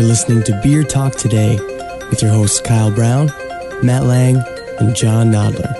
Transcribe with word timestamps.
You're 0.00 0.08
listening 0.08 0.42
to 0.44 0.58
Beer 0.62 0.82
Talk 0.82 1.14
Today 1.14 1.60
with 2.08 2.22
your 2.22 2.30
hosts 2.30 2.58
Kyle 2.58 2.90
Brown, 2.90 3.26
Matt 3.82 4.04
Lang, 4.04 4.36
and 4.78 4.96
John 4.96 5.30
Nodler. 5.30 5.76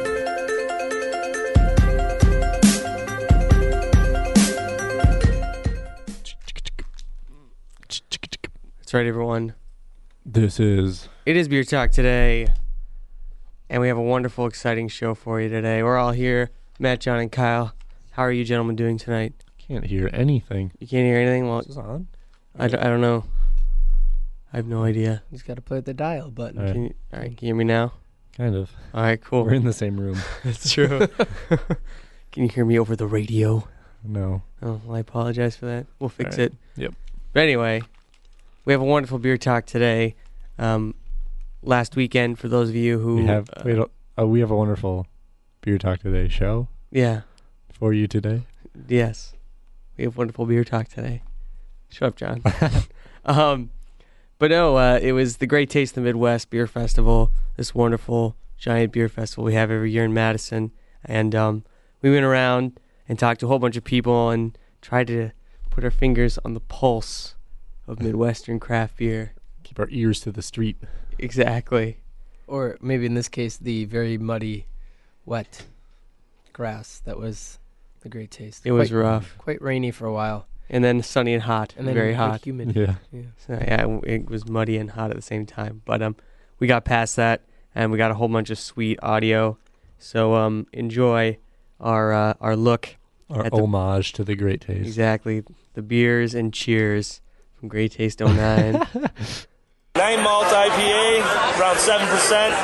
That's 7.89 8.93
right, 8.93 9.07
everyone. 9.07 9.55
This 10.27 10.61
is 10.61 11.09
It 11.25 11.39
is 11.39 11.49
Beer 11.49 11.65
Talk 11.65 11.91
today, 11.91 12.49
and 13.71 13.81
we 13.81 13.89
have 13.89 13.97
a 13.97 14.03
wonderful, 14.03 14.45
exciting 14.45 14.89
show 14.89 15.15
for 15.15 15.41
you 15.41 15.49
today. 15.49 15.83
We're 15.83 15.97
all 15.97 16.13
here 16.13 16.51
Matt, 16.79 17.01
John, 17.01 17.21
and 17.21 17.33
Kyle. 17.33 17.73
How 18.11 18.25
are 18.25 18.33
you 18.33 18.45
gentlemen 18.45 18.77
doing 18.77 18.99
tonight? 18.99 19.33
can't 19.57 19.87
hear 19.87 20.11
anything. 20.13 20.73
You 20.79 20.87
can't 20.87 21.07
hear 21.07 21.17
anything? 21.17 21.49
Well, 21.49 21.61
Is 21.61 21.69
this 21.69 21.79
on? 21.79 22.09
I, 22.59 22.69
d- 22.69 22.77
I 22.77 22.85
don't 22.85 23.01
know. 23.01 23.25
I 24.53 24.57
have 24.57 24.67
no 24.67 24.83
idea. 24.83 25.23
Just 25.31 25.47
got 25.47 25.55
to 25.55 25.63
play 25.63 25.81
the 25.81 25.95
dial 25.95 26.31
button. 26.31 26.59
All 26.59 26.65
right. 26.65 26.73
Can 26.73 26.85
you, 26.85 26.95
all 27.13 27.21
right, 27.21 27.37
can 27.37 27.47
you 27.47 27.49
hear 27.49 27.55
me 27.55 27.65
now? 27.65 27.93
Kind 28.37 28.57
of. 28.57 28.71
All 28.93 29.03
right, 29.03 29.21
cool. 29.21 29.45
We're 29.45 29.55
in 29.55 29.65
the 29.65 29.73
same 29.73 29.99
room. 29.99 30.19
That's 30.45 30.73
true. 30.73 31.07
can 32.33 32.43
you 32.45 32.49
hear 32.49 32.65
me 32.65 32.79
over 32.79 32.97
the 32.97 33.07
radio? 33.07 33.69
No. 34.03 34.43
Oh, 34.63 34.81
well, 34.85 34.97
I 34.97 35.01
apologize 35.01 35.57
for 35.57 35.67
that. 35.67 35.87
We'll 35.99 36.09
fix 36.09 36.39
right. 36.39 36.47
it. 36.47 36.55
Yep. 36.77 36.95
But 37.33 37.43
anyway, 37.45 37.83
we 38.65 38.73
have 38.73 38.81
a 38.81 38.85
wonderful 38.85 39.19
beer 39.19 39.37
talk 39.37 39.67
today. 39.67 40.17
Um, 40.59 40.95
last 41.63 41.97
weekend, 41.97 42.39
for 42.39 42.49
those 42.49 42.71
of 42.71 42.75
you 42.75 42.99
who 42.99 43.17
we 43.17 43.27
have 43.27 43.49
uh, 43.57 43.63
wait. 43.65 43.79
Uh, 44.19 44.27
we 44.27 44.41
have 44.41 44.51
a 44.51 44.57
wonderful 44.57 45.07
beer 45.61 45.79
talk 45.79 46.01
today 46.01 46.29
show 46.29 46.69
yeah, 46.91 47.23
for 47.71 47.93
you 47.93 48.07
today. 48.07 48.43
yes, 48.89 49.35
we 49.97 50.05
have 50.05 50.17
wonderful 50.17 50.47
beer 50.47 50.65
talk 50.65 50.89
today. 50.89 51.23
Shut 51.89 52.09
up, 52.09 52.17
John. 52.17 52.43
um, 53.25 53.71
but 54.41 54.51
no, 54.51 54.77
uh, 54.79 54.99
it 55.01 55.13
was 55.13 55.37
the 55.37 55.47
Great 55.47 55.69
Taste 55.69 55.93
of 55.93 56.03
the 56.03 56.09
Midwest 56.09 56.49
Beer 56.49 56.67
Festival. 56.67 57.31
This 57.59 57.75
wonderful 57.75 58.37
giant 58.57 58.91
beer 58.91 59.11
festival 59.11 59.45
we 59.45 59.53
have 59.53 59.71
every 59.71 59.93
year 59.93 60.03
in 60.07 60.15
Madison, 60.15 60.73
and 61.05 61.35
um, 61.35 61.63
we 62.01 62.11
went 62.11 62.25
around 62.25 62.81
and 63.07 63.19
talked 63.19 63.41
to 63.41 63.47
a 63.47 63.49
whole 63.51 63.59
bunch 63.59 63.77
of 63.77 63.85
people 63.85 64.31
and 64.31 64.57
tried 64.81 65.09
to 65.09 65.33
put 65.69 65.85
our 65.85 65.91
fingers 65.91 66.39
on 66.43 66.55
the 66.55 66.61
pulse 66.61 67.35
of 67.87 68.01
Midwestern 68.03 68.59
craft 68.59 68.97
beer. 68.97 69.35
Keep 69.63 69.79
our 69.79 69.89
ears 69.91 70.21
to 70.21 70.33
the 70.33 70.43
street. 70.43 70.79
Exactly. 71.19 71.99
Or 72.47 72.79
maybe 72.81 73.05
in 73.05 73.13
this 73.13 73.29
case, 73.29 73.59
the 73.59 73.85
very 73.85 74.17
muddy, 74.17 74.65
wet 75.27 75.67
grass 76.55 77.03
that 77.05 77.19
was 77.19 77.59
the 78.01 78.09
great 78.09 78.31
taste. 78.31 78.65
It 78.65 78.73
was 78.73 78.91
rough, 78.91 79.37
quite 79.37 79.61
rainy 79.61 79.91
for 79.91 80.07
a 80.07 80.13
while. 80.15 80.47
And 80.71 80.83
then 80.85 81.03
sunny 81.03 81.35
and 81.35 81.43
hot, 81.43 81.75
And 81.77 81.87
then 81.87 81.95
very 81.95 82.15
hot. 82.15 82.45
humid. 82.45 82.75
Yeah. 82.75 82.95
Yeah. 83.13 83.23
So 83.37 83.53
yeah, 83.55 83.99
it 84.05 84.31
was 84.31 84.49
muddy 84.49 84.77
and 84.79 84.91
hot 84.93 85.11
at 85.11 85.17
the 85.17 85.23
same 85.23 85.45
time. 85.45 85.83
But 85.85 86.01
um, 86.01 86.17
we 86.59 86.67
got 86.67 86.85
past 86.85 87.17
that, 87.17 87.43
and 87.75 87.91
we 87.93 87.99
got 87.99 88.11
a 88.11 88.15
whole 88.15 88.29
bunch 88.29 88.49
of 88.51 88.59
sweet 88.59 88.99
audio. 89.03 89.59
So 89.99 90.35
um, 90.35 90.67
enjoy 90.73 91.37
our 91.81 92.13
uh, 92.13 92.35
our 92.41 92.57
look 92.57 92.97
Our 93.29 93.45
At 93.47 93.53
the- 93.53 93.59
homage 93.59 94.13
to 94.15 94.25
the 94.25 94.35
great 94.37 94.63
taste. 94.63 94.87
exactly 94.87 95.43
the 95.75 95.83
beers 95.83 96.35
and 96.35 96.53
cheers 96.55 97.21
from 97.59 97.69
Great 97.69 97.93
Taste 97.93 98.21
09. 98.21 98.87
Nine 99.97 100.23
malt 100.23 100.47
IPA, 100.47 101.19
around 101.59 101.77
seven 101.79 102.07
percent. 102.09 102.55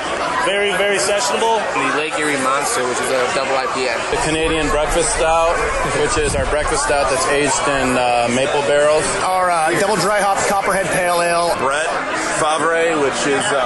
Very, 0.47 0.71
very 0.79 0.97
sessionable. 0.97 1.59
the 1.75 1.99
Lake 1.99 2.15
Erie 2.21 2.39
Monster, 2.41 2.87
which 2.87 2.99
is 3.03 3.11
a 3.11 3.19
double 3.35 3.51
IPA. 3.59 3.99
The 4.15 4.23
Canadian 4.23 4.69
Breakfast 4.71 5.11
Stout, 5.17 5.59
which 6.01 6.17
is 6.23 6.37
our 6.37 6.47
breakfast 6.55 6.85
stout 6.85 7.11
that's 7.11 7.27
aged 7.35 7.59
in 7.83 7.99
uh, 7.99 8.31
maple 8.31 8.63
barrels. 8.71 9.03
Our 9.27 9.51
uh, 9.51 9.75
double 9.81 9.97
dry 9.97 10.21
hop 10.21 10.39
Copperhead 10.47 10.87
Pale 10.95 11.21
Ale. 11.21 11.51
Brett 11.59 11.91
Favre, 12.39 12.95
which 13.03 13.19
is 13.27 13.43
uh, 13.51 13.59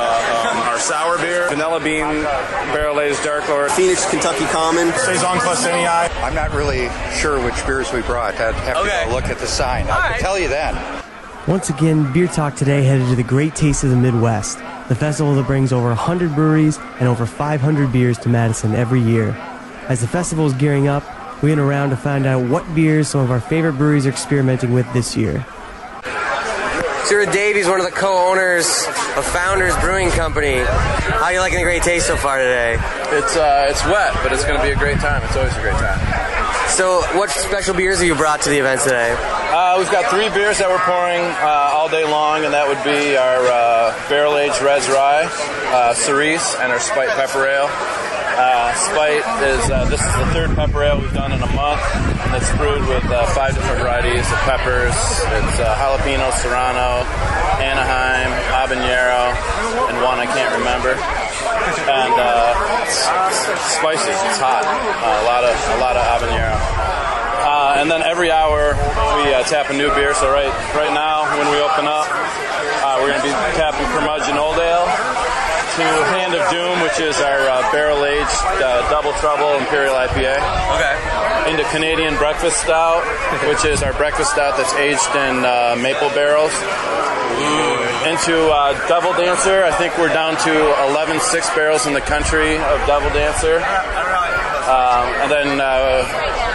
um, 0.51 0.57
our 0.73 0.79
sour 0.79 1.19
beer. 1.19 1.47
Vanilla 1.51 1.81
bean 1.85 2.25
barrel 2.73 2.99
aged 2.99 3.23
dark 3.23 3.47
lord. 3.51 3.71
Phoenix 3.73 4.09
Kentucky 4.09 4.47
Common. 4.47 4.91
Saison 5.05 5.37
Claussenii. 5.37 5.85
I'm 6.25 6.35
not 6.35 6.51
really 6.55 6.89
sure 7.13 7.37
which 7.45 7.61
beers 7.67 7.93
we 7.93 8.01
brought. 8.03 8.35
I'd 8.41 8.55
have 8.55 8.79
Okay. 8.79 9.05
to 9.07 9.13
look 9.13 9.25
at 9.27 9.37
the 9.37 9.47
sign. 9.47 9.85
I 9.91 10.13
can 10.13 10.21
tell 10.21 10.39
you 10.39 10.49
that. 10.49 11.05
Once 11.49 11.71
again, 11.71 12.13
Beer 12.13 12.27
Talk 12.27 12.55
today 12.55 12.83
headed 12.83 13.09
to 13.09 13.17
the 13.17 13.23
Great 13.23 13.55
Taste 13.55 13.83
of 13.83 13.89
the 13.89 13.97
Midwest, 13.97 14.59
the 14.89 14.95
festival 14.95 15.35
that 15.35 15.47
brings 15.47 15.73
over 15.73 15.89
100 15.89 16.35
breweries 16.35 16.79
and 16.99 17.09
over 17.09 17.25
500 17.25 17.91
beers 17.91 18.19
to 18.19 18.29
Madison 18.29 18.75
every 18.75 19.01
year. 19.01 19.31
As 19.89 20.03
the 20.03 20.07
festival 20.07 20.45
is 20.47 20.53
gearing 20.53 20.87
up, 20.87 21.03
we 21.43 21.49
went 21.49 21.61
around 21.61 21.91
to 21.91 21.97
find 21.97 22.27
out 22.27 22.47
what 22.47 22.75
beers 22.75 23.09
some 23.09 23.23
of 23.23 23.31
our 23.31 23.41
favorite 23.41 23.73
breweries 23.73 24.05
are 24.05 24.11
experimenting 24.11 24.75
with 24.75 24.91
this 24.93 25.17
year. 25.17 25.45
Sarah 27.05 27.33
Davies, 27.33 27.67
one 27.67 27.81
of 27.81 27.87
the 27.87 27.93
co-owners 27.93 28.67
of 29.17 29.25
Founders 29.25 29.75
Brewing 29.79 30.11
Company. 30.11 30.59
How 30.59 31.25
are 31.25 31.33
you 31.33 31.41
liking 31.41 31.59
the 31.59 31.65
Great 31.65 31.83
Taste 31.83 32.07
so 32.07 32.17
far 32.17 32.37
today? 32.37 32.75
It's 33.09 33.37
uh, 33.37 33.67
it's 33.69 33.83
wet, 33.87 34.13
but 34.23 34.33
it's 34.33 34.45
going 34.45 34.61
to 34.61 34.63
be 34.63 34.73
a 34.73 34.77
great 34.77 34.99
time. 34.99 35.23
It's 35.25 35.37
always 35.37 35.57
a 35.57 35.61
great 35.63 35.75
time. 35.75 36.20
So, 36.71 37.03
what 37.19 37.29
special 37.31 37.75
beers 37.75 37.99
have 37.99 38.07
you 38.07 38.15
brought 38.15 38.43
to 38.43 38.49
the 38.49 38.59
event 38.59 38.81
today? 38.81 39.13
Uh, 39.13 39.77
we've 39.77 39.91
got 39.91 40.09
three 40.09 40.31
beers 40.31 40.59
that 40.59 40.69
we're 40.71 40.81
pouring 40.87 41.21
uh, 41.43 41.77
all 41.77 41.91
day 41.91 42.05
long, 42.09 42.45
and 42.45 42.55
that 42.55 42.65
would 42.65 42.81
be 42.87 43.19
our 43.19 43.43
uh, 43.45 43.93
barrel 44.09 44.39
aged 44.39 44.63
Red's 44.63 44.89
Rye, 44.89 45.29
uh, 45.75 45.93
Cerise, 45.93 46.57
and 46.63 46.73
our 46.73 46.81
Spite 46.81 47.11
Pepper 47.19 47.45
Ale. 47.45 47.69
Uh, 47.69 48.73
Spite 48.89 49.27
is 49.45 49.69
uh, 49.69 49.85
this 49.91 50.01
is 50.01 50.15
the 50.17 50.29
third 50.33 50.57
pepper 50.57 50.81
ale 50.81 51.01
we've 51.03 51.13
done 51.13 51.33
in 51.33 51.43
a 51.43 51.53
month, 51.53 51.83
and 52.25 52.33
it's 52.39 52.49
brewed 52.57 52.87
with 52.89 53.05
uh, 53.13 53.27
five 53.37 53.53
different 53.53 53.77
varieties 53.83 54.25
of 54.25 54.39
peppers. 54.49 54.95
It's 54.95 55.61
jalapeno, 55.61 56.33
serrano, 56.41 57.05
Anaheim, 57.61 58.33
habanero, 58.49 59.37
and 59.91 60.01
one 60.01 60.17
I 60.17 60.25
can't 60.25 60.57
remember. 60.57 60.97
And 61.79 62.15
uh, 62.17 62.83
it's, 62.87 63.07
it's 63.49 63.67
spicy. 63.79 64.11
It's 64.11 64.39
hot. 64.41 64.65
Uh, 64.67 65.23
a 65.23 65.27
lot 65.27 65.45
of 65.45 65.55
a 65.55 65.79
lot 65.81 65.95
of 65.97 66.03
habanero. 66.03 66.57
Uh, 67.41 67.81
and 67.81 67.91
then 67.91 68.03
every 68.03 68.31
hour 68.31 68.75
we 69.21 69.33
uh, 69.33 69.43
tap 69.45 69.71
a 69.71 69.77
new 69.77 69.89
beer. 69.95 70.15
So 70.15 70.31
right 70.31 70.53
right 70.75 70.93
now 70.93 71.25
when 71.39 71.49
we 71.51 71.59
open 71.61 71.87
up, 71.87 72.07
uh, 72.11 72.99
we're 73.01 73.15
going 73.15 73.23
to 73.23 73.27
be 73.27 73.35
tapping 73.57 73.87
Curmudgeon 73.95 74.37
Old 74.37 74.59
Ale 74.59 74.87
to 75.79 75.87
Hand 76.13 76.35
of 76.35 76.43
Doom, 76.51 76.83
which 76.83 76.99
is 77.01 77.17
our 77.21 77.49
uh, 77.49 77.63
barrel 77.73 78.05
aged 78.05 78.27
uh, 78.61 78.83
Double 78.91 79.13
Trouble 79.23 79.57
Imperial 79.57 79.95
IPA. 79.95 80.37
Okay. 80.77 81.51
Into 81.51 81.65
Canadian 81.71 82.17
Breakfast 82.17 82.61
Stout, 82.61 83.01
which 83.49 83.65
is 83.65 83.83
our 83.83 83.95
breakfast 83.95 84.33
stout 84.33 84.57
that's 84.59 84.75
aged 84.75 85.15
in 85.17 85.45
uh, 85.45 85.77
maple 85.81 86.11
barrels. 86.11 86.53
Into 87.41 88.49
uh, 88.51 88.73
Devil 88.89 89.13
Dancer, 89.15 89.63
I 89.63 89.71
think 89.73 89.97
we're 89.99 90.13
down 90.13 90.37
to 90.45 90.53
11 90.91 91.21
six 91.21 91.49
barrels 91.55 91.87
in 91.87 91.93
the 91.93 92.01
country 92.01 92.57
of 92.57 92.77
Devil 92.87 93.11
Dancer. 93.11 93.57
Um, 93.61 95.07
and 95.25 95.29
then 95.31 95.49
uh, 95.61 96.05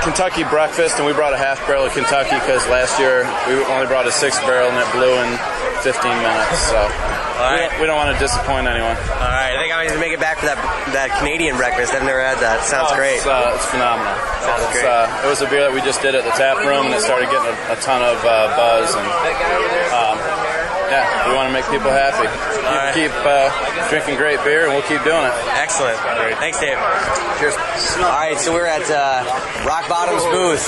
Kentucky 0.03 0.43
Breakfast, 0.43 0.97
and 0.97 1.05
we 1.05 1.13
brought 1.13 1.33
a 1.33 1.37
half 1.37 1.59
barrel 1.67 1.85
of 1.85 1.93
Kentucky 1.93 2.35
because 2.39 2.65
last 2.67 2.97
year 2.99 3.23
we 3.47 3.61
only 3.73 3.87
brought 3.87 4.07
a 4.07 4.11
six 4.11 4.37
barrel 4.45 4.69
and 4.69 4.77
it 4.79 4.89
blew 4.93 5.09
in 5.21 5.29
15 5.83 5.99
minutes. 6.17 6.59
So 6.71 6.79
we, 6.81 7.59
don't, 7.61 7.73
we 7.81 7.85
don't 7.85 7.99
want 7.99 8.09
to 8.15 8.19
disappoint 8.21 8.65
anyone. 8.67 8.95
All 8.95 9.29
right, 9.29 9.53
I 9.53 9.59
think 9.61 9.69
I'm 9.75 9.85
going 9.85 9.99
to 9.99 10.03
make 10.03 10.13
it 10.15 10.21
back 10.23 10.39
for 10.39 10.47
that 10.47 10.57
that 10.95 11.11
Canadian 11.19 11.57
breakfast. 11.59 11.93
I've 11.93 12.07
never 12.07 12.23
had 12.23 12.39
that. 12.39 12.63
Sounds 12.63 12.89
Oh, 12.91 12.95
great. 12.95 13.19
It's, 13.21 13.27
uh, 13.27 13.51
it's 13.53 13.67
phenomenal. 13.67 14.15
Sounds 14.41 14.63
It's, 14.71 14.81
great. 14.81 14.87
Uh, 14.87 15.23
it 15.25 15.29
was 15.29 15.41
a 15.43 15.47
beer 15.51 15.61
that 15.67 15.73
we 15.75 15.81
just 15.83 15.99
did 16.01 16.15
at 16.15 16.23
the 16.23 16.31
tap 16.39 16.57
room, 16.63 16.87
and 16.89 16.95
it 16.95 17.03
started 17.03 17.27
getting 17.29 17.51
a, 17.51 17.55
a 17.75 17.77
ton 17.83 17.99
of 18.01 18.17
uh, 18.23 18.49
buzz. 18.55 18.87
And 18.95 19.03
um, 19.91 20.15
yeah, 20.89 21.29
we 21.29 21.35
want 21.35 21.47
to 21.49 21.53
make 21.53 21.65
people 21.69 21.91
happy. 21.91 22.27
Keep, 22.27 22.65
right. 22.65 22.93
keep 22.93 23.13
uh, 23.25 23.89
drinking 23.89 24.17
great 24.17 24.43
beer, 24.43 24.65
and 24.65 24.73
we'll 24.73 24.87
keep 24.87 25.03
doing 25.03 25.25
it. 25.25 25.33
Excellent. 25.57 25.97
Thanks, 26.37 26.59
Dave. 26.59 26.77
Cheers. 27.39 27.55
All 27.97 28.11
right, 28.11 28.37
so 28.37 28.53
we're 28.53 28.65
at 28.65 28.85
uh, 28.89 29.23
Rock 29.65 29.87
Bottom's 29.89 30.23
booth 30.25 30.65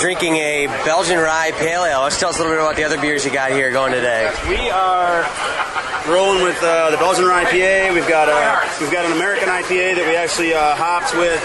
drinking 0.00 0.36
a 0.36 0.66
Belgian 0.84 1.18
rye 1.18 1.52
pale 1.52 1.84
ale. 1.84 2.02
Let's 2.02 2.18
tell 2.18 2.30
us 2.30 2.38
a 2.38 2.42
little 2.42 2.54
bit 2.54 2.62
about 2.62 2.76
the 2.76 2.84
other 2.84 3.00
beers 3.00 3.24
you 3.24 3.32
got 3.32 3.52
here 3.52 3.70
going 3.70 3.92
today. 3.92 4.30
We 4.48 4.70
are 4.70 5.26
rolling 6.08 6.42
with 6.42 6.58
uh, 6.62 6.90
the 6.90 6.96
Belgian 6.96 7.24
Rye 7.24 7.44
IPA. 7.44 7.94
We've 7.94 8.08
got 8.08 8.28
a 8.28 8.68
we've 8.80 8.92
got 8.92 9.04
an 9.04 9.12
American 9.12 9.48
IPA 9.48 9.96
that 9.96 10.06
we 10.06 10.16
actually 10.16 10.54
uh, 10.54 10.74
hopped 10.74 11.14
with. 11.16 11.40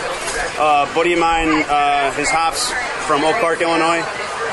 Uh, 0.58 0.94
buddy 0.94 1.14
of 1.14 1.20
mine, 1.20 1.64
uh, 1.68 2.12
his 2.14 2.30
hops 2.30 2.72
from 3.08 3.24
Oak 3.24 3.36
Park, 3.42 3.62
Illinois. 3.62 4.04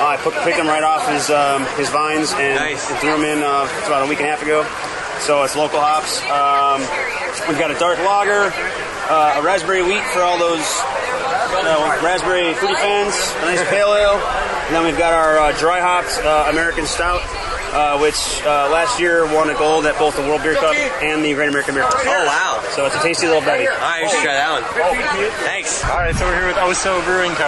I 0.07 0.17
put, 0.19 0.35
picked 0.43 0.57
them 0.59 0.67
right 0.67 0.83
off 0.83 1.07
his 1.09 1.31
um, 1.31 1.65
his 1.79 1.89
vines 1.91 2.33
and, 2.35 2.57
Nice. 2.59 2.91
and 2.91 2.99
threw 2.99 3.13
them 3.13 3.25
in 3.25 3.43
uh, 3.43 3.69
about 3.87 4.05
a 4.05 4.09
week 4.09 4.19
and 4.19 4.27
a 4.27 4.31
half 4.31 4.43
ago. 4.43 4.67
So 5.21 5.43
it's 5.45 5.55
local 5.55 5.79
hops. 5.79 6.19
Um, 6.27 6.83
we've 7.49 7.59
got 7.59 7.71
a 7.71 7.79
dark 7.79 7.99
lager, 8.03 8.51
uh, 9.07 9.39
a 9.39 9.43
raspberry 9.43 9.83
wheat 9.83 10.03
for 10.11 10.23
all 10.23 10.39
those 10.39 10.65
uh, 11.63 12.01
raspberry 12.03 12.53
fruity 12.55 12.75
fans, 12.75 13.15
a 13.43 13.47
nice 13.47 13.63
pale 13.71 13.95
ale, 13.95 14.19
and 14.19 14.75
then 14.75 14.83
we've 14.85 14.99
got 14.99 15.13
our 15.15 15.39
uh, 15.39 15.53
dry 15.59 15.79
hopped 15.81 16.19
uh, 16.27 16.51
American 16.51 16.87
Stout, 16.87 17.23
uh, 17.73 17.97
which 18.03 18.43
uh, 18.43 18.69
last 18.69 18.99
year 18.99 19.25
won 19.31 19.49
a 19.51 19.55
gold 19.55 19.87
at 19.87 19.97
both 19.99 20.17
the 20.17 20.27
World 20.27 20.43
Beer 20.43 20.59
Cup 20.59 20.75
and 21.01 21.23
the 21.25 21.33
Great 21.35 21.49
American 21.49 21.75
Beer 21.75 21.87
Cup. 21.87 22.03
Oh, 22.03 22.27
wow. 22.27 22.59
So 22.75 22.87
it's 22.87 22.97
a 22.97 23.03
tasty 23.03 23.27
little 23.27 23.43
Betty. 23.47 23.69
All 23.69 23.79
right, 23.79 24.03
we 24.03 24.11
should 24.11 24.27
try 24.27 24.35
that 24.35 24.51
one. 24.51 24.65
Thanks. 25.47 25.85
All 25.87 26.03
right, 26.03 26.15
so 26.15 26.27
we're 26.27 26.35
here 26.35 26.51
with 26.51 26.59
O'so 26.59 26.99
Brewing 27.07 27.33
Co. 27.39 27.47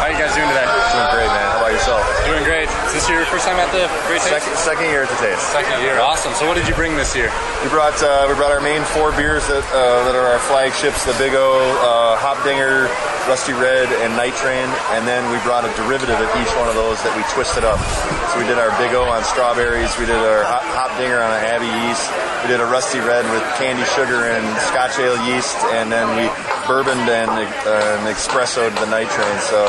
How 0.00 0.08
are 0.08 0.12
you 0.12 0.18
guys 0.18 0.32
doing 0.32 0.48
today? 0.48 0.64
Doing 0.64 1.12
great, 1.12 1.28
man. 1.28 1.46
How 1.52 1.60
about 1.60 1.74
yourself? 1.76 2.02
Doing 2.24 2.44
great. 2.48 2.72
Is 2.88 2.94
this 2.94 3.02
this 3.02 3.10
your 3.10 3.26
first 3.26 3.44
time 3.44 3.58
at 3.58 3.66
the 3.74 3.90
Great 4.06 4.22
Taste? 4.22 4.46
Second, 4.46 4.54
second 4.58 4.86
year 4.94 5.02
at 5.02 5.10
the 5.10 5.18
taste. 5.18 5.42
Second 5.50 5.82
year. 5.82 5.98
Awesome. 5.98 6.30
So 6.38 6.46
what 6.46 6.54
did 6.54 6.68
you 6.70 6.74
bring 6.74 6.94
this 6.94 7.16
year? 7.18 7.34
We 7.62 7.68
brought 7.68 7.98
uh, 7.98 8.30
we 8.30 8.34
brought 8.38 8.54
our 8.54 8.62
main 8.62 8.82
four 8.94 9.10
beers 9.18 9.42
that 9.50 9.66
uh, 9.74 10.06
that 10.06 10.14
are 10.14 10.26
our 10.30 10.38
flagships: 10.38 11.02
the 11.02 11.14
Big 11.18 11.34
O, 11.34 11.42
uh, 11.82 12.14
Hopdinger, 12.22 12.86
Rusty 13.26 13.52
Red, 13.58 13.90
and 14.06 14.14
Night 14.14 14.34
Train. 14.38 14.70
And 14.94 15.02
then 15.02 15.26
we 15.34 15.38
brought 15.42 15.66
a 15.66 15.72
derivative 15.74 16.14
of 16.14 16.30
each 16.38 16.52
one 16.54 16.70
of 16.70 16.78
those 16.78 17.02
that 17.02 17.10
we 17.18 17.26
twisted 17.34 17.66
up. 17.66 17.82
So 18.30 18.38
we 18.38 18.46
did 18.46 18.58
our 18.58 18.70
Big 18.78 18.94
O 18.94 19.02
on 19.10 19.26
strawberries. 19.52 19.92
We 19.98 20.06
did 20.06 20.16
our 20.16 20.44
Hop, 20.48 20.96
dinger 20.96 21.20
on 21.20 21.28
a 21.28 21.40
Abbey 21.44 21.68
yeast. 21.84 22.08
We 22.40 22.48
did 22.48 22.60
a 22.60 22.64
Rusty 22.64 23.00
Red 23.00 23.28
with 23.28 23.44
candy 23.60 23.84
sugar 23.92 24.32
and 24.32 24.44
Scotch 24.64 24.96
ale 24.98 25.20
yeast, 25.28 25.56
and 25.76 25.92
then 25.92 26.08
we 26.16 26.24
bourboned 26.64 27.04
and, 27.04 27.28
uh, 27.28 28.00
and 28.00 28.08
espressoed 28.08 28.72
the 28.80 28.88
Night 28.88 29.12
Train. 29.12 29.36
So 29.44 29.68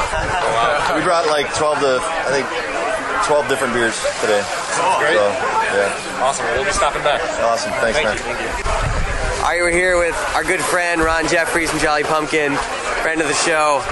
we 0.96 1.04
brought 1.04 1.28
like 1.28 1.52
12 1.56 1.84
to 1.84 2.00
I 2.00 2.32
think 2.32 2.48
12 3.28 3.52
different 3.52 3.74
beers 3.76 4.00
today. 4.24 4.40
Great. 5.04 5.20
So, 5.20 5.28
yeah. 5.76 6.24
Awesome. 6.24 6.46
We'll 6.56 6.64
be 6.64 6.72
stopping 6.72 7.04
back. 7.04 7.20
Awesome. 7.44 7.72
Thanks, 7.84 8.00
Thank 8.00 8.08
man. 8.08 8.16
you. 8.16 8.24
Thank 8.24 8.40
you. 8.40 9.44
All 9.44 9.52
right, 9.52 9.60
we're 9.60 9.76
here 9.76 10.00
with 10.00 10.16
our 10.36 10.44
good 10.44 10.62
friend 10.62 11.02
Ron 11.02 11.28
Jeffries 11.28 11.70
from 11.70 11.80
Jolly 11.80 12.04
Pumpkin, 12.04 12.56
friend 13.04 13.20
of 13.20 13.28
the 13.28 13.36
show, 13.36 13.84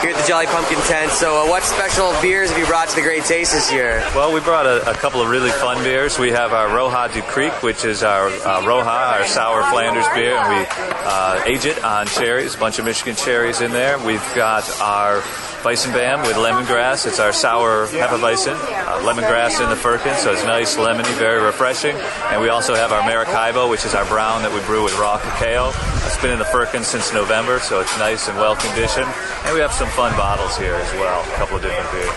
here 0.00 0.10
at 0.10 0.20
the 0.20 0.28
Jolly 0.28 0.46
Pumpkin 0.46 0.78
tent. 0.88 1.10
So, 1.12 1.44
uh, 1.44 1.48
what 1.48 1.62
special 1.62 2.12
beers 2.20 2.50
have 2.50 2.58
you 2.58 2.66
brought 2.66 2.88
to 2.88 2.96
the 2.96 3.02
Great 3.02 3.24
Taste 3.24 3.52
this 3.52 3.72
year? 3.72 4.00
Well, 4.14 4.32
we 4.32 4.40
brought 4.40 4.66
a, 4.66 4.90
a 4.90 4.94
couple 4.94 5.20
of 5.20 5.28
really 5.28 5.50
fun 5.50 5.82
beers. 5.84 6.18
We 6.18 6.30
have 6.30 6.52
our 6.52 6.68
Roja 6.68 7.12
du 7.12 7.20
Kriek, 7.22 7.62
which 7.62 7.84
is 7.84 8.02
our 8.02 8.28
uh, 8.28 8.62
Roja, 8.62 9.20
our 9.20 9.26
sour 9.26 9.62
Flanders 9.70 10.06
beer, 10.14 10.36
and 10.36 10.48
we 10.48 10.66
uh, 10.70 11.42
age 11.46 11.64
it 11.64 11.82
on 11.84 12.06
cherries, 12.06 12.54
a 12.54 12.58
bunch 12.58 12.78
of 12.78 12.84
Michigan 12.84 13.14
cherries 13.14 13.60
in 13.60 13.70
there. 13.72 13.98
We've 13.98 14.34
got 14.34 14.68
our 14.80 15.20
Weizen 15.64 15.92
Bam 15.94 16.20
with 16.22 16.36
lemongrass. 16.36 17.06
It's 17.06 17.18
our 17.18 17.32
sour 17.32 17.86
Hefeweizen, 17.86 18.52
uh, 18.52 19.00
lemongrass 19.00 19.62
in 19.62 19.70
the 19.70 19.76
firkin, 19.76 20.14
so 20.16 20.32
it's 20.32 20.44
nice, 20.44 20.76
lemony, 20.76 21.10
very 21.16 21.42
refreshing. 21.42 21.96
And 22.30 22.42
we 22.42 22.50
also 22.50 22.74
have 22.74 22.92
our 22.92 23.02
Maracaibo, 23.02 23.70
which 23.70 23.86
is 23.86 23.94
our 23.94 24.04
brown 24.04 24.42
that 24.42 24.52
we 24.52 24.60
brew 24.66 24.84
with 24.84 24.98
raw 24.98 25.18
cacao. 25.18 25.72
It's 26.14 26.22
been 26.22 26.30
in 26.30 26.38
the 26.38 26.46
firkin 26.46 26.84
since 26.84 27.12
November, 27.12 27.58
so 27.58 27.80
it's 27.80 27.90
nice 27.98 28.28
and 28.30 28.38
well 28.38 28.54
conditioned. 28.54 29.10
And 29.44 29.52
we 29.52 29.58
have 29.58 29.72
some 29.74 29.88
fun 29.98 30.14
bottles 30.16 30.56
here 30.56 30.74
as 30.78 30.86
well, 30.94 31.20
a 31.26 31.34
couple 31.34 31.56
of 31.56 31.62
different 31.62 31.90
beers. 31.90 32.14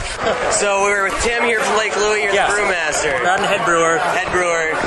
So, 0.61 0.83
we're 0.85 1.03
with 1.09 1.17
Tim 1.25 1.43
here 1.43 1.59
from 1.59 1.77
Lake 1.81 1.95
Louie. 1.97 2.21
You're 2.23 2.33
Yes. 2.33 2.45
the 2.53 2.61
brewmaster. 2.61 3.17
I'm 3.25 3.41
the 3.41 3.49
head 3.49 3.65
brewer. 3.65 3.97
Head 3.97 4.29
brewer. 4.31 4.77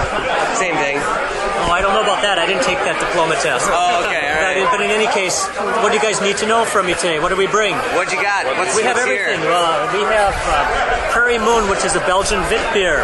Same 0.55 0.75
thing. 0.79 0.99
Oh, 1.03 1.75
I 1.75 1.83
don't 1.83 1.93
know 1.93 2.03
about 2.07 2.23
that. 2.23 2.39
I 2.39 2.47
didn't 2.47 2.63
take 2.65 2.79
that 2.87 2.97
diploma 3.03 3.35
test. 3.43 3.67
Oh, 3.69 4.07
okay, 4.07 4.31
all 4.35 4.43
right. 4.47 4.63
But, 4.71 4.79
but 4.79 4.81
in 4.81 4.91
any 4.95 5.07
case, 5.11 5.43
what 5.83 5.91
do 5.91 5.99
you 5.99 6.03
guys 6.03 6.23
need 6.23 6.39
to 6.39 6.47
know 6.47 6.65
from 6.65 6.87
me 6.87 6.95
today? 6.95 7.19
What 7.19 7.29
do 7.35 7.37
we 7.37 7.47
bring? 7.51 7.75
What'd 7.99 8.15
you 8.15 8.23
got? 8.23 8.47
What's, 8.59 8.75
we 8.79 8.83
have 8.87 8.95
what's 8.97 9.11
everything. 9.11 9.43
Here? 9.43 9.51
Uh, 9.53 9.91
we 9.93 10.03
have 10.07 10.33
uh, 10.49 11.11
Prairie 11.13 11.39
Moon, 11.43 11.67
which 11.69 11.83
is 11.85 11.95
a 11.99 12.03
Belgian 12.09 12.41
Vit 12.49 12.63
beer. 12.73 13.03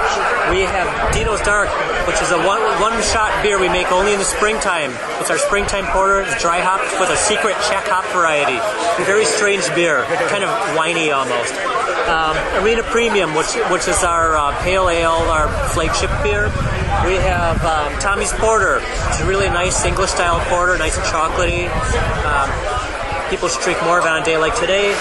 We 0.54 0.62
have 0.66 0.86
Dino's 1.12 1.42
Dark, 1.42 1.68
which 2.08 2.18
is 2.22 2.30
a 2.32 2.38
one 2.46 2.62
one 2.80 2.94
shot 3.02 3.30
beer 3.44 3.58
we 3.60 3.68
make 3.68 3.90
only 3.92 4.14
in 4.14 4.18
the 4.18 4.26
springtime. 4.26 4.90
It's 5.20 5.30
our 5.30 5.38
springtime 5.38 5.86
porter. 6.06 6.20
It's 6.22 6.40
dry 6.40 6.60
hopped 6.60 6.86
with 7.00 7.10
a 7.10 7.16
secret 7.16 7.56
Czech 7.66 7.86
hop 7.90 8.06
variety. 8.14 8.62
Very 9.04 9.24
strange 9.24 9.66
beer, 9.74 10.04
kind 10.30 10.44
of 10.44 10.50
winey 10.78 11.10
almost. 11.10 11.54
Um, 12.06 12.38
Arena 12.62 12.84
Premium, 12.84 13.34
which 13.34 13.58
which 13.74 13.88
is 13.88 14.04
our 14.04 14.36
uh, 14.36 14.54
pale 14.62 14.88
ale, 14.88 15.26
our 15.26 15.48
flagship 15.74 16.10
beer. 16.22 16.46
We 17.02 17.18
have 17.26 17.58
um, 17.66 17.90
Tommy's 17.98 18.32
Porter. 18.34 18.78
It's 19.10 19.20
a 19.20 19.26
really 19.26 19.48
nice 19.48 19.84
English 19.84 20.10
style 20.10 20.38
porter, 20.46 20.78
nice 20.78 20.96
and 20.96 21.06
chocolatey. 21.10 21.66
Um, 22.22 22.48
people 23.30 23.48
should 23.48 23.62
drink 23.62 23.82
more 23.82 23.98
of 23.98 24.06
it 24.06 24.10
on 24.10 24.22
a 24.22 24.24
day 24.24 24.38
like 24.38 24.54
today. 24.54 24.94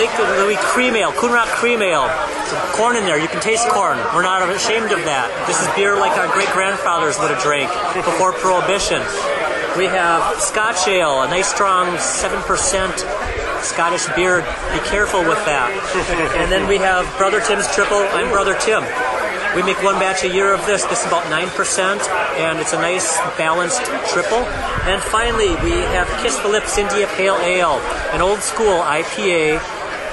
Lake 0.00 0.12
Louie 0.40 0.56
Cream 0.72 0.96
Ale, 0.96 1.12
Coonrock 1.12 1.52
Cream 1.60 1.82
Ale. 1.82 2.08
Some 2.48 2.60
corn 2.72 2.96
in 2.96 3.04
there. 3.04 3.20
You 3.20 3.28
can 3.28 3.42
taste 3.42 3.68
corn. 3.68 3.98
We're 4.16 4.24
not 4.24 4.40
ashamed 4.48 4.92
of 4.92 5.04
that. 5.04 5.28
This 5.44 5.60
is 5.60 5.68
beer 5.76 6.00
like 6.00 6.16
our 6.16 6.32
great 6.32 6.48
grandfathers 6.56 7.18
would 7.20 7.28
have 7.28 7.42
drank 7.42 7.68
before 7.92 8.32
Prohibition. 8.32 9.04
We 9.78 9.86
have 9.86 10.40
Scotch 10.40 10.88
Ale, 10.88 11.22
a 11.22 11.28
nice 11.28 11.54
strong 11.54 11.86
7% 11.98 13.62
Scottish 13.62 14.08
beer. 14.16 14.40
Be 14.74 14.80
careful 14.90 15.20
with 15.20 15.38
that. 15.46 15.70
And 16.34 16.50
then 16.50 16.66
we 16.66 16.78
have 16.78 17.06
Brother 17.16 17.40
Tim's 17.40 17.70
Triple. 17.72 18.02
I'm 18.10 18.28
Brother 18.32 18.58
Tim. 18.58 18.82
We 19.54 19.62
make 19.62 19.80
one 19.84 19.94
batch 20.02 20.24
a 20.24 20.34
year 20.34 20.52
of 20.52 20.66
this. 20.66 20.82
This 20.90 21.02
is 21.02 21.06
about 21.06 21.30
9%, 21.30 21.46
and 22.42 22.58
it's 22.58 22.72
a 22.72 22.80
nice 22.82 23.18
balanced 23.38 23.84
triple. 24.10 24.42
And 24.90 25.00
finally, 25.00 25.54
we 25.62 25.78
have 25.94 26.10
Kiss 26.22 26.36
the 26.38 26.48
Lips 26.48 26.76
India 26.76 27.06
Pale 27.14 27.38
Ale, 27.38 27.78
an 28.10 28.20
old 28.20 28.40
school 28.40 28.82
IPA 28.82 29.62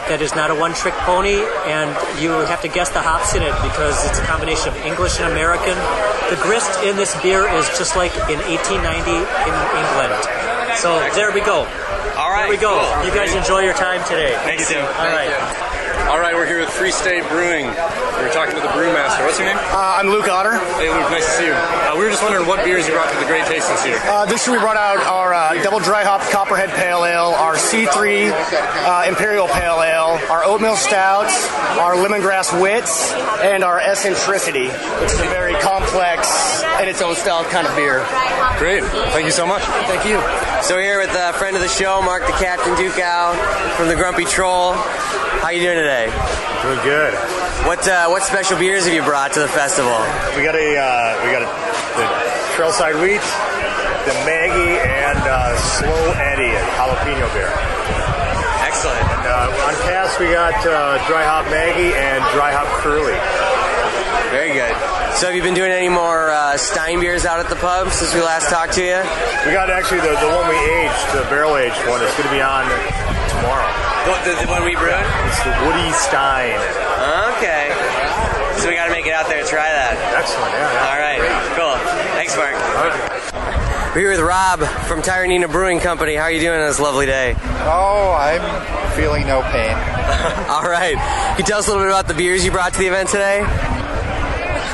that 0.08 0.22
is 0.22 0.36
not 0.36 0.52
a 0.52 0.56
one 0.56 0.74
trick 0.74 0.94
pony, 1.06 1.42
and 1.66 1.90
you 2.22 2.30
have 2.46 2.62
to 2.62 2.70
guess 2.70 2.90
the 2.90 3.02
hops 3.02 3.34
in 3.34 3.42
it 3.42 3.56
because 3.66 3.98
it's 4.06 4.20
a 4.20 4.26
combination 4.26 4.70
of 4.70 4.78
English 4.86 5.20
and 5.20 5.32
American. 5.32 5.74
The 6.30 6.40
grist 6.42 6.72
in 6.84 6.96
this 6.96 7.14
beer 7.22 7.50
is 7.50 7.66
just 7.78 7.96
like 7.96 8.14
in 8.30 8.38
1890 8.46 8.86
in 8.86 9.56
England. 9.78 10.14
So 10.78 11.02
there 11.18 11.32
we 11.34 11.42
go. 11.42 11.66
All 12.16 12.32
right. 12.32 12.48
There 12.48 12.56
we 12.56 12.62
go. 12.62 12.78
cool. 12.78 13.06
You 13.06 13.12
guys 13.12 13.34
enjoy 13.34 13.66
your 13.66 13.74
time 13.76 14.04
today. 14.06 14.34
Thank 14.46 14.60
you, 14.60 14.66
Tim. 14.66 14.86
All 14.86 15.10
right. 15.12 15.74
All 16.06 16.20
right, 16.20 16.36
we're 16.36 16.46
here 16.46 16.60
with 16.60 16.70
Free 16.70 16.92
State 16.92 17.28
Brewing. 17.30 17.66
We're 17.66 18.32
talking 18.32 18.54
to 18.54 18.62
the 18.62 18.70
brewmaster. 18.78 19.26
What's 19.26 19.40
your 19.40 19.48
name? 19.48 19.58
Uh, 19.58 19.98
I'm 19.98 20.08
Luke 20.08 20.28
Otter. 20.30 20.54
Hey, 20.78 20.90
Luke. 20.90 21.10
Nice 21.10 21.26
to 21.26 21.32
see 21.32 21.46
you. 21.48 21.54
Uh, 21.54 21.96
we 21.98 22.06
were 22.06 22.12
just 22.12 22.22
wondering 22.22 22.48
what 22.48 22.64
beers 22.64 22.88
you 22.88 22.94
brought 22.94 23.12
to 23.12 23.18
the 23.20 23.26
Great 23.26 23.46
Taste 23.48 23.68
this 23.70 23.86
year. 23.88 24.00
Uh, 24.04 24.24
this 24.26 24.46
year 24.46 24.56
we 24.56 24.62
brought 24.62 24.78
out 24.78 24.98
our 25.08 25.34
uh, 25.34 25.62
double 25.64 25.80
dry 25.80 26.04
hop 26.04 26.22
Copperhead 26.30 26.70
Pale 26.70 27.06
Ale, 27.06 27.34
our 27.34 27.56
C3 27.56 28.32
uh, 28.32 29.10
Imperial 29.10 29.48
Pale 29.48 29.82
Ale, 29.82 30.20
our 30.30 30.44
oatmeal 30.46 30.76
stouts, 30.76 31.50
our 31.82 31.96
lemongrass 31.96 32.54
wits, 32.62 33.12
and 33.42 33.64
our 33.64 33.80
eccentricity, 33.80 34.68
which 34.68 35.12
is 35.12 35.20
a 35.20 35.30
very 35.34 35.56
complex 35.56 36.62
and 36.78 36.88
its 36.88 37.02
own 37.02 37.16
style 37.16 37.44
kind 37.46 37.66
of 37.66 37.76
beer. 37.76 38.06
Great. 38.60 38.84
Thank 39.12 39.26
you 39.26 39.32
so 39.32 39.48
much. 39.48 39.64
Thank 39.90 40.06
you. 40.06 40.22
So, 40.62 40.78
here 40.78 41.00
with 41.00 41.14
a 41.16 41.34
friend 41.34 41.56
of 41.56 41.64
the 41.64 41.68
show, 41.68 42.02
Mark 42.04 42.28
the 42.28 42.34
Captain 42.34 42.76
Duke 42.76 43.00
out 43.00 43.36
from 43.76 43.88
the 43.88 43.96
Grumpy 43.96 44.26
Troll. 44.26 44.74
How 45.46 45.50
you 45.52 45.62
doing 45.62 45.78
today? 45.78 45.95
Doing 45.96 46.84
good. 46.84 47.14
What 47.64 47.88
uh, 47.88 48.08
what 48.12 48.22
special 48.22 48.60
beers 48.60 48.84
have 48.84 48.94
you 48.94 49.02
brought 49.02 49.32
to 49.34 49.40
the 49.40 49.48
festival? 49.48 49.96
We 50.36 50.44
got 50.44 50.56
a 50.56 50.76
uh, 50.76 51.24
we 51.24 51.32
got 51.32 51.40
a 51.40 51.50
the 51.96 52.04
Trailside 52.52 53.00
Wheat, 53.00 53.24
the 54.04 54.16
Maggie, 54.28 54.76
and 54.84 55.20
uh, 55.24 55.56
Slow 55.56 56.12
Eddie 56.20 56.52
and 56.52 56.68
jalapeno 56.76 57.32
beer. 57.32 57.48
Excellent. 58.68 59.00
And 59.08 59.24
uh, 59.24 59.68
on 59.72 59.74
cask 59.88 60.20
we 60.20 60.28
got 60.36 60.56
uh, 60.68 61.00
Dry 61.08 61.24
Hop 61.24 61.46
Maggie 61.50 61.96
and 61.96 62.20
Dry 62.36 62.52
Hop 62.52 62.68
Curly. 62.84 63.16
Very 64.36 64.52
good. 64.52 64.95
So, 65.16 65.28
have 65.28 65.36
you 65.36 65.42
been 65.42 65.56
doing 65.56 65.72
any 65.72 65.88
more 65.88 66.28
uh, 66.28 66.58
Stein 66.58 67.00
beers 67.00 67.24
out 67.24 67.40
at 67.40 67.48
the 67.48 67.56
pub 67.56 67.88
since 67.88 68.14
we 68.14 68.20
last 68.20 68.52
talked 68.52 68.74
to 68.76 68.84
you? 68.84 69.00
We 69.48 69.56
got 69.56 69.72
actually 69.72 70.04
the, 70.04 70.12
the 70.20 70.28
one 70.28 70.44
we 70.52 70.60
aged, 70.60 71.08
the 71.16 71.24
barrel 71.32 71.56
aged 71.56 71.80
one, 71.88 72.04
It's 72.04 72.12
going 72.20 72.28
to 72.28 72.36
be 72.36 72.44
on 72.44 72.68
tomorrow. 73.32 73.64
The, 74.28 74.36
the, 74.44 74.52
one 74.52 74.68
we 74.68 74.76
brewed? 74.76 74.92
It's 74.92 75.40
the 75.48 75.56
Woody 75.64 75.88
Stein. 75.96 76.60
Okay. 77.32 77.72
So 78.60 78.68
we 78.68 78.76
got 78.76 78.92
to 78.92 78.92
make 78.92 79.08
it 79.08 79.16
out 79.16 79.32
there 79.32 79.40
to 79.40 79.48
try 79.48 79.72
that. 79.72 79.96
Excellent. 80.20 80.52
Yeah. 80.52 80.92
All 80.92 81.00
right. 81.00 81.24
Cool. 81.56 81.80
Thanks, 82.20 82.36
Mark. 82.36 82.60
We're 83.96 84.12
here 84.12 84.12
with 84.12 84.20
Rob 84.20 84.68
from 84.84 85.00
Tyranena 85.00 85.50
Brewing 85.50 85.80
Company. 85.80 86.16
How 86.16 86.28
are 86.28 86.32
you 86.32 86.42
doing 86.42 86.60
on 86.60 86.68
this 86.68 86.82
lovely 86.82 87.06
day? 87.06 87.40
Oh, 87.64 88.12
I'm 88.20 88.44
feeling 89.00 89.28
no 89.28 89.42
pain. 89.48 89.72
All 90.52 90.68
right. 90.68 91.00
Can 91.00 91.40
you 91.40 91.46
tell 91.46 91.60
us 91.60 91.68
a 91.68 91.72
little 91.72 91.88
bit 91.88 91.92
about 91.96 92.10
the 92.10 92.20
beers 92.20 92.44
you 92.44 92.52
brought 92.52 92.74
to 92.74 92.80
the 92.80 92.88
event 92.88 93.08
today? 93.08 93.48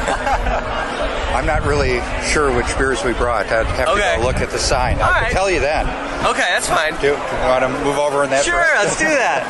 I'm 1.35 1.45
not 1.45 1.63
really 1.65 2.01
sure 2.27 2.55
which 2.55 2.67
beers 2.77 3.03
we 3.03 3.13
brought. 3.13 3.45
I'd 3.47 3.65
have 3.65 3.89
Okay. 3.89 4.15
to 4.15 4.21
go 4.21 4.25
look 4.27 4.37
at 4.37 4.49
the 4.49 4.59
sign. 4.59 4.99
I 4.99 5.07
All 5.07 5.13
can 5.21 5.31
tell 5.31 5.49
you 5.49 5.59
then. 5.59 5.87
Okay, 6.27 6.45
that's 6.51 6.67
fine. 6.69 6.93
Do, 6.95 7.01
do 7.01 7.07
you 7.07 7.13
want 7.47 7.63
to 7.63 7.69
move 7.83 7.97
over 7.97 8.23
in 8.23 8.29
that 8.31 8.43
Sure, 8.43 8.53
direction? 8.55 8.77
let's 8.83 8.97
do 8.97 9.07
that. 9.07 9.41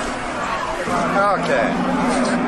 okay. 1.40 1.68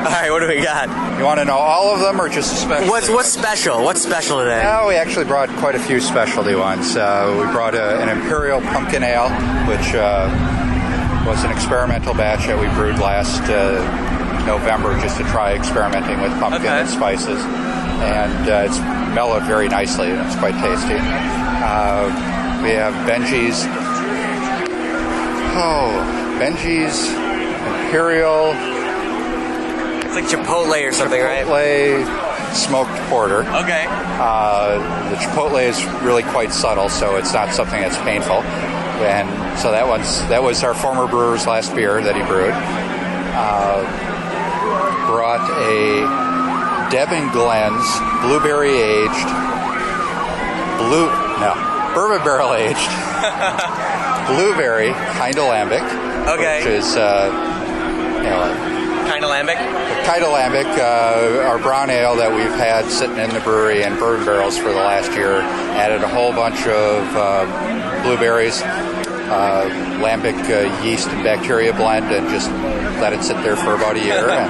All 0.03 0.11
right, 0.11 0.31
what 0.31 0.39
do 0.39 0.47
we 0.47 0.61
got? 0.61 0.87
You 1.19 1.25
want 1.25 1.39
to 1.39 1.45
know 1.45 1.57
all 1.57 1.93
of 1.93 1.99
them 2.01 2.19
or 2.19 2.27
just 2.29 2.53
a 2.53 2.57
special? 2.57 2.89
What's 2.89 3.09
what's 3.09 3.29
special? 3.29 3.83
What's 3.83 4.01
special 4.01 4.39
today? 4.39 4.61
No, 4.63 4.87
we 4.87 4.95
actually 4.95 5.25
brought 5.25 5.49
quite 5.59 5.75
a 5.75 5.79
few 5.79 5.99
specialty 6.01 6.55
ones. 6.55 6.95
Uh, 6.97 7.33
we 7.37 7.45
brought 7.53 7.75
a, 7.75 7.99
an 8.01 8.09
Imperial 8.09 8.59
Pumpkin 8.61 9.03
Ale, 9.03 9.29
which 9.67 9.93
uh, 9.95 10.27
was 11.27 11.43
an 11.45 11.51
experimental 11.51 12.13
batch 12.13 12.47
that 12.47 12.59
we 12.59 12.67
brewed 12.75 12.99
last 12.99 13.41
uh, 13.49 13.79
November 14.45 14.99
just 15.01 15.17
to 15.17 15.23
try 15.25 15.53
experimenting 15.53 16.19
with 16.21 16.31
pumpkin 16.39 16.61
Okay. 16.61 16.79
and 16.81 16.89
spices. 16.89 17.39
And 18.03 18.49
uh, 18.49 18.65
it's 18.67 18.79
mellowed 19.15 19.43
very 19.43 19.67
nicely 19.69 20.09
and 20.11 20.19
it's 20.25 20.35
quite 20.35 20.55
tasty. 20.59 20.95
Uh, 20.99 22.07
we 22.63 22.71
have 22.71 22.93
Benji's. 23.07 23.63
Oh, 25.55 26.37
Benji's 26.39 27.07
Imperial 27.85 28.51
It's 30.05 30.15
like 30.15 30.25
Chipotle 30.25 30.87
or 30.87 30.91
something, 30.91 31.21
right? 31.21 31.45
Chipotle 31.45 32.55
smoked 32.55 32.91
porter. 33.09 33.39
Okay. 33.41 33.85
Uh, 33.89 35.09
the 35.09 35.15
chipotle 35.15 35.61
is 35.61 35.83
really 36.03 36.21
quite 36.23 36.51
subtle, 36.51 36.87
so 36.89 37.15
it's 37.15 37.33
not 37.33 37.51
something 37.53 37.81
that's 37.81 37.97
painful. 37.99 38.41
And 39.03 39.59
so 39.59 39.71
that 39.71 39.87
one's 39.87 40.19
that 40.27 40.43
was 40.43 40.63
our 40.63 40.73
former 40.73 41.07
brewer's 41.07 41.47
last 41.47 41.73
beer 41.75 42.01
that 42.01 42.15
he 42.15 42.21
brewed. 42.23 42.53
Uh, 43.35 43.81
brought 45.05 45.43
a 45.49 46.01
Devon 46.91 47.31
Glens 47.31 47.85
blueberry 48.21 48.77
aged, 48.77 49.29
blue 50.77 51.07
no 51.39 51.53
bourbon 51.93 52.23
barrel 52.23 52.53
aged 52.53 52.89
blueberry 54.27 54.91
kind 55.17 55.37
of 55.37 55.45
lambic. 55.45 55.83
Okay. 56.27 56.59
Which 56.59 56.67
is 56.67 56.95
uh, 56.95 57.29
you 58.17 58.29
know 58.29 58.73
Kind 59.07 59.25
of 59.25 59.31
lambic. 59.31 59.57
Kite 60.05 60.23
Alembic, 60.23 60.65
uh, 60.65 61.45
our 61.47 61.59
brown 61.59 61.89
ale 61.89 62.15
that 62.15 62.31
we've 62.31 62.55
had 62.55 62.85
sitting 62.89 63.17
in 63.17 63.29
the 63.31 63.41
brewery 63.41 63.83
and 63.83 63.99
bourbon 63.99 64.25
barrels 64.25 64.57
for 64.57 64.69
the 64.69 64.75
last 64.75 65.11
year, 65.11 65.41
added 65.75 66.03
a 66.03 66.07
whole 66.07 66.31
bunch 66.31 66.65
of 66.67 67.03
uh, 67.15 68.03
blueberries, 68.03 68.61
uh, 68.61 69.69
lambic 70.01 70.39
uh, 70.49 70.83
yeast 70.83 71.09
and 71.09 71.23
bacteria 71.23 71.73
blend, 71.73 72.05
and 72.05 72.29
just 72.29 72.49
let 73.01 73.11
it 73.11 73.23
sit 73.23 73.35
there 73.43 73.57
for 73.57 73.75
about 73.75 73.97
a 73.97 74.03
year, 74.03 74.29
and 74.29 74.49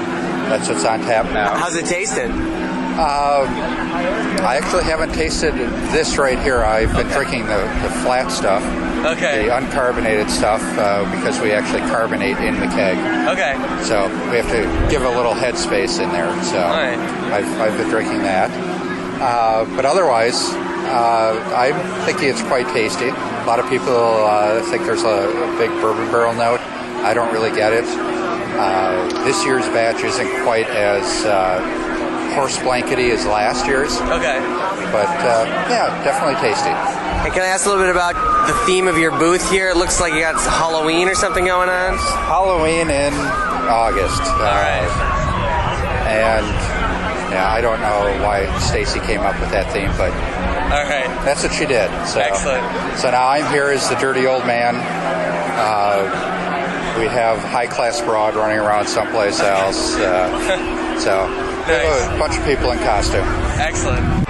that's 0.54 0.70
what's 0.70 0.86
on 0.86 1.00
tap 1.02 1.26
now. 1.34 1.56
How's 1.56 1.76
it 1.76 1.86
tasted? 1.86 2.30
Um, 2.30 3.50
I 4.46 4.60
actually 4.62 4.84
haven't 4.84 5.14
tasted 5.14 5.56
this 5.90 6.18
right 6.20 6.38
here. 6.38 6.64
I've 6.64 6.94
been 6.94 7.08
drinking 7.08 7.48
the, 7.48 7.58
the 7.82 7.90
flat 8.06 8.32
stuff. 8.32 8.62
Okay. 9.18 9.48
The 9.48 9.50
uncarbonated 9.50 10.30
stuff 10.30 10.62
uh, 10.78 11.10
because 11.10 11.42
we 11.42 11.52
actually 11.52 11.82
carbonate 11.90 12.38
in 12.38 12.60
the 12.60 12.68
keg. 12.68 12.98
Okay. 13.34 13.54
So 13.84 14.06
we 14.30 14.38
have 14.38 14.50
to 14.52 14.92
give 14.92 15.02
a 15.02 15.10
little 15.10 15.34
headspace 15.34 16.00
in 16.00 16.10
there. 16.12 16.30
So 16.44 16.58
right. 16.58 17.00
I've, 17.34 17.62
I've 17.62 17.78
been 17.80 17.90
drinking 17.90 18.20
that. 18.20 18.52
Uh, 19.20 19.66
but 19.76 19.86
otherwise, 19.86 20.52
uh, 20.54 21.54
I'm 21.56 22.06
thinking 22.06 22.30
it's 22.30 22.44
quite 22.44 22.68
tasty. 22.68 23.08
A 23.08 23.46
lot 23.48 23.60
of 23.60 23.68
people 23.70 23.96
uh, 23.96 24.62
think 24.70 24.84
there's 24.86 25.04
a, 25.04 25.08
a 25.08 25.58
big 25.58 25.72
bourbon 25.82 26.12
barrel 26.12 26.36
note. 26.36 26.60
I 27.02 27.16
don't 27.16 27.34
really 27.34 27.52
get 27.56 27.74
it. 27.74 28.13
Uh, 28.56 29.26
this 29.26 29.44
year's 29.46 29.66
batch 29.70 30.04
isn't 30.04 30.44
quite 30.44 30.68
as 30.68 31.26
uh, 31.26 31.60
horse 32.36 32.58
blankety 32.62 33.12
as 33.12 33.26
last 33.26 33.66
year's. 33.66 33.96
Okay. 34.02 34.40
But 34.92 35.10
uh, 35.10 35.46
yeah, 35.70 36.04
definitely 36.04 36.36
tasty. 36.42 36.70
Hey, 36.70 37.30
can 37.32 37.42
I 37.42 37.48
ask 37.48 37.66
a 37.66 37.70
little 37.70 37.84
bit 37.84 37.90
about 37.92 38.16
the 38.48 38.54
theme 38.66 38.88
of 38.88 38.98
your 38.98 39.12
booth 39.12 39.50
here? 39.50 39.70
It 39.70 39.78
looks 39.78 40.00
like 40.00 40.14
you 40.14 40.20
got 40.20 40.36
Halloween 40.36 41.08
or 41.08 41.16
something 41.16 41.46
going 41.46 41.70
on. 41.70 41.98
Halloween 41.98 42.90
in 42.90 43.14
August. 43.70 44.22
All 44.22 44.60
right. 44.60 44.90
And 46.08 46.46
yeah, 47.34 47.52
I 47.52 47.62
don't 47.62 47.82
know 47.82 48.24
why 48.24 48.46
Stacy 48.60 49.00
came 49.00 49.22
up 49.22 49.40
with 49.40 49.50
that 49.50 49.72
theme, 49.74 49.90
but 49.98 50.14
all 50.74 50.84
right, 50.86 51.10
that's 51.26 51.42
what 51.44 51.52
she 51.54 51.66
did. 51.66 51.90
So, 52.06 52.20
Excellent. 52.20 52.62
So 53.00 53.10
now 53.10 53.28
I'm 53.28 53.52
here 53.52 53.70
as 53.70 53.90
the 53.90 53.96
dirty 53.96 54.28
old 54.28 54.46
man. 54.46 54.76
Uh, 54.76 56.43
we 56.98 57.08
have 57.08 57.40
high 57.40 57.68
class 57.68 58.02
broad 58.02 58.36
running 58.36 58.60
around 58.60 58.88
someplace 58.88 59.40
else. 59.40 59.96
Uh, 59.96 61.00
so 61.00 61.28
we 61.68 61.74
have 61.74 62.14
a 62.14 62.20
bunch 62.20 62.38
of 62.38 62.46
people 62.46 62.72
in 62.72 62.80
costume. 62.80 63.26
Excellent. 63.60 64.24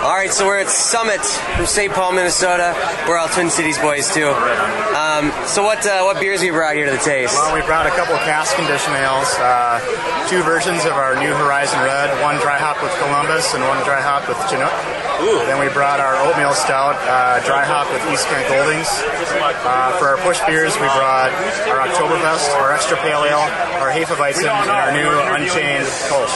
All 0.00 0.16
right, 0.16 0.32
so 0.32 0.46
we're 0.46 0.58
at 0.58 0.68
Summit 0.68 1.20
from 1.20 1.66
St. 1.66 1.92
Paul, 1.92 2.12
Minnesota. 2.12 2.74
We're 3.06 3.18
all 3.18 3.28
Twin 3.28 3.48
Cities 3.48 3.78
boys 3.78 4.12
too. 4.12 4.28
Um, 4.28 5.30
so 5.46 5.62
what 5.62 5.84
uh, 5.86 6.02
what 6.02 6.18
beers 6.18 6.40
we 6.40 6.50
brought 6.50 6.74
here 6.74 6.86
to 6.86 6.92
the 6.92 7.04
taste? 7.04 7.34
Well, 7.36 7.54
we 7.54 7.60
brought 7.62 7.86
a 7.86 7.90
couple 7.90 8.14
of 8.14 8.20
cask 8.20 8.56
condition 8.56 8.92
ales, 8.96 9.28
uh, 9.38 9.80
two 10.28 10.42
versions 10.42 10.84
of 10.84 10.92
our 10.92 11.16
New 11.16 11.32
Horizon 11.32 11.80
Red, 11.84 12.10
one 12.22 12.36
dry 12.40 12.58
hop 12.58 12.82
with 12.82 12.92
Columbus 12.98 13.54
and 13.54 13.62
one 13.64 13.84
dry 13.84 14.00
hop 14.00 14.28
with 14.28 14.40
Chinook. 14.48 14.72
Then 15.20 15.60
we 15.60 15.68
brought 15.68 16.00
our 16.00 16.16
oatmeal 16.16 16.54
stout, 16.54 16.96
uh, 17.04 17.44
dry 17.44 17.64
hop 17.64 17.92
with 17.92 18.00
East 18.08 18.26
Kent 18.28 18.48
Goldings. 18.48 18.88
Uh, 18.88 19.92
for 19.98 20.08
our 20.08 20.18
push 20.24 20.40
beers, 20.46 20.72
we 20.80 20.88
brought 20.96 21.28
our 21.68 21.84
Oktoberfest, 21.84 22.56
our 22.56 22.72
extra 22.72 22.96
pale 22.98 23.24
ale, 23.24 23.44
our 23.84 23.90
Hefeweizen, 23.92 24.48
and 24.48 24.70
our 24.70 24.92
new 24.92 25.08
Unchained 25.36 25.84
Kolsch. 26.08 26.32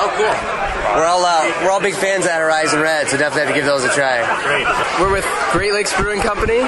Oh, 0.00 0.08
cool. 0.16 0.32
We're 0.96 1.06
all 1.06 1.24
uh, 1.24 1.44
we're 1.62 1.70
all 1.70 1.80
big 1.80 1.94
fans 1.94 2.24
of 2.24 2.32
Horizon 2.32 2.80
Red, 2.80 3.08
so 3.08 3.16
definitely 3.16 3.46
have 3.46 3.54
to 3.54 3.54
give 3.54 3.66
those 3.66 3.84
a 3.84 3.92
try. 3.92 4.24
Great. 4.44 4.66
We're 5.00 5.12
with 5.12 5.26
Great 5.52 5.72
Lakes 5.72 5.94
Brewing 5.96 6.20
Company, 6.20 6.60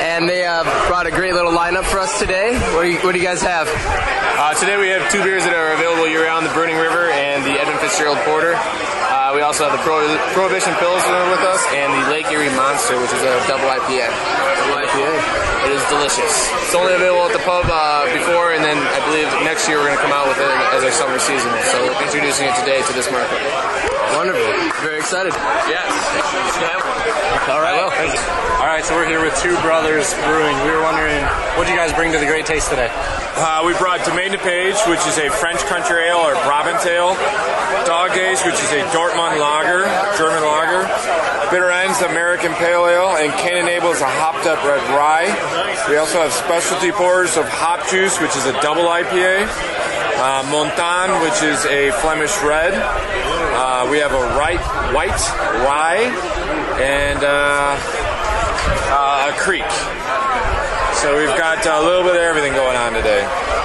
and 0.00 0.28
they 0.28 0.44
uh, 0.44 0.64
brought 0.88 1.06
a 1.06 1.10
great 1.10 1.34
little 1.34 1.52
lineup 1.52 1.84
for 1.84 1.98
us 2.00 2.18
today. 2.18 2.58
What 2.74 2.82
do 2.82 2.88
you, 2.90 2.98
what 3.00 3.12
do 3.12 3.18
you 3.18 3.24
guys 3.24 3.42
have? 3.42 3.68
Uh, 3.68 4.54
today 4.54 4.76
we 4.76 4.88
have 4.88 5.10
two 5.12 5.22
beers 5.22 5.44
that 5.44 5.54
are 5.54 5.72
available 5.72 6.08
year-round: 6.08 6.44
the 6.44 6.52
Burning 6.52 6.76
River 6.76 7.08
and 7.10 7.44
the 7.44 7.60
Edmund 7.60 7.78
Fitzgerald 7.80 8.18
Porter. 8.24 8.56
We 9.34 9.42
also 9.42 9.66
have 9.66 9.74
the 9.74 9.82
Pro- 9.82 10.06
Prohibition 10.30 10.70
Pilsner 10.78 11.22
with 11.26 11.42
us, 11.42 11.58
and 11.74 11.90
the 11.90 12.06
Lake 12.14 12.30
Erie 12.30 12.54
Monster, 12.54 12.94
which 13.02 13.10
is 13.10 13.18
a 13.26 13.34
double 13.50 13.66
IPA. 13.66 14.06
Double 14.06 14.78
IPA. 14.78 15.10
It 15.66 15.72
is 15.74 15.82
delicious. 15.90 16.30
It's 16.62 16.74
only 16.78 16.94
available 16.94 17.26
at 17.26 17.34
the 17.34 17.42
pub 17.42 17.66
uh, 17.66 18.06
before, 18.14 18.54
and 18.54 18.62
then 18.62 18.78
I 18.78 19.02
believe 19.10 19.26
next 19.42 19.66
year 19.66 19.82
we're 19.82 19.90
going 19.90 19.98
to 19.98 20.04
come 20.06 20.14
out 20.14 20.30
with 20.30 20.38
it 20.38 20.54
as 20.70 20.86
our 20.86 20.94
summer 20.94 21.18
season. 21.18 21.50
So 21.74 21.82
we're 21.82 21.98
introducing 22.06 22.46
it 22.46 22.54
today 22.62 22.78
to 22.86 22.92
this 22.94 23.10
market. 23.10 23.42
Wonderful. 24.14 24.46
Very 24.86 25.02
excited. 25.02 25.34
Yes. 25.66 25.90
All 27.50 27.58
right. 27.58 27.74
All 28.62 28.70
right, 28.70 28.84
so 28.86 28.94
we're 28.94 29.10
here 29.10 29.18
with 29.20 29.34
Two 29.42 29.58
Brothers 29.66 30.14
Brewing. 30.30 30.54
We 30.62 30.70
were 30.70 30.86
wondering, 30.86 31.18
what 31.58 31.66
do 31.66 31.74
you 31.74 31.78
guys 31.78 31.90
bring 31.92 32.14
to 32.14 32.22
the 32.22 32.30
Great 32.30 32.46
Taste 32.46 32.70
today? 32.70 32.88
Uh, 33.36 33.64
we 33.66 33.74
brought 33.78 33.98
Domaine 34.06 34.30
DuPage, 34.30 34.78
which 34.88 35.02
is 35.10 35.18
a 35.18 35.28
French 35.28 35.58
country 35.66 36.06
ale 36.06 36.22
or 36.22 36.34
Brabant 36.46 36.86
ale. 36.86 37.18
Dog 37.84 38.14
Days, 38.14 38.38
which 38.44 38.54
is 38.54 38.70
a 38.70 38.86
Dortmund 38.94 39.40
lager, 39.42 39.90
German 40.16 40.46
lager. 40.46 40.86
Bitter 41.50 41.68
Ends, 41.68 42.00
American 42.02 42.54
Pale 42.54 42.86
Ale. 42.86 43.16
And 43.16 43.32
Cannon 43.34 43.66
a 43.66 43.80
hopped 43.82 44.46
up 44.46 44.62
red 44.62 44.80
rye. 44.94 45.26
We 45.90 45.96
also 45.96 46.22
have 46.22 46.32
specialty 46.32 46.92
pours 46.92 47.36
of 47.36 47.48
Hop 47.48 47.84
Juice, 47.90 48.20
which 48.20 48.36
is 48.36 48.46
a 48.46 48.52
double 48.62 48.84
IPA. 48.84 49.50
Uh, 49.50 50.42
Montan, 50.54 51.20
which 51.20 51.42
is 51.42 51.66
a 51.66 51.90
Flemish 52.00 52.40
red. 52.42 52.72
Uh, 52.74 53.88
we 53.90 53.98
have 53.98 54.12
a 54.12 54.38
right, 54.38 54.62
white 54.94 55.10
rye. 55.66 56.06
And 56.80 57.18
uh, 57.24 57.76
uh, 58.94 59.32
a 59.34 59.38
creek. 59.38 59.66
So 61.00 61.16
we've 61.18 61.36
got 61.36 61.64
a 61.66 61.80
little 61.80 62.02
bit 62.02 62.16
of 62.16 62.22
everything 62.22 62.52
going 62.52 62.76
on 62.76 62.92
today. 62.92 63.22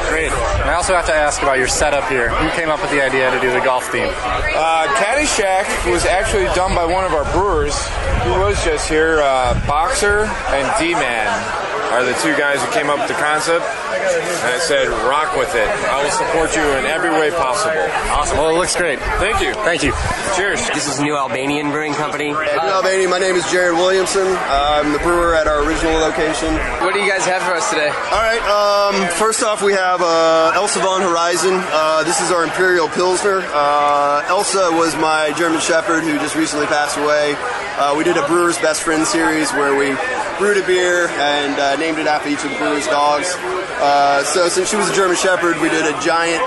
Great. 0.09 0.31
And 0.31 0.69
I 0.69 0.74
also 0.74 0.93
have 0.93 1.05
to 1.05 1.13
ask 1.13 1.41
about 1.41 1.57
your 1.57 1.67
setup 1.67 2.09
here. 2.09 2.29
Who 2.29 2.50
came 2.51 2.69
up 2.69 2.81
with 2.81 2.91
the 2.91 3.01
idea 3.01 3.31
to 3.31 3.39
do 3.39 3.51
the 3.51 3.62
golf 3.62 3.89
theme? 3.91 4.09
Uh, 4.09 4.88
Caddyshack 4.95 5.89
was 5.91 6.05
actually 6.05 6.45
done 6.55 6.75
by 6.75 6.86
one 6.86 7.05
of 7.05 7.13
our 7.13 7.31
brewers. 7.31 7.77
who 8.24 8.31
was 8.41 8.62
just 8.63 8.89
here. 8.89 9.21
Uh, 9.21 9.53
Boxer 9.67 10.25
and 10.51 10.67
D-Man 10.79 11.68
are 11.89 12.05
the 12.05 12.13
two 12.22 12.36
guys 12.38 12.62
who 12.63 12.72
came 12.72 12.89
up 12.89 13.00
with 13.00 13.08
the 13.08 13.19
concept. 13.22 13.65
And 13.65 14.53
I 14.53 14.60
said, 14.60 14.88
rock 15.10 15.36
with 15.36 15.53
it. 15.55 15.67
I 15.67 16.03
will 16.03 16.12
support 16.12 16.55
you 16.55 16.63
in 16.77 16.86
every 16.86 17.10
way 17.12 17.29
possible. 17.31 17.81
Awesome. 18.13 18.38
Well, 18.38 18.50
it 18.50 18.58
looks 18.58 18.75
great. 18.75 19.00
Thank 19.19 19.41
you. 19.41 19.53
Thank 19.65 19.84
you. 19.84 19.93
Cheers. 20.36 20.65
This 20.69 20.88
is 20.88 21.00
New 21.00 21.15
Albanian 21.15 21.72
Brewing 21.72 21.93
Company. 21.93 22.31
New 22.31 22.69
Albany, 22.69 23.08
my 23.08 23.19
name 23.19 23.36
is 23.36 23.50
Jared 23.51 23.75
Williamson. 23.75 24.27
I'm 24.27 24.93
the 24.93 25.00
brewer 25.00 25.36
at 25.36 25.48
our 25.48 25.63
original 25.65 25.93
location. 26.00 26.53
What 26.86 26.93
do 26.93 27.01
you 27.01 27.10
guys 27.10 27.25
have 27.25 27.41
for 27.43 27.53
us 27.53 27.69
today? 27.69 27.89
All 27.89 28.22
right, 28.22 28.41
um, 28.48 29.10
first 29.17 29.43
off, 29.43 29.62
we 29.62 29.74
have 29.74 30.01
uh, 30.01 30.51
Elsa 30.55 30.79
von 30.79 31.01
Horizon. 31.01 31.53
Uh, 31.55 32.03
this 32.03 32.22
is 32.22 32.31
our 32.31 32.43
Imperial 32.43 32.88
Pilsner. 32.88 33.41
Uh, 33.53 34.24
Elsa 34.27 34.69
was 34.72 34.96
my 34.96 35.34
German 35.38 35.60
Shepherd 35.60 36.03
who 36.03 36.17
just 36.19 36.36
recently 36.36 36.67
passed 36.67 36.98
away. 36.98 37.36
Uh, 37.77 37.96
we 37.98 38.03
did 38.03 38.17
a 38.17 38.25
Brewer's 38.27 38.58
Best 38.60 38.84
Friend 38.84 39.05
series 39.05 39.51
where 39.53 39.75
we 39.77 39.96
brewed 40.39 40.58
a 40.58 40.65
beer 40.65 41.08
and 41.10 41.60
uh, 41.60 41.75
named 41.75 42.00
it 42.00 42.08
after 42.08 42.29
each 42.29 42.43
of 42.46 42.50
the 42.50 42.58
brewer's 42.58 42.88
dogs. 42.88 43.36
Uh, 43.38 44.24
so 44.24 44.48
since 44.48 44.69
she 44.69 44.77
was 44.77 44.89
a 44.89 44.96
German 44.96 45.17
Shepherd, 45.17 45.60
we 45.60 45.69
did 45.69 45.86
a 45.86 46.00
giant 46.01 46.41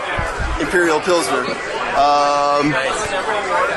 Imperial 0.61 0.99
Pilsner. 1.01 1.45
Um, 1.93 2.73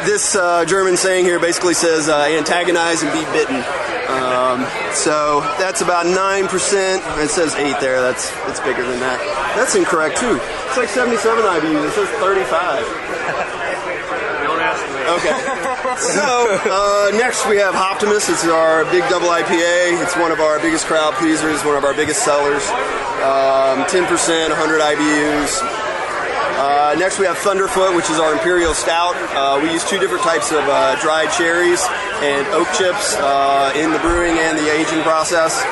this 0.08 0.36
uh, 0.36 0.64
German 0.66 0.96
saying 0.96 1.26
here 1.26 1.40
basically 1.40 1.74
says 1.74 2.08
uh, 2.08 2.24
antagonize 2.32 3.04
and 3.04 3.12
be 3.12 3.26
bitten. 3.36 3.58
Um, 4.08 4.66
so 4.94 5.42
that's 5.60 5.82
about 5.82 6.06
9%. 6.06 7.24
It 7.24 7.30
says 7.30 7.54
8 7.54 7.80
there. 7.82 8.02
That's 8.02 8.32
it's 8.48 8.62
bigger 8.62 8.88
than 8.88 9.00
that. 9.02 9.20
That's 9.56 9.76
incorrect 9.76 10.18
too. 10.18 10.40
It's 10.68 10.78
like 10.78 10.90
77 10.90 11.44
IBUs. 11.44 11.88
It 11.88 11.92
says 11.92 12.10
35. 12.24 13.95
Okay. 15.06 15.62
So 15.96 16.60
uh, 16.66 17.12
next 17.16 17.48
we 17.48 17.56
have 17.58 17.74
Optimus. 17.76 18.28
It's 18.28 18.46
our 18.46 18.84
big 18.92 19.08
double 19.08 19.28
IPA. 19.28 20.02
It's 20.04 20.18
one 20.18 20.32
of 20.32 20.40
our 20.42 20.60
biggest 20.60 20.88
crowd 20.88 21.14
pleasers, 21.14 21.64
one 21.64 21.78
of 21.78 21.86
our 21.86 21.94
biggest 21.94 22.26
sellers. 22.26 22.68
Um, 23.24 23.88
10%, 23.88 24.04
100 24.04 24.82
IBUs. 24.82 25.62
Uh, 26.56 26.96
next, 26.98 27.20
we 27.20 27.26
have 27.26 27.38
Thunderfoot, 27.38 27.96
which 27.96 28.10
is 28.10 28.20
our 28.20 28.34
Imperial 28.34 28.74
Stout. 28.74 29.16
Uh, 29.36 29.60
we 29.62 29.72
use 29.72 29.84
two 29.88 30.00
different 30.00 30.24
types 30.24 30.52
of 30.52 30.64
uh, 30.68 31.00
dried 31.02 31.32
cherries 31.32 31.86
and 32.24 32.46
oak 32.56 32.68
chips 32.74 33.16
uh, 33.18 33.72
in 33.76 33.92
the 33.92 34.00
brewing 34.00 34.38
and 34.40 34.58
the 34.58 34.68
aging 34.72 35.02
process. 35.04 35.64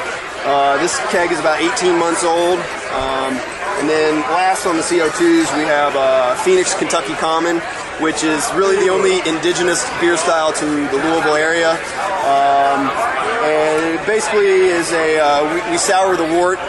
Uh, 0.46 0.78
this 0.82 1.00
keg 1.12 1.32
is 1.32 1.40
about 1.40 1.60
18 1.60 1.98
months 1.98 2.24
old. 2.24 2.60
Um, 2.96 3.34
and 3.80 3.90
then 3.90 4.22
last 4.32 4.66
on 4.66 4.78
the 4.78 4.84
CO2s, 4.84 5.52
we 5.58 5.63
have 5.63 5.94
Phoenix 6.40 6.74
Kentucky 6.75 7.13
Common, 7.16 7.58
which 8.00 8.24
is 8.24 8.42
really 8.54 8.78
the 8.78 8.90
only 8.90 9.20
indigenous 9.28 9.84
beer 10.00 10.18
style 10.18 10.54
to 10.54 10.66
the 10.66 10.98
Louisville 10.98 11.36
area. 11.36 11.72
Um, 12.24 12.90
and 13.44 14.00
it 14.00 14.06
basically 14.08 14.72
is 14.72 14.92
a, 14.94 15.20
we, 15.54 15.72
we 15.72 15.78
sour 15.78 16.16
the 16.16 16.30
wort 16.38 16.60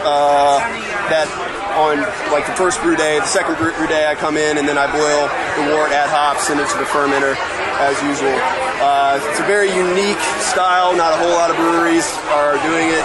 that 1.09 1.29
on 1.75 2.01
like 2.31 2.47
the 2.47 2.55
first 2.55 2.81
brew 2.81 2.97
day, 2.97 3.19
the 3.19 3.27
second 3.27 3.59
brew 3.59 3.75
day, 3.87 4.07
I 4.07 4.15
come 4.15 4.37
in 4.37 4.59
and 4.59 4.67
then 4.67 4.79
I 4.79 4.87
boil 4.87 5.27
the 5.59 5.75
wort, 5.75 5.91
add 5.91 6.09
hops, 6.09 6.47
send 6.47 6.63
it 6.63 6.71
to 6.71 6.79
the 6.79 6.87
fermenter 6.87 7.35
as 7.83 7.99
usual. 8.07 8.35
Uh, 8.79 9.19
it's 9.31 9.41
a 9.43 9.49
very 9.51 9.71
unique 9.75 10.21
style. 10.39 10.95
Not 10.95 11.15
a 11.15 11.19
whole 11.19 11.35
lot 11.35 11.51
of 11.51 11.57
breweries 11.59 12.07
are 12.35 12.59
doing 12.63 12.91
it. 12.95 13.05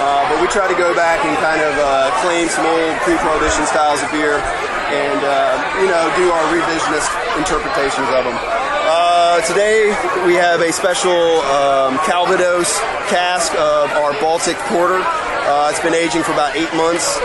Uh, 0.00 0.24
but 0.32 0.40
we 0.40 0.48
try 0.48 0.64
to 0.64 0.76
go 0.80 0.96
back 0.96 1.20
and 1.28 1.36
kind 1.44 1.60
of 1.60 1.76
uh, 1.76 2.08
claim 2.24 2.48
some 2.48 2.64
old 2.64 2.96
pre-prohibition 3.04 3.68
styles 3.68 4.00
of 4.00 4.08
beer 4.08 4.40
and 4.90 5.22
uh, 5.22 5.54
you 5.78 5.86
know 5.86 6.02
do 6.18 6.26
our 6.30 6.46
revisionist 6.50 7.10
interpretations 7.38 8.08
of 8.10 8.24
them. 8.26 8.34
Uh, 8.90 9.40
today 9.46 9.86
we 10.26 10.34
have 10.34 10.60
a 10.60 10.72
special 10.72 11.38
um, 11.46 11.96
Calvados 12.02 12.78
cask 13.06 13.52
of 13.54 13.90
our 13.92 14.12
Baltic 14.20 14.56
Porter. 14.66 15.00
Uh, 15.06 15.70
it's 15.70 15.80
been 15.80 15.94
aging 15.94 16.22
for 16.22 16.32
about 16.32 16.56
eight 16.56 16.72
months. 16.74 17.18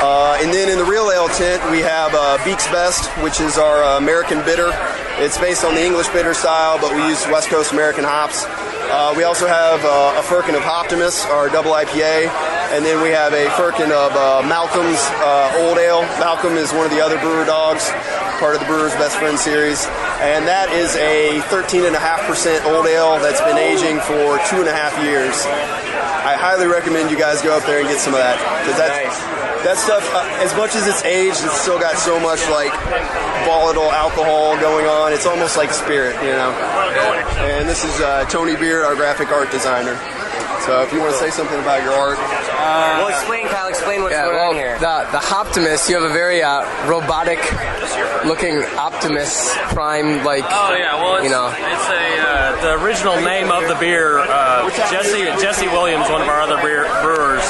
Uh, 0.00 0.38
and 0.40 0.50
then 0.50 0.70
in 0.70 0.78
the 0.78 0.84
real 0.84 1.10
ale 1.10 1.28
tent, 1.28 1.60
we 1.70 1.80
have 1.80 2.14
uh, 2.14 2.42
Beek's 2.42 2.66
Best, 2.68 3.04
which 3.22 3.38
is 3.38 3.58
our 3.58 3.98
American 3.98 4.38
bitter. 4.46 4.70
It's 5.20 5.36
based 5.36 5.62
on 5.62 5.74
the 5.74 5.84
English 5.84 6.08
bitter 6.08 6.32
style, 6.32 6.80
but 6.80 6.94
we 6.94 7.06
use 7.06 7.22
West 7.26 7.50
Coast 7.50 7.72
American 7.72 8.04
hops. 8.04 8.46
We 9.14 9.24
also 9.24 9.46
have 9.46 9.84
a 9.84 10.22
firkin 10.22 10.54
of 10.54 10.62
Optimus, 10.62 11.26
our 11.26 11.50
double 11.50 11.72
IPA, 11.72 12.32
and 12.70 12.84
then 12.84 13.02
we 13.02 13.10
have 13.10 13.34
a 13.34 13.50
firkin 13.58 13.90
of 13.90 14.14
uh, 14.14 14.42
Malcolm's 14.46 15.02
uh, 15.18 15.66
Old 15.66 15.78
Ale. 15.78 16.02
Malcolm 16.22 16.54
is 16.54 16.72
one 16.72 16.86
of 16.86 16.92
the 16.92 17.00
other 17.00 17.18
brewer 17.18 17.44
dogs, 17.44 17.90
part 18.38 18.54
of 18.54 18.60
the 18.60 18.66
Brewer's 18.66 18.94
Best 18.94 19.18
Friend 19.18 19.38
series, 19.38 19.84
and 20.22 20.46
that 20.46 20.70
is 20.70 20.94
a 20.96 21.42
13.5% 21.50 21.90
Old 22.70 22.86
Ale 22.86 23.18
that's 23.18 23.42
been 23.42 23.58
aging 23.58 23.98
for 24.06 24.38
two 24.46 24.62
and 24.62 24.70
a 24.70 24.76
half 24.76 24.94
years. 25.02 25.34
I 26.22 26.38
highly 26.38 26.66
recommend 26.66 27.10
you 27.10 27.18
guys 27.18 27.42
go 27.42 27.56
up 27.56 27.66
there 27.66 27.80
and 27.80 27.88
get 27.88 27.98
some 27.98 28.14
of 28.14 28.20
that 28.20 28.38
because 28.62 28.78
that 28.78 28.92
that 29.64 29.76
stuff, 29.76 30.06
uh, 30.14 30.24
as 30.40 30.54
much 30.56 30.74
as 30.74 30.86
it's 30.86 31.04
aged, 31.04 31.42
it's 31.44 31.60
still 31.60 31.78
got 31.78 31.96
so 31.96 32.18
much 32.20 32.40
like 32.48 32.72
volatile 33.44 33.92
alcohol 33.92 34.56
going 34.60 34.86
on. 34.86 35.12
It's 35.12 35.26
almost 35.26 35.56
like 35.56 35.72
spirit, 35.72 36.14
you 36.22 36.32
know. 36.32 36.54
And 37.44 37.68
this 37.68 37.84
is 37.84 38.00
uh, 38.00 38.24
Tony 38.26 38.56
Beard, 38.56 38.84
our 38.84 38.94
graphic 38.94 39.28
art 39.28 39.50
designer. 39.50 39.98
So 40.66 40.82
if 40.82 40.92
you 40.92 41.00
want 41.00 41.12
to 41.12 41.18
say 41.18 41.30
something 41.30 41.58
about 41.58 41.82
your 41.82 41.92
art, 41.94 42.18
well, 42.18 43.08
explain, 43.08 43.48
Kyle. 43.48 43.68
Explain 43.68 44.02
what's 44.02 44.12
Yeah, 44.12 44.24
going 44.26 44.36
well, 44.36 44.50
on 44.50 44.54
here. 44.56 44.78
the 44.78 45.08
the 45.10 45.22
Optimus, 45.34 45.88
you 45.88 45.96
have 45.96 46.04
a 46.08 46.12
very 46.12 46.42
uh, 46.42 46.62
robotic 46.86 47.40
looking 48.28 48.60
Optimus 48.76 49.56
Prime, 49.72 50.22
like 50.24 50.44
Oh 50.44 50.76
yeah, 50.76 50.94
well, 51.00 51.16
it's, 51.16 51.24
you 51.24 51.30
know. 51.30 51.48
it's 51.48 51.88
a 51.88 52.04
uh, 52.20 52.60
the 52.60 52.72
original 52.84 53.16
name 53.24 53.50
of 53.50 53.66
the 53.68 53.74
beer. 53.80 54.18
Uh, 54.20 54.68
Jesse 54.92 55.24
Jesse 55.40 55.68
Williams, 55.68 56.08
one 56.10 56.20
of 56.20 56.28
our 56.28 56.40
other 56.44 56.60
beer, 56.60 56.84
brewers, 57.02 57.42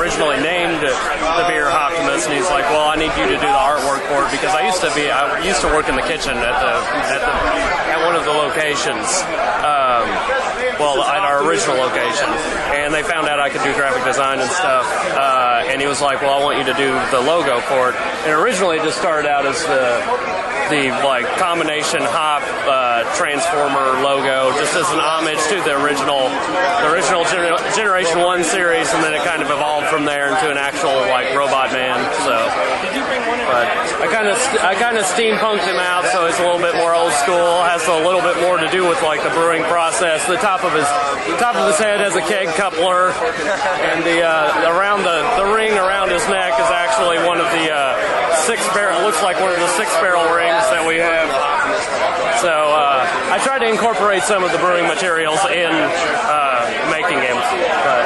originally 0.00 0.40
named 0.40 0.80
the 0.80 1.44
beer 1.52 1.68
Optimus, 1.68 2.24
and 2.24 2.34
he's 2.34 2.48
like, 2.48 2.64
"Well, 2.72 2.88
I 2.88 2.96
need 2.96 3.12
you 3.20 3.28
to 3.28 3.36
do 3.36 3.44
the 3.46 3.60
artwork 3.68 4.00
for 4.08 4.24
it 4.24 4.30
because 4.32 4.54
I 4.56 4.64
used 4.64 4.80
to 4.80 4.88
be 4.96 5.10
I 5.12 5.44
used 5.44 5.60
to 5.60 5.68
work 5.76 5.88
in 5.92 5.94
the 5.96 6.06
kitchen 6.08 6.32
at 6.40 6.56
the 6.64 6.72
at 7.12 7.20
the 7.20 7.32
at 7.92 7.98
one 8.06 8.16
of 8.16 8.24
the 8.24 8.32
locations." 8.32 9.04
Um, 9.60 10.08
well, 10.78 11.02
at 11.02 11.22
our 11.22 11.46
original 11.46 11.76
location, 11.76 12.28
and 12.76 12.92
they 12.92 13.02
found 13.02 13.28
out 13.28 13.40
I 13.40 13.50
could 13.50 13.62
do 13.62 13.72
graphic 13.74 14.04
design 14.04 14.40
and 14.40 14.50
stuff. 14.50 14.86
Uh, 15.12 15.64
and 15.66 15.80
he 15.80 15.86
was 15.86 16.00
like, 16.00 16.22
"Well, 16.22 16.32
I 16.32 16.42
want 16.42 16.58
you 16.58 16.64
to 16.64 16.74
do 16.74 16.92
the 17.10 17.20
logo 17.20 17.60
for 17.60 17.90
it." 17.90 17.96
And 18.24 18.32
originally, 18.32 18.78
it 18.78 18.82
just 18.84 18.98
started 18.98 19.28
out 19.28 19.46
as 19.46 19.60
the 19.64 20.36
the 20.70 20.90
like 21.06 21.26
combination 21.38 22.02
hop 22.02 22.42
uh, 22.66 23.06
transformer 23.14 24.02
logo, 24.02 24.50
just 24.58 24.74
as 24.74 24.88
an 24.90 24.98
homage 24.98 25.38
to 25.54 25.62
the 25.62 25.78
original 25.78 26.26
the 26.26 26.90
original 26.90 27.22
gener- 27.24 27.60
Generation 27.76 28.18
One 28.20 28.42
series, 28.42 28.90
and 28.92 29.02
then 29.02 29.14
it 29.14 29.22
kind 29.22 29.42
of 29.42 29.50
evolved 29.50 29.86
from 29.86 30.04
there 30.04 30.28
into 30.34 30.50
an 30.50 30.58
actual 30.58 30.94
like 31.06 31.30
robot 31.38 31.70
man. 31.72 32.02
So, 32.26 32.34
but 33.46 33.66
I 34.02 34.06
kind 34.10 34.28
of 34.28 34.36
I 34.62 34.74
kind 34.74 34.98
of 34.98 35.04
steampunked 35.06 35.66
him 35.66 35.78
out, 35.78 36.04
so 36.10 36.26
it's 36.26 36.38
a 36.38 36.44
little 36.44 36.62
bit 36.62 36.74
more 36.74 36.94
old 36.94 37.12
school. 37.22 37.62
Has 37.62 37.86
a 37.86 38.02
little 38.02 38.22
bit 38.22 38.42
more 38.42 38.58
to 38.58 38.68
do 38.70 38.86
with 38.88 39.00
like 39.02 39.22
the 39.22 39.30
brewing 39.30 39.62
process. 39.70 40.26
The 40.26 40.36
top 40.42 40.65
of 40.66 40.74
his 40.74 40.88
the 41.30 41.38
top 41.38 41.54
of 41.54 41.66
his 41.70 41.78
head 41.78 42.02
has 42.02 42.14
a 42.14 42.24
keg 42.26 42.50
coupler, 42.58 43.14
and 43.14 44.02
the 44.02 44.22
uh, 44.22 44.74
around 44.74 45.06
the 45.06 45.22
the 45.38 45.46
ring 45.54 45.72
around 45.78 46.10
his 46.10 46.26
neck 46.28 46.58
is 46.58 46.70
actually 46.74 47.22
one 47.22 47.38
of 47.38 47.46
the 47.54 47.70
uh, 47.70 47.94
six 48.46 48.62
barrel. 48.74 48.98
Looks 49.02 49.22
like 49.22 49.38
one 49.38 49.54
of 49.54 49.60
the 49.62 49.72
six 49.78 49.90
barrel 50.02 50.26
rings 50.34 50.66
that 50.74 50.82
we 50.82 50.98
have. 50.98 51.30
So 52.42 52.50
uh, 52.50 53.32
I 53.32 53.38
tried 53.42 53.62
to 53.62 53.68
incorporate 53.70 54.22
some 54.22 54.42
of 54.42 54.50
the 54.50 54.58
brewing 54.58 54.86
materials 54.86 55.40
in 55.50 55.70
uh, 55.70 56.66
making 56.90 57.22
him. 57.22 57.38
But 57.38 58.04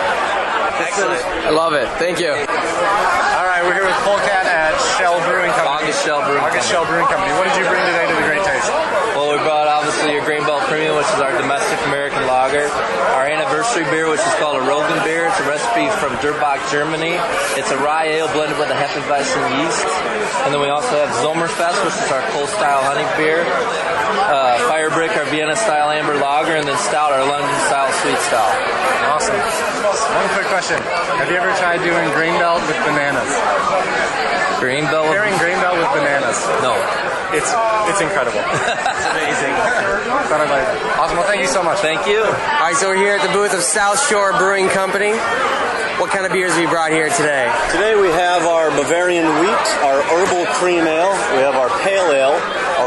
Excellent. 0.80 1.20
I 1.44 1.52
love 1.52 1.76
it. 1.76 1.88
Thank 2.00 2.20
you. 2.24 2.32
All 2.32 3.44
right, 3.44 3.60
we're 3.60 3.76
here 3.76 3.84
with 3.84 4.00
Polecat 4.00 4.48
at 4.48 4.72
Schell 4.96 5.20
Brewing 5.28 5.52
Company. 5.52 5.92
August 5.92 6.00
Schell 6.00 6.24
Brewing 6.24 6.40
August 6.40 6.72
Company. 6.72 6.72
Schell 6.72 6.84
Brewing 6.88 7.08
Company. 7.12 7.32
What 7.36 7.44
did 7.52 7.56
you 7.60 7.66
bring 7.68 7.84
today 7.84 8.08
to 8.08 8.16
the 8.16 8.24
Great 8.24 8.44
Taste? 8.48 8.72
Well, 9.12 9.28
we 9.36 9.38
brought 9.44 9.59
obviously 9.90 10.14
your 10.14 10.24
Grain 10.24 10.46
Belt 10.46 10.62
Premium, 10.70 10.94
which 10.94 11.10
is 11.10 11.18
our 11.18 11.34
domestic 11.34 11.74
American 11.90 12.22
lager. 12.22 12.70
Our 13.18 13.26
anniversary 13.26 13.82
beer, 13.90 14.08
which 14.08 14.22
is 14.22 14.34
called 14.38 14.54
a 14.54 14.62
Roggen 14.62 15.02
beer. 15.02 15.26
It's 15.26 15.40
a 15.40 15.48
recipe 15.50 15.90
from 15.98 16.14
Durbach, 16.22 16.62
Germany. 16.70 17.18
It's 17.58 17.72
a 17.72 17.78
rye 17.82 18.06
ale 18.06 18.30
blended 18.30 18.56
with 18.56 18.70
a 18.70 18.78
Hefeweizen 18.78 19.42
yeast. 19.58 19.86
And 20.46 20.54
then 20.54 20.60
we 20.60 20.68
also 20.68 20.94
have 20.94 21.10
Zommerfest, 21.26 21.82
which 21.82 21.98
is 21.98 22.12
our 22.12 22.22
cold 22.30 22.48
style 22.50 22.86
honey 22.86 23.02
beer. 23.18 23.42
Uh, 23.42 24.62
Firebrick, 24.70 25.16
our 25.18 25.26
Vienna 25.26 25.56
style 25.56 25.90
amber 25.90 26.14
lager, 26.14 26.54
and 26.54 26.68
then 26.68 26.78
Stout, 26.78 27.10
our 27.10 27.26
London 27.26 27.50
style 27.66 27.90
sweet 27.98 28.18
stout. 28.30 28.54
Awesome. 29.10 29.69
One 29.90 30.30
quick 30.38 30.46
question. 30.46 30.78
Have 31.18 31.26
you 31.30 31.36
ever 31.36 31.50
tried 31.58 31.82
doing 31.82 32.06
Grain 32.14 32.38
Belt 32.38 32.62
with 32.62 32.78
bananas? 32.86 33.26
Grain 34.62 34.84
Belt 34.86 35.10
with 35.10 35.18
Pairing 35.18 35.34
Grain 35.42 35.58
Belt 35.58 35.74
with 35.82 35.90
bananas. 35.90 36.38
No. 36.62 36.78
It's 37.34 37.50
it's 37.90 37.98
incredible. 37.98 38.38
it's 38.54 39.06
amazing. 39.10 39.50
Thought 40.30 40.46
I'd 40.46 40.50
like 40.50 40.62
that. 40.62 40.94
Awesome. 40.94 41.18
Well, 41.18 41.26
thank 41.26 41.42
you 41.42 41.50
so 41.50 41.62
much. 41.62 41.78
Thank 41.82 42.06
you. 42.06 42.22
All 42.22 42.70
right, 42.70 42.76
so 42.78 42.86
we're 42.86 43.02
here 43.02 43.18
at 43.18 43.26
the 43.26 43.34
booth 43.34 43.52
of 43.52 43.62
South 43.62 43.98
Shore 44.06 44.30
Brewing 44.38 44.68
Company. 44.68 45.18
What 45.98 46.14
kind 46.14 46.24
of 46.24 46.30
beers 46.30 46.54
have 46.54 46.62
you 46.62 46.70
brought 46.70 46.92
here 46.92 47.10
today? 47.10 47.50
Today 47.74 47.98
we 47.98 48.08
have 48.14 48.46
our 48.46 48.70
Bavarian 48.70 49.26
wheat, 49.42 49.66
our 49.82 50.00
herbal 50.06 50.46
cream 50.54 50.86
ale, 50.86 51.12
we 51.34 51.42
have 51.42 51.58
our 51.58 51.68
pale 51.82 52.14
ale, 52.14 52.38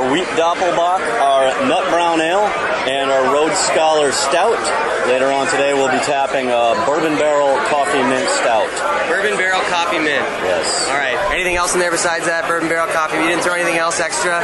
our 0.04 0.12
wheat 0.12 0.28
doppelbock, 0.36 1.00
our 1.22 1.48
nut 1.68 1.88
brown 1.90 2.20
ale, 2.20 2.44
and 2.88 3.10
our 3.10 3.32
Rhodes 3.34 3.56
Scholar 3.58 4.12
stout. 4.12 4.60
Later 5.08 5.32
on 5.32 5.48
today 5.48 5.74
we'll 5.74 5.92
be 5.92 6.04
tapping 6.04 6.48
a 6.52 6.76
bourbon 6.86 7.16
barrel 7.16 7.56
coffee 7.72 8.04
mint 8.04 8.28
stout. 8.40 8.68
Bourbon 9.08 9.38
Barrel 9.38 9.62
Coffee 9.72 10.00
Mint. 10.00 10.24
Yes. 10.44 10.88
All 10.90 10.96
right. 10.98 11.16
Anything 11.34 11.56
else 11.56 11.74
in 11.74 11.80
there 11.80 11.92
besides 11.92 12.26
that 12.26 12.48
Bourbon 12.48 12.68
Barrel 12.70 12.88
Coffee? 12.92 13.18
You 13.18 13.28
didn't 13.28 13.44
throw 13.44 13.54
anything 13.56 13.78
else 13.78 14.00
extra? 14.00 14.40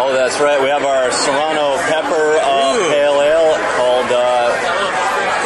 Oh, 0.00 0.14
that's 0.14 0.38
right. 0.40 0.56
We 0.62 0.68
have 0.70 0.84
our 0.86 1.10
Serrano 1.12 1.76
pepper 1.90 2.38
uh, 2.40 2.72
pale 2.88 3.18
ale 3.20 3.52
called, 3.76 4.08
uh, 4.08 4.48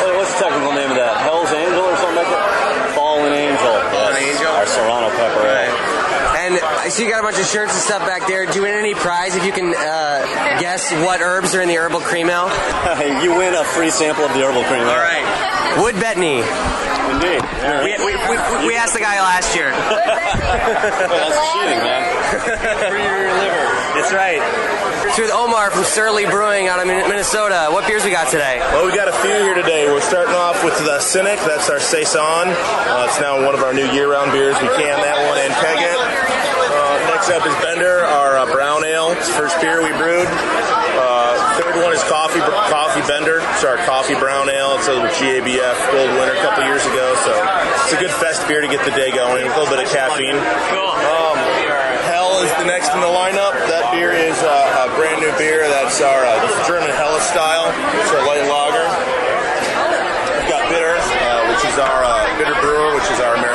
what- 0.04 0.14
what's 0.22 0.30
the 0.38 0.44
technical 0.44 0.70
name 0.76 0.90
of 0.92 0.96
that? 1.00 1.18
Hell's 1.24 1.50
Angel 1.50 1.82
or 1.82 1.96
something 1.98 2.20
like 2.20 2.30
that? 2.30 2.94
Fallen 2.94 3.32
Angel. 3.32 3.74
Fallen 3.90 4.16
Angel. 4.22 4.52
Our 4.52 4.66
Serrano 4.68 5.08
pepper 5.18 5.42
ale. 5.48 5.74
And 7.02 7.08
you 7.08 7.16
got 7.18 7.26
a 7.26 7.26
bunch 7.26 7.42
of 7.42 7.50
shirts 7.50 7.74
and 7.74 7.82
stuff 7.82 8.06
back 8.06 8.28
there. 8.28 8.46
Do 8.46 8.54
you 8.54 8.62
win 8.62 8.78
any 8.78 8.94
prize 8.94 9.34
if 9.34 9.44
you 9.44 9.50
can 9.50 9.74
uh, 9.74 10.22
guess 10.62 10.92
what 11.02 11.20
herbs 11.20 11.52
are 11.52 11.60
in 11.60 11.66
the 11.66 11.74
herbal 11.74 11.98
cream 11.98 12.30
ale? 12.30 12.46
you 13.26 13.34
win 13.34 13.58
a 13.58 13.64
free 13.64 13.90
sample 13.90 14.22
of 14.22 14.30
the 14.34 14.46
herbal 14.46 14.62
cream 14.70 14.86
ale. 14.86 14.94
All 14.94 15.02
right. 15.02 15.82
Wood 15.82 15.96
Betony. 15.98 16.46
Indeed. 17.10 17.42
We, 17.82 17.90
we, 18.06 18.14
we, 18.14 18.36
we 18.70 18.76
asked 18.78 18.94
the 18.94 19.02
guy 19.02 19.18
last 19.18 19.50
year. 19.58 19.70
That's 19.74 21.42
cheating, 21.50 21.82
man. 21.82 22.06
Free 22.86 23.02
your 23.02 23.34
liver. 23.34 23.66
That's 23.98 24.14
right. 24.14 24.38
It's 25.10 25.18
with 25.18 25.32
Omar 25.32 25.72
from 25.72 25.82
Surly 25.82 26.26
Brewing 26.26 26.68
out 26.68 26.78
of 26.78 26.86
Minnesota. 26.86 27.66
What 27.74 27.84
beers 27.88 28.04
we 28.04 28.12
got 28.12 28.30
today? 28.30 28.62
Well, 28.78 28.86
we 28.86 28.94
got 28.94 29.08
a 29.08 29.18
few 29.26 29.34
here 29.42 29.54
today. 29.54 29.90
We're 29.90 30.00
starting 30.00 30.34
off 30.34 30.62
with 30.62 30.78
the 30.78 31.00
Cynic. 31.00 31.40
That's 31.40 31.68
our 31.68 31.80
Saison. 31.80 32.46
Uh, 32.46 33.06
it's 33.10 33.18
now 33.20 33.44
one 33.44 33.56
of 33.56 33.62
our 33.66 33.74
new 33.74 33.90
year-round 33.90 34.30
beers. 34.30 34.54
We 34.62 34.68
can 34.68 35.02
that 35.02 35.18
one 35.26 35.38
and 35.42 35.52
keg 35.58 35.82
it. 35.82 36.21
Next 37.22 37.38
up 37.38 37.46
is 37.46 37.54
Bender, 37.62 38.02
our 38.02 38.34
uh, 38.34 38.50
brown 38.50 38.82
ale. 38.82 39.14
First 39.38 39.54
beer 39.62 39.78
we 39.78 39.94
brewed. 39.94 40.26
Uh, 40.26 41.38
third 41.54 41.78
one 41.78 41.94
is 41.94 42.02
Coffee 42.10 42.42
Coffee 42.42 42.98
Bender. 43.06 43.38
It's 43.54 43.62
our 43.62 43.78
coffee 43.86 44.18
brown 44.18 44.50
ale. 44.50 44.74
It's 44.74 44.90
a 44.90 44.98
GABF 45.22 45.78
gold 45.94 46.10
winner 46.18 46.34
a 46.34 46.42
couple 46.42 46.66
years 46.66 46.82
ago. 46.82 47.14
So 47.22 47.30
it's 47.86 47.94
a 47.94 48.00
good 48.02 48.10
fest 48.10 48.42
beer 48.50 48.58
to 48.58 48.66
get 48.66 48.82
the 48.82 48.90
day 48.98 49.14
going. 49.14 49.46
A 49.46 49.54
little 49.54 49.70
bit 49.70 49.78
of 49.78 49.86
caffeine. 49.94 50.34
Um, 50.34 51.38
Hell 52.10 52.42
is 52.42 52.50
the 52.58 52.66
next 52.66 52.90
in 52.90 52.98
the 52.98 53.06
lineup. 53.06 53.54
That 53.70 53.94
beer 53.94 54.10
is 54.10 54.34
uh, 54.42 54.90
a 54.90 54.98
brand 54.98 55.22
new 55.22 55.30
beer. 55.38 55.62
That's 55.70 56.02
our 56.02 56.26
uh, 56.26 56.42
German 56.66 56.90
Helles 56.90 57.22
style. 57.30 57.70
It's 58.02 58.10
our 58.18 58.26
light 58.26 58.50
lager. 58.50 58.82
We've 60.42 60.50
got 60.50 60.66
Bitter, 60.66 60.98
uh, 60.98 61.54
which 61.54 61.62
is 61.70 61.78
our 61.78 62.02
uh, 62.02 62.26
bitter 62.34 62.58
brewer, 62.58 62.98
which 62.98 63.06
is 63.14 63.22
our 63.22 63.38
Americanized 63.38 63.51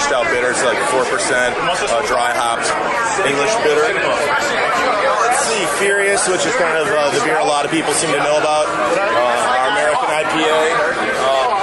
uh, 0.00 0.08
British 0.08 0.08
style 0.08 0.24
bitter. 0.32 0.50
It's 0.50 0.64
like 0.64 0.78
4% 0.88 1.04
uh, 1.04 2.06
dry 2.06 2.32
hops, 2.32 2.72
English 3.28 3.52
bitter. 3.60 3.84
Let's 3.84 5.44
see, 5.44 5.64
Furious, 5.76 6.28
which 6.28 6.46
is 6.46 6.54
kind 6.56 6.76
of 6.78 6.88
uh, 6.88 7.12
the 7.12 7.20
beer 7.24 7.38
a 7.38 7.44
lot 7.44 7.64
of 7.64 7.70
people 7.70 7.92
seem 7.92 8.10
to 8.12 8.22
know 8.24 8.38
about. 8.40 8.66
Uh, 8.68 9.60
our 9.60 9.68
American 9.76 10.08
IPA. 10.08 10.56
Uh, 11.20 11.60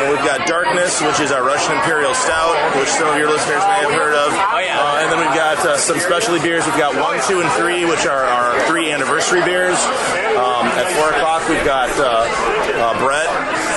and 0.00 0.10
we've 0.10 0.24
got 0.24 0.46
Darkness, 0.48 1.00
which 1.02 1.20
is 1.20 1.30
our 1.30 1.44
Russian 1.44 1.76
Imperial 1.76 2.14
Stout, 2.14 2.56
which 2.80 2.88
some 2.88 3.08
of 3.08 3.18
your 3.18 3.28
listeners 3.28 3.60
may 3.68 3.80
have 3.84 3.92
heard 3.92 4.14
of. 4.16 4.32
Oh, 4.32 4.58
yeah. 4.58 4.80
Uh, 4.80 5.02
and 5.04 5.12
then 5.12 5.18
we've 5.20 5.36
got 5.36 5.58
uh, 5.64 5.76
some 5.76 5.98
specialty 6.00 6.42
beers. 6.42 6.64
We've 6.66 6.80
got 6.80 6.96
one, 6.96 7.20
two, 7.28 7.40
and 7.40 7.50
three, 7.52 7.84
which 7.84 8.06
are 8.06 8.24
our 8.24 8.58
three 8.66 8.90
anniversary 8.90 9.44
beers. 9.44 9.76
Um, 10.34 10.66
at 10.74 10.88
four 10.96 11.12
o'clock, 11.12 11.46
we've 11.48 11.64
got 11.64 11.90
uh, 12.00 12.24
uh, 12.26 12.98
Brett 12.98 13.28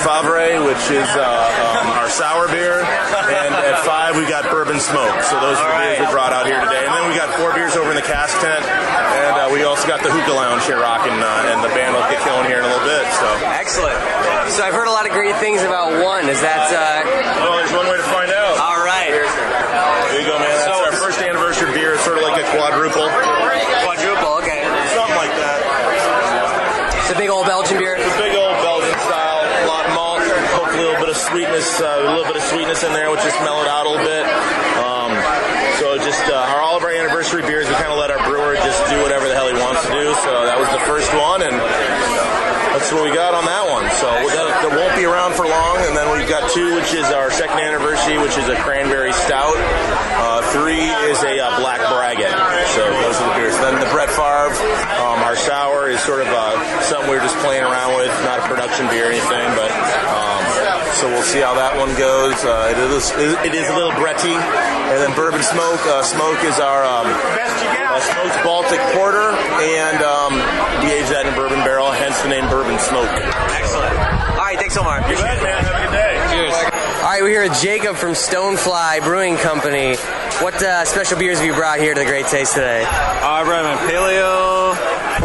Favre, 0.06 0.62
which 0.62 0.86
is 0.94 1.10
uh, 1.18 1.26
um, 1.26 1.98
our 1.98 2.06
sour 2.06 2.46
beer. 2.46 2.78
And 2.78 3.50
at 3.58 3.82
five, 3.82 4.14
we've 4.14 4.30
got 4.30 4.46
Bourbon 4.54 4.78
Smoke. 4.78 5.18
So 5.26 5.34
those 5.42 5.58
are 5.58 5.66
the 5.66 5.82
beers 5.82 5.98
we 5.98 6.06
brought 6.14 6.30
out 6.30 6.46
here 6.46 6.62
today. 6.62 6.86
And 6.86 6.94
then 6.94 7.10
we 7.10 7.18
got 7.18 7.34
four 7.34 7.50
beers 7.58 7.74
over 7.74 7.90
in 7.90 7.98
the 7.98 8.06
cask 8.06 8.38
tent. 8.38 8.62
And 8.62 9.34
uh, 9.34 9.50
we 9.50 9.66
also 9.66 9.82
got 9.90 10.06
the 10.06 10.10
hookah 10.14 10.30
lounge 10.30 10.62
here 10.62 10.78
rocking, 10.78 11.10
uh, 11.10 11.50
and 11.50 11.58
the 11.58 11.74
band 11.74 11.98
will 11.98 12.06
get 12.06 12.22
going 12.22 12.46
here 12.46 12.62
in 12.62 12.64
a 12.64 12.70
little 12.70 12.86
bit. 12.86 13.02
So 13.18 13.26
Excellent. 13.50 13.98
So 14.54 14.62
I've 14.62 14.78
heard 14.78 14.86
a 14.86 14.94
lot 14.94 15.10
of 15.10 15.12
great 15.12 15.34
things 15.42 15.66
about 15.66 15.90
one. 15.98 16.30
Is 16.30 16.38
that? 16.38 16.70
Uh... 16.70 17.02
Well, 17.42 17.58
there's 17.58 17.74
one 17.74 17.90
way 17.90 17.98
to 17.98 18.06
find 18.06 18.30
out. 18.30 18.62
All 18.62 18.86
right. 18.86 19.10
There 19.10 20.22
you 20.22 20.30
go, 20.30 20.38
man. 20.38 20.54
That's 20.54 20.86
our 20.86 20.94
first 21.02 21.18
anniversary 21.18 21.74
beer. 21.74 21.98
It's 21.98 22.06
sort 22.06 22.22
of 22.22 22.22
like 22.22 22.38
a 22.38 22.46
quadruple. 22.54 23.10
Quadruple. 23.10 24.38
Okay. 24.38 24.62
Something 24.94 25.18
like 25.18 25.34
that. 25.34 25.58
It's 27.02 27.10
a 27.10 27.18
big 27.18 27.26
old 27.30 27.50
Belgian 27.50 27.82
beer. 27.82 27.98
It's 27.98 28.06
a 28.06 28.18
big 28.22 28.38
old 28.38 28.54
Belgian 28.62 28.94
style. 29.02 29.42
A 29.42 29.66
lot 29.66 29.86
of 29.86 29.92
malt. 29.94 30.22
Hopefully, 30.58 30.82
a 30.82 30.86
little 30.90 31.02
bit 31.02 31.05
sweetness. 31.16 31.80
Uh, 31.80 32.04
a 32.04 32.10
little 32.12 32.28
bit 32.28 32.36
of 32.36 32.46
sweetness 32.48 32.84
in 32.84 32.92
there, 32.92 33.10
which 33.10 33.22
just 33.22 33.40
mellowed 33.40 33.66
out 33.66 33.86
a 33.86 33.90
little 33.90 34.04
bit. 34.04 34.24
Um, 34.80 35.12
so 35.80 35.96
just 35.98 36.22
uh, 36.28 36.52
our 36.52 36.60
all 36.60 36.76
of 36.76 36.84
our 36.84 36.92
anniversary 36.92 37.42
beers, 37.42 37.68
we 37.68 37.74
kind 37.74 37.92
of 37.92 37.98
let 37.98 38.10
our 38.10 38.20
brewer 38.28 38.54
just 38.56 38.80
do 38.88 39.00
whatever 39.02 39.28
the 39.28 39.34
hell 39.34 39.48
he 39.48 39.56
wants 39.56 39.84
to 39.84 39.92
do. 39.92 40.12
So 40.24 40.44
that 40.44 40.56
was 40.60 40.68
the 40.72 40.82
first 40.84 41.08
one, 41.16 41.40
and 41.40 41.56
that's 42.76 42.92
what 42.92 43.04
we 43.04 43.12
got 43.16 43.32
on 43.32 43.48
that 43.48 43.64
one. 43.72 43.88
So 43.96 44.08
that, 44.08 44.46
that 44.60 44.72
won't 44.76 44.92
be 44.96 45.08
around 45.08 45.32
for 45.32 45.48
long. 45.48 45.80
And 45.88 45.96
then 45.96 46.12
we've 46.12 46.28
got 46.28 46.44
two, 46.52 46.76
which 46.76 46.92
is 46.92 47.08
our 47.08 47.32
second 47.32 47.56
anniversary, 47.60 48.20
which 48.20 48.36
is 48.36 48.48
a 48.52 48.56
cranberry 48.60 49.16
stout. 49.24 49.56
Uh, 49.56 50.44
three 50.52 50.84
is 51.08 51.20
a 51.24 51.40
uh, 51.40 51.56
black 51.56 51.80
braggot. 51.88 52.32
So 52.76 52.84
those 52.84 53.16
are 53.16 53.32
the 53.32 53.36
beers. 53.40 53.56
Then 53.64 53.80
the 53.80 53.88
Brett 53.92 54.12
Favre, 54.12 54.52
um, 55.00 55.24
our 55.24 55.36
sour 55.36 55.88
is 55.88 56.00
sort 56.04 56.20
of 56.20 56.28
uh, 56.28 56.56
something 56.84 57.08
we're 57.08 57.24
just 57.24 57.36
playing 57.40 57.64
around 57.64 57.96
with, 57.96 58.12
not 58.28 58.40
a 58.40 58.44
production 58.44 58.88
beer 58.92 59.08
or 59.08 59.12
anything, 59.12 59.48
but. 59.56 59.72
Um, 59.72 60.25
so 60.96 61.08
we'll 61.08 61.22
see 61.22 61.40
how 61.40 61.52
that 61.54 61.76
one 61.76 61.92
goes. 62.00 62.40
Uh, 62.40 62.72
it 62.72 62.80
is 62.80 63.12
it 63.44 63.52
is 63.52 63.68
a 63.68 63.76
little 63.76 63.92
Bretty, 63.92 64.32
and 64.32 64.96
then 64.96 65.12
Bourbon 65.12 65.42
Smoke. 65.44 65.84
Uh, 65.84 66.02
Smoke 66.02 66.40
is 66.44 66.56
our 66.56 66.84
um, 66.88 67.04
uh, 67.04 68.00
smoked 68.00 68.36
Baltic 68.40 68.80
Porter, 68.96 69.36
and 69.60 70.00
um, 70.00 70.40
we 70.80 70.96
age 70.96 71.08
that 71.12 71.28
in 71.28 71.34
bourbon 71.36 71.60
barrel, 71.60 71.92
hence 71.92 72.16
the 72.24 72.28
name 72.28 72.48
Bourbon 72.48 72.80
Smoke. 72.80 73.12
Excellent. 73.52 73.92
All 74.36 74.44
right, 74.44 74.56
thanks, 74.58 74.76
Omar. 74.76 75.04
You 75.04 75.16
bet, 75.16 75.42
man. 75.44 75.64
Have 75.64 75.76
a 75.76 75.84
good 75.84 75.96
day. 75.96 76.12
Cheers. 76.32 76.54
All 77.04 77.12
right, 77.12 77.22
we're 77.22 77.28
here 77.28 77.44
with 77.44 77.60
Jacob 77.60 77.96
from 77.96 78.12
Stonefly 78.12 79.04
Brewing 79.04 79.36
Company. 79.36 79.96
What 80.40 80.56
uh, 80.62 80.84
special 80.84 81.18
beers 81.18 81.38
have 81.38 81.46
you 81.46 81.54
brought 81.54 81.78
here 81.78 81.94
to 81.94 82.00
the 82.00 82.06
Great 82.06 82.26
Taste 82.26 82.54
today? 82.54 82.84
I 82.84 83.44
brought 83.44 83.64
my 83.64 83.76
Paleo, 83.88 84.74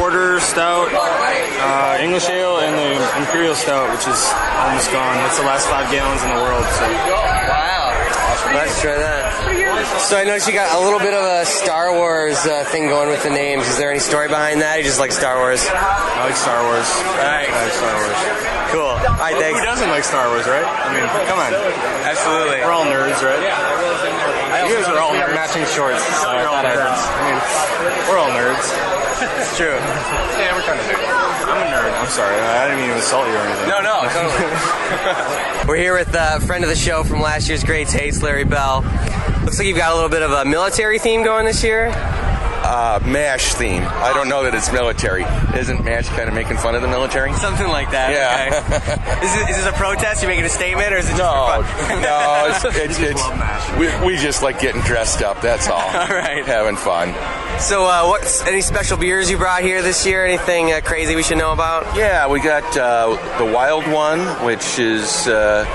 Porter, 0.02 0.40
Stout, 0.42 0.90
uh, 0.90 2.02
English 2.02 2.26
Ale, 2.26 2.58
and 2.58 2.74
the 2.74 3.22
Imperial 3.22 3.54
Stout, 3.54 3.86
which 3.94 4.10
is 4.10 4.18
almost 4.66 4.90
gone. 4.90 5.14
That's 5.22 5.38
the 5.38 5.46
last 5.46 5.70
five 5.70 5.94
gallons 5.94 6.26
in 6.26 6.30
the 6.34 6.42
world. 6.42 6.66
So. 6.74 6.90
Wow. 6.90 7.94
Let's 8.50 8.82
try 8.82 8.98
that. 8.98 9.30
So 10.10 10.18
I 10.18 10.26
noticed 10.26 10.48
you 10.48 10.58
got 10.58 10.74
a 10.74 10.82
little 10.82 10.98
bit 10.98 11.14
of 11.14 11.22
a 11.22 11.46
Star 11.46 11.94
Wars 11.94 12.42
uh, 12.50 12.66
thing 12.74 12.90
going 12.90 13.10
with 13.10 13.22
the 13.22 13.30
names. 13.30 13.70
Is 13.70 13.78
there 13.78 13.92
any 13.92 14.02
story 14.02 14.28
behind 14.28 14.60
that? 14.66 14.74
Or 14.74 14.80
you 14.82 14.90
just 14.90 14.98
like 14.98 15.12
Star 15.14 15.38
Wars? 15.38 15.62
I 15.70 16.26
like 16.26 16.36
Star 16.36 16.66
Wars. 16.66 16.90
All 16.90 17.22
right. 17.22 17.46
I 17.46 17.62
like 17.62 17.78
Star 17.78 17.94
Wars. 17.94 18.18
Cool. 18.74 18.96
All 19.06 19.22
right, 19.22 19.38
thanks. 19.38 19.60
Who 19.60 19.66
doesn't 19.70 19.94
like 19.94 20.04
Star 20.04 20.34
Wars, 20.34 20.50
right? 20.50 20.66
I 20.66 20.98
mean, 20.98 21.06
come 21.30 21.38
on. 21.38 21.54
Absolutely. 22.10 22.58
We're 22.66 22.74
all 22.74 22.90
nerds, 22.90 23.22
right? 23.22 24.41
You 24.52 24.76
guys 24.78 24.88
are 24.88 25.00
all 25.00 25.14
matching 25.14 25.66
shorts. 25.66 26.04
So 26.22 26.28
uh, 26.28 26.36
I 26.36 26.44
thought 26.44 26.66
I'd- 26.66 26.80
I 26.80 27.20
mean, 27.28 27.40
we're 28.10 28.20
all 28.20 28.30
nerds. 28.30 28.66
It's 29.40 29.56
true. 29.58 29.78
Yeah, 30.42 30.56
we're 30.56 30.64
kind 30.64 30.80
of 30.80 30.86
nerds. 30.88 31.48
I'm 31.48 31.62
a 31.62 31.70
nerd. 31.70 31.94
I'm 32.02 32.08
sorry. 32.08 32.36
I 32.36 32.66
didn't 32.68 32.80
mean 32.82 32.90
to 32.90 32.96
insult 32.96 33.28
you 33.28 33.34
or 33.36 33.38
anything. 33.38 33.68
No, 33.70 33.80
no, 33.82 34.02
totally. 34.10 35.68
We're 35.68 35.78
here 35.78 35.94
with 35.96 36.14
a 36.16 36.40
friend 36.42 36.64
of 36.64 36.70
the 36.70 36.76
show 36.76 37.04
from 37.04 37.22
last 37.22 37.48
year's 37.48 37.64
Great 37.64 37.88
Taste, 37.88 38.24
Larry 38.24 38.44
Bell. 38.46 38.82
Looks 39.44 39.60
like 39.60 39.68
you've 39.68 39.78
got 39.78 39.92
a 39.92 39.96
little 39.96 40.10
bit 40.10 40.24
of 40.24 40.32
a 40.32 40.44
military 40.46 40.98
theme 40.98 41.24
going 41.24 41.46
this 41.46 41.64
year. 41.64 41.90
Uh, 42.72 43.00
MASH 43.06 43.56
theme. 43.56 43.84
I 43.84 44.14
don't 44.14 44.30
know 44.30 44.44
that 44.44 44.56
it's 44.56 44.72
military. 44.72 45.26
Isn't 45.60 45.84
MASH 45.84 46.08
kind 46.08 46.30
of 46.30 46.34
making 46.34 46.56
fun 46.56 46.74
of 46.74 46.82
the 46.82 46.88
military? 46.88 47.34
Something 47.34 47.68
like 47.68 47.92
that. 47.92 48.12
Yeah. 48.12 48.64
Okay. 48.64 49.26
is, 49.26 49.36
it, 49.36 49.50
is 49.50 49.58
this 49.58 49.66
a 49.66 49.74
protest? 49.74 50.22
You 50.22 50.30
making 50.30 50.46
a 50.46 50.50
statement, 50.50 50.94
or 50.94 50.98
is 50.98 51.08
it 51.10 51.18
just 51.18 51.20
No, 51.20 51.60
no, 52.02 52.48
it's, 52.48 52.64
it's, 52.78 53.00
it's 53.00 53.78
we, 53.78 54.08
we 54.08 54.18
just 54.18 54.42
like 54.42 54.62
getting 54.62 54.82
dressed 54.84 55.22
up. 55.22 55.42
That's 55.42 55.68
all. 55.68 55.82
All 55.82 56.08
right. 56.08 56.46
Having 56.46 56.78
fun. 56.78 57.10
So, 57.60 57.86
uh, 57.86 58.08
what's 58.08 58.42
any 58.44 58.62
special 58.62 58.98
beers 58.98 59.30
you 59.30 59.38
brought 59.38 59.64
here 59.64 59.82
this 59.82 60.06
year? 60.06 60.26
Anything 60.26 60.72
uh, 60.72 60.80
crazy 60.82 61.16
we 61.16 61.24
should 61.24 61.38
know 61.38 61.52
about? 61.52 61.98
Yeah, 61.98 62.30
we 62.30 62.40
got 62.40 62.64
uh, 62.78 63.38
the 63.38 63.52
wild 63.52 63.86
one, 63.92 64.22
which 64.46 64.80
is 64.80 65.28
uh, 65.28 65.66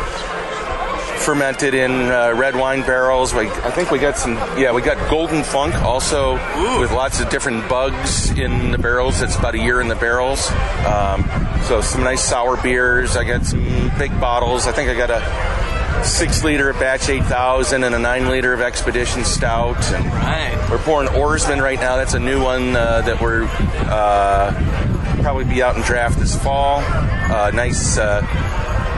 fermented 1.17 1.75
in 1.75 1.91
uh, 1.91 2.33
red 2.35 2.55
wine 2.55 2.83
barrels. 2.83 3.35
We, 3.35 3.49
I 3.49 3.71
think 3.71 3.91
we 3.91 3.99
got 3.99 4.17
some. 4.17 4.35
Yeah, 4.59 4.73
we 4.73 4.83
got 4.83 5.11
Golden 5.11 5.43
Funk 5.43 5.75
also 5.77 6.35
with 6.81 6.93
lots 6.93 7.21
of 7.21 7.29
different 7.29 7.69
bugs 7.69 8.31
in 8.31 8.71
the 8.71 8.79
barrels. 8.79 9.23
It's 9.23 9.37
about 9.37 9.55
a 9.55 9.59
year 9.59 9.81
in 9.81 9.89
the 9.89 9.97
barrels. 9.97 10.51
Um, 10.87 11.29
so 11.65 11.81
some 11.81 12.05
nice 12.05 12.25
sour 12.25 12.61
beers. 12.63 13.17
I 13.17 13.25
got 13.25 13.45
some 13.45 13.91
big 13.99 14.19
bottles. 14.21 14.67
I 14.67 14.73
think 14.73 14.89
I 14.89 14.95
got 14.95 15.11
a 15.11 16.05
six 16.05 16.45
liter 16.45 16.71
of 16.71 16.79
batch 16.79 17.09
8000 17.09 17.83
and 17.83 17.95
a 17.95 17.99
nine 17.99 18.29
liter 18.29 18.53
of 18.53 18.61
expedition 18.61 19.25
stout 19.25 19.83
and 19.93 20.05
right. 20.07 20.69
we're 20.71 20.79
pouring 20.79 21.09
oarsman 21.09 21.61
right 21.61 21.81
now 21.81 21.97
that's 21.97 22.15
a 22.15 22.21
new 22.21 22.41
one 22.41 22.77
uh, 22.77 23.01
that 23.01 23.21
we're 23.21 23.49
uh, 23.91 24.53
probably 25.23 25.45
be 25.45 25.63
out 25.63 25.75
in 25.75 25.83
draft 25.83 26.19
this 26.21 26.41
fall 26.41 26.81
uh, 26.81 27.51
nice 27.53 27.99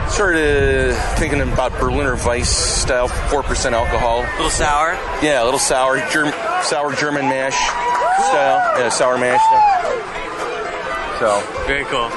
uh, 0.09 0.11
sort 0.11 0.35
of 0.35 0.95
thinking 1.17 1.41
about 1.41 1.71
berliner 1.79 2.15
weiss 2.25 2.49
style 2.49 3.07
4% 3.07 3.71
alcohol 3.73 4.19
a 4.21 4.31
little 4.35 4.49
sour 4.49 4.93
yeah 5.23 5.43
a 5.43 5.45
little 5.45 5.59
sour 5.59 5.97
Germ- 6.11 6.33
sour 6.63 6.93
german 6.95 7.25
mash 7.25 7.55
style 7.55 8.79
yeah 8.79 8.89
sour 8.89 9.17
mash 9.17 9.41
style. 9.41 11.19
so 11.19 11.65
Very 11.67 11.85
cool. 11.85 12.09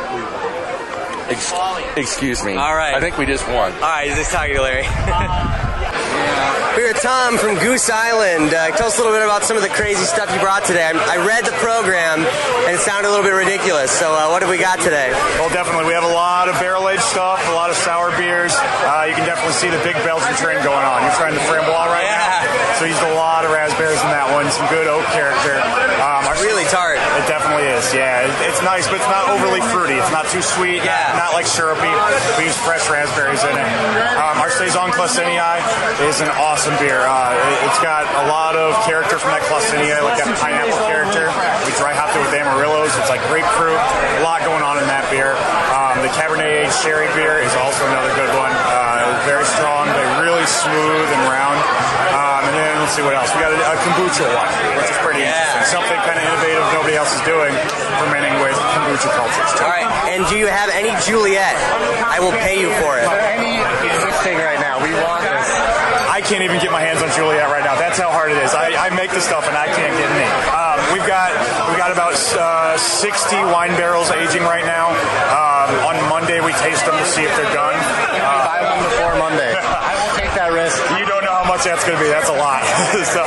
ex- 1.31 1.53
excuse 1.97 2.45
me 2.45 2.55
All 2.57 2.75
right. 2.75 2.95
i 2.95 3.01
think 3.01 3.19
we 3.19 3.27
just 3.27 3.47
won 3.49 3.73
All 3.75 3.81
right, 3.81 4.09
is 4.09 4.17
this 4.17 4.31
talking 4.31 4.55
to 4.57 4.63
Larry? 4.63 4.85
We're 6.77 6.97
Tom 6.97 7.37
from 7.37 7.61
Goose 7.61 7.89
Island. 7.89 8.53
Uh, 8.53 8.73
tell 8.73 8.89
us 8.89 8.97
a 8.97 9.05
little 9.05 9.13
bit 9.13 9.25
about 9.25 9.45
some 9.45 9.57
of 9.57 9.63
the 9.63 9.69
crazy 9.69 10.05
stuff 10.05 10.33
you 10.33 10.41
brought 10.41 10.65
today. 10.65 10.89
I, 10.89 10.93
I 10.93 11.17
read 11.21 11.45
the 11.45 11.53
program 11.61 12.25
and 12.25 12.73
it 12.73 12.81
sounded 12.81 13.09
a 13.09 13.13
little 13.13 13.25
bit 13.25 13.37
ridiculous. 13.37 13.93
So, 13.93 14.13
uh, 14.13 14.33
what 14.33 14.41
have 14.41 14.51
we 14.51 14.57
got 14.57 14.81
today? 14.81 15.13
Well, 15.37 15.53
definitely. 15.53 15.87
We 15.89 15.93
have 15.93 16.05
a 16.05 16.15
lot 16.17 16.49
of 16.49 16.57
barrel 16.57 16.89
aged 16.89 17.05
stuff, 17.05 17.41
a 17.49 17.57
lot 17.57 17.69
of 17.69 17.77
sour 17.77 18.11
beers. 18.17 18.57
Uh, 18.57 19.05
you 19.09 19.15
can 19.15 19.25
definitely 19.29 19.57
see 19.57 19.69
the 19.69 19.81
big 19.85 19.97
Belgian 20.05 20.33
trend 20.41 20.65
going 20.65 20.85
on. 20.85 21.05
You're 21.05 21.17
trying 21.21 21.37
the 21.37 21.45
framboise 21.45 21.93
right 21.93 22.09
now. 22.09 22.77
So 22.81 22.89
he 22.89 22.97
used 22.97 23.05
a 23.05 23.15
lot 23.15 23.45
of 23.45 23.53
raspberries 23.53 24.01
in 24.01 24.11
that 24.11 24.27
one, 24.33 24.49
some 24.51 24.67
good 24.73 24.89
oak 24.89 25.05
character. 25.13 25.61
Um, 26.03 26.25
really 26.43 26.65
tart. 26.73 26.92
Is, 27.63 27.95
yeah. 27.95 28.27
It's 28.43 28.59
nice, 28.67 28.91
but 28.91 28.99
it's 28.99 29.07
not 29.07 29.31
overly 29.31 29.61
fruity. 29.71 29.95
It's 29.95 30.11
not 30.11 30.27
too 30.35 30.43
sweet, 30.43 30.83
Yeah. 30.83 31.15
not, 31.15 31.31
not 31.31 31.33
like 31.39 31.47
syrupy. 31.47 31.87
We 32.39 32.51
use 32.51 32.59
fresh 32.59 32.83
raspberries 32.91 33.39
in 33.47 33.55
it. 33.55 33.71
Um, 34.19 34.43
our 34.43 34.51
Saison 34.51 34.91
Claussenii 34.91 35.39
is 36.11 36.19
an 36.21 36.29
awesome 36.43 36.75
beer. 36.83 37.07
Uh, 37.07 37.35
it- 37.39 37.61
it's 37.71 37.79
got 37.79 38.03
a 38.25 38.27
lot 38.27 38.57
of 38.57 38.75
character 38.85 39.17
from 39.19 39.31
that 39.31 39.43
Claussenii, 39.47 39.95
like 40.03 40.19
that 40.19 40.35
pineapple 40.43 40.79
character. 40.91 41.31
We 41.65 41.71
dry 41.79 41.95
hopped 41.95 42.17
it 42.17 42.21
with 42.27 42.35
Amarillos. 42.35 42.91
It's 42.99 43.09
like 43.11 43.23
grapefruit. 43.31 43.79
A 43.79 44.23
lot 44.27 44.43
going 44.43 44.63
on 44.67 44.79
in 44.83 44.87
that 44.91 45.07
beer. 45.11 45.33
Um, 45.71 45.82
the 46.03 46.11
Cabernet 46.19 46.67
sherry 46.83 47.07
beer 47.15 47.39
is 47.39 47.55
also 47.55 47.87
another 47.87 48.11
good 48.19 48.31
one. 48.35 48.51
Uh, 48.51 49.23
very 49.23 49.47
strong, 49.55 49.87
but 49.87 50.03
really 50.19 50.43
smooth 50.51 51.09
and 51.15 51.23
round. 51.31 51.59
Um, 52.11 52.43
and 52.51 52.55
then 52.59 52.75
let's 52.83 52.99
see 52.99 53.07
what 53.07 53.15
else. 53.15 53.31
We 53.31 53.39
got 53.39 53.55
a, 53.55 53.59
a 53.63 53.79
kombucha 53.87 54.27
one, 54.35 54.51
which 54.83 54.91
is 54.91 54.99
pretty 55.07 55.23
interesting. 55.23 55.63
Something 55.71 55.99
kind 56.03 56.19
of 56.19 56.27
innovative 56.27 56.67
nobody 56.75 56.99
else 56.99 57.15
is 57.15 57.23
doing, 57.23 57.55
fermenting 58.03 58.35
with 58.43 58.59
kombucha 58.75 59.15
cultures. 59.15 59.51
All 59.63 59.71
right, 59.71 59.87
and 60.11 60.27
do 60.27 60.35
you 60.35 60.51
have 60.51 60.75
any 60.75 60.91
Juliet? 61.07 61.55
I 62.03 62.19
will 62.19 62.35
pay 62.43 62.59
you 62.59 62.75
for 62.83 62.99
it. 62.99 63.07
thing 64.27 64.39
right 64.43 64.59
now. 64.59 64.83
We 64.83 64.91
want 64.99 65.23
this. 65.23 65.47
I 66.11 66.21
can't 66.21 66.43
even 66.43 66.59
get 66.59 66.71
my 66.71 66.83
hands 66.83 67.03
on 67.03 67.11
Juliet 67.15 67.47
right 67.47 67.65
now. 67.65 67.79
That's 67.79 67.99
how 67.99 68.11
hard 68.11 68.31
it 68.31 68.39
is. 68.43 68.55
I, 68.55 68.75
I 68.75 68.91
make 68.95 69.11
the 69.11 69.23
stuff 69.23 69.47
and 69.47 69.57
I 69.57 69.67
can't 69.71 69.95
get 69.95 70.11
any. 70.11 70.29
Um, 70.51 70.79
we've 70.93 71.07
got 71.07 71.31
we've 71.71 71.79
got 71.79 71.91
about 71.91 72.19
uh, 72.35 72.77
60 72.77 73.37
wine 73.55 73.75
barrels 73.79 74.11
aging 74.11 74.43
right 74.43 74.67
now. 74.67 74.91
Um, 75.31 75.52
Monday 76.43 76.59
we 76.59 76.59
taste 76.59 76.85
them 76.85 76.99
to 76.99 77.07
see 77.07 77.23
if 77.23 77.31
they're 77.39 77.55
done. 77.55 77.75
Uh, 77.79 78.19
Buy 78.43 78.59
one 78.67 78.83
before 78.83 79.15
Monday. 79.15 79.55
I 79.63 79.95
won't 79.95 80.19
take 80.19 80.35
that 80.35 80.51
risk. 80.51 80.75
You 80.99 81.07
don't 81.07 81.23
know 81.23 81.35
how 81.35 81.47
much 81.47 81.63
that's 81.63 81.87
going 81.87 81.95
to 81.95 82.03
be. 82.03 82.11
That's 82.11 82.29
a 82.31 82.35
lot. 82.35 82.67
so. 83.15 83.23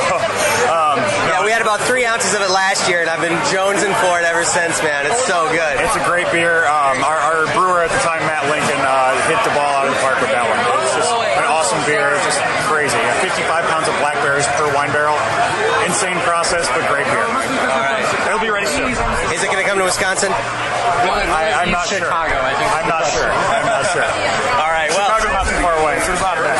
Um, 0.68 1.00
Yeah, 1.32 1.40
we 1.40 1.48
had 1.50 1.64
about 1.64 1.80
three 1.88 2.04
ounces 2.04 2.36
of 2.36 2.44
it 2.44 2.52
last 2.52 2.88
year, 2.88 3.00
and 3.00 3.08
I've 3.08 3.24
been 3.24 3.36
jonesing 3.48 3.92
for 4.04 4.20
it 4.20 4.28
ever 4.28 4.44
since, 4.44 4.84
man. 4.84 5.08
It's 5.08 5.24
so 5.24 5.48
good. 5.48 5.80
It's 5.80 5.96
a 5.96 6.04
great 6.04 6.28
beer. 6.28 6.68
Um, 6.68 7.00
our, 7.04 7.16
our 7.16 7.40
brewer 7.56 7.88
at 7.88 7.92
the 7.92 8.02
time, 8.04 8.20
Matt 8.28 8.44
Lincoln, 8.52 8.80
uh, 8.84 9.16
hit 9.32 9.40
the 9.48 9.54
ball 9.56 9.72
out 9.80 9.88
of 9.88 9.96
the 9.96 10.00
park 10.04 10.20
with 10.20 10.32
that 10.36 10.44
one. 10.44 10.60
It's, 10.84 10.96
just 11.00 11.12
an 11.12 11.48
awesome 11.48 11.80
beer, 11.88 12.12
It's 12.20 12.36
just 12.36 12.40
crazy. 12.68 13.00
55 13.24 13.48
pounds 13.72 13.88
of 13.88 13.96
blackberries 14.04 14.46
per 14.60 14.68
wine 14.76 14.92
barrel. 14.92 15.16
Insane 15.88 16.20
process, 16.20 16.68
but 16.76 16.84
great 16.92 17.08
beer. 17.08 17.24
All 17.24 17.80
right. 17.80 18.04
It'll 18.28 18.42
be 18.42 18.52
ready 18.52 18.68
soon. 18.68 18.92
Is 19.32 19.40
it 19.40 19.48
going 19.48 19.62
to 19.62 19.68
come 19.68 19.78
to 19.80 19.84
Wisconsin? 19.88 20.32
I, 20.32 21.62
I'm 21.62 21.70
not 21.70 21.86
sure. 21.86 22.10
I 22.12 22.54
think. 22.58 22.75
I'm 23.06 23.12
not 23.12 23.14
sure. 23.14 23.30
I'm 23.30 23.66
not 23.66 23.82
sure. 23.94 24.06
All 24.58 24.70
right. 24.72 24.90
Well, 24.90 25.06
Chicago's 25.14 25.32
not 25.36 25.46
too 25.46 25.58
far 25.62 25.74
away, 25.78 25.98
so 26.02 26.10
there's 26.10 26.20
a 26.20 26.26
lot 26.26 26.38
of 26.38 26.44
that 26.44 26.58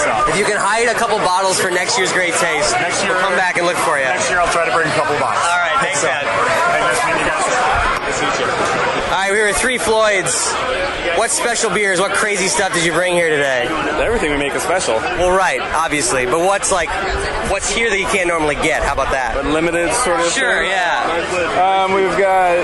So. 0.00 0.32
if 0.32 0.36
you 0.38 0.44
can 0.44 0.56
hide 0.56 0.88
a 0.88 0.94
couple 0.96 1.18
bottles 1.18 1.60
for 1.60 1.70
next 1.70 1.98
year's 1.98 2.12
Great 2.12 2.34
Taste, 2.40 2.72
Next 2.80 3.02
year, 3.04 3.12
we'll 3.12 3.20
come 3.22 3.36
back 3.36 3.56
and 3.58 3.66
look 3.66 3.76
for 3.84 3.98
you. 3.98 4.04
Next 4.08 4.30
year, 4.30 4.40
I'll 4.40 4.50
try 4.52 4.64
to 4.64 4.72
bring 4.74 4.88
a 4.88 4.96
couple 4.96 5.14
bottles. 5.20 5.44
All 5.44 5.60
right. 5.60 5.76
Thanks, 5.84 6.00
So, 6.00 6.08
man. 6.08 6.24
Nice 6.24 7.00
meeting 7.04 7.22
you 7.22 7.28
guys. 7.28 7.44
Nice 8.02 8.18
to 8.18 8.24
meet 8.24 8.38
you. 8.40 8.48
All 9.12 9.18
right, 9.18 9.30
we 9.32 9.38
were 9.38 9.48
at 9.48 9.56
Three 9.56 9.76
Floyds. 9.78 10.32
What 11.20 11.30
special 11.30 11.68
beers, 11.70 12.00
what 12.00 12.12
crazy 12.12 12.48
stuff 12.48 12.72
did 12.72 12.84
you 12.84 12.92
bring 12.92 13.12
here 13.12 13.28
today? 13.28 13.66
Everything 14.00 14.30
we 14.30 14.38
make 14.38 14.54
is 14.54 14.62
special. 14.62 14.96
Well, 14.96 15.30
right, 15.30 15.60
obviously. 15.60 16.24
But 16.24 16.40
what's 16.40 16.72
like, 16.72 16.88
what's 17.50 17.68
here 17.68 17.90
that 17.90 17.98
you 18.00 18.06
can't 18.06 18.26
normally 18.28 18.54
get? 18.56 18.82
How 18.82 18.94
about 18.94 19.12
that? 19.12 19.34
But 19.34 19.44
limited 19.46 19.92
sort 19.92 20.20
of. 20.20 20.32
Sure, 20.32 20.62
thing. 20.62 20.70
yeah. 20.70 21.84
Um, 21.84 21.92
we've 21.92 22.16
got 22.16 22.56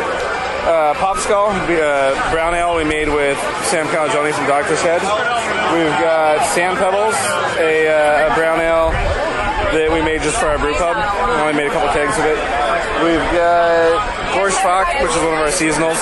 uh, 0.69 0.93
Popskull, 0.95 1.49
uh, 1.49 2.31
brown 2.31 2.55
ale 2.55 2.77
we 2.77 2.85
made 2.85 3.09
with 3.09 3.39
Sam 3.65 3.87
Calagione 3.89 4.33
from 4.37 4.45
Dogfish 4.45 4.85
Head. 4.85 5.01
We've 5.73 5.97
got 5.97 6.45
Sand 6.53 6.77
Pebbles, 6.77 7.17
a, 7.57 7.89
uh, 7.89 8.33
a 8.33 8.35
brown 8.37 8.61
ale 8.61 8.93
that 9.73 9.89
we 9.93 10.03
made 10.03 10.21
just 10.21 10.37
for 10.37 10.47
our 10.47 10.59
brew 10.59 10.75
pub. 10.75 10.97
We 10.97 11.41
only 11.41 11.57
made 11.57 11.69
a 11.69 11.75
couple 11.75 11.89
kegs 11.97 12.17
of 12.21 12.25
it. 12.25 12.37
We've 13.01 13.29
got 13.33 14.37
Gorch 14.37 14.55
Fock, 14.61 14.89
which 15.01 15.13
is 15.13 15.23
one 15.25 15.37
of 15.37 15.41
our 15.41 15.53
seasonals. 15.53 16.01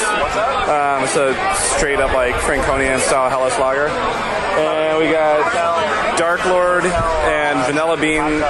Um, 0.66 1.07
it's 1.07 1.14
a 1.14 1.31
straight 1.79 2.00
up 2.00 2.12
like 2.12 2.35
Franconian 2.42 2.98
style 3.00 3.31
Helles 3.31 3.59
lager. 3.59 3.87
And 3.87 4.98
we 4.98 5.11
got 5.11 6.18
Dark 6.18 6.44
Lord 6.46 6.85
and 6.87 7.59
Vanilla 7.66 7.96
Bean 7.96 8.40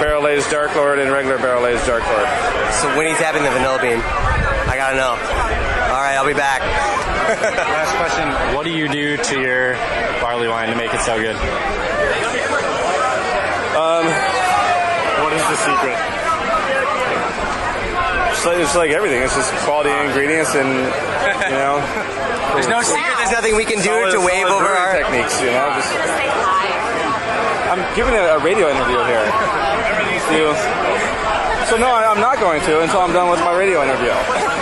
Barrel 0.00 0.28
Aged 0.28 0.50
Dark 0.50 0.74
Lord 0.76 0.98
and 0.98 1.10
regular 1.10 1.38
Barrel 1.38 1.66
Aged 1.66 1.86
Dark 1.86 2.04
Lord. 2.06 2.28
So 2.80 2.96
when 2.96 3.08
he's 3.08 3.18
having 3.18 3.42
the 3.42 3.50
vanilla 3.50 3.80
bean, 3.80 4.00
I 4.00 4.76
gotta 4.76 4.96
know. 4.96 5.65
All 5.96 6.02
right, 6.04 6.12
I'll 6.20 6.28
be 6.28 6.36
back. 6.36 6.60
Last 6.60 7.96
question. 7.96 8.28
What 8.54 8.64
do 8.68 8.70
you 8.70 8.84
do 8.86 9.16
to 9.16 9.34
your 9.40 9.72
barley 10.20 10.44
wine 10.46 10.68
to 10.68 10.76
make 10.76 10.92
it 10.92 11.00
so 11.00 11.16
good? 11.16 11.32
Um, 13.72 14.04
What 15.24 15.32
is 15.32 15.40
the 15.48 15.56
secret? 15.56 15.96
It's 18.28 18.44
like, 18.44 18.58
it's 18.60 18.76
like 18.76 18.90
everything. 18.92 19.22
It's 19.24 19.32
just 19.34 19.48
quality 19.64 19.88
ingredients 20.04 20.52
and, 20.54 20.68
you 21.48 21.56
know. 21.56 21.80
There's 22.52 22.68
no 22.68 22.84
secret. 22.84 23.16
There's 23.16 23.32
nothing 23.32 23.56
we 23.56 23.64
can 23.64 23.80
do 23.80 23.88
solid- 23.88 24.12
to 24.12 24.20
wave 24.20 24.46
over 24.52 24.68
our. 24.68 24.92
techniques, 25.00 25.40
you 25.40 25.48
know. 25.48 25.72
Just, 25.80 25.92
I'm 27.72 27.80
giving 27.96 28.12
a, 28.12 28.36
a 28.36 28.38
radio 28.44 28.68
interview 28.68 29.00
here. 29.08 29.24
You- 30.28 30.52
so 31.72 31.80
no, 31.80 31.88
I- 31.88 32.04
I'm 32.12 32.20
not 32.20 32.36
going 32.38 32.60
to 32.68 32.82
until 32.84 33.00
I'm 33.00 33.12
done 33.16 33.30
with 33.32 33.40
my 33.40 33.56
radio 33.56 33.80
interview. 33.82 34.12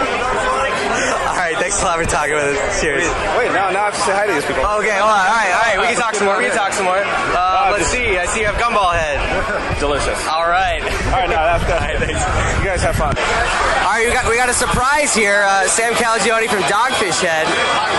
All 1.64 1.70
right, 1.70 1.80
thanks 1.80 1.80
a 1.80 1.88
lot 1.88 1.96
for 1.96 2.04
talking 2.04 2.36
with 2.36 2.60
us. 2.60 2.80
Cheers. 2.84 3.08
Wait, 3.40 3.48
now, 3.56 3.72
now 3.72 3.88
I 3.88 3.88
have 3.88 3.96
to 3.96 4.04
say 4.04 4.12
hi 4.12 4.28
to 4.28 4.36
these 4.36 4.44
people. 4.44 4.68
Okay, 4.84 5.00
hold 5.00 5.08
on. 5.08 5.24
All 5.24 5.32
right, 5.32 5.48
all 5.48 5.64
right. 5.64 5.80
We 5.80 5.86
can 5.88 5.96
talk 5.96 6.12
some 6.12 6.28
more. 6.28 6.36
We 6.36 6.44
can 6.44 6.52
talk 6.52 6.76
some 6.76 6.84
more. 6.84 7.00
Uh, 7.00 7.72
let's 7.72 7.88
see. 7.88 8.20
I 8.20 8.28
see 8.28 8.44
you 8.44 8.52
have 8.52 8.60
gumball 8.60 8.92
head. 8.92 9.16
Delicious. 9.80 10.18
All 10.28 10.48
right. 10.48 10.80
All 11.12 11.20
right, 11.20 11.28
no, 11.28 11.36
that's 11.36 11.64
good. 11.64 11.76
All 11.76 11.84
right, 11.84 11.98
thanks. 11.98 12.20
You 12.58 12.64
guys 12.64 12.82
have 12.82 12.96
fun. 12.96 13.12
All 13.16 13.92
right, 13.92 14.06
we 14.06 14.12
got 14.12 14.24
we 14.28 14.36
got 14.36 14.48
a 14.48 14.54
surprise 14.56 15.14
here. 15.14 15.44
Uh, 15.46 15.66
Sam 15.68 15.92
Calagione 15.94 16.48
from 16.48 16.62
Dogfish 16.64 17.20
Head. 17.20 17.46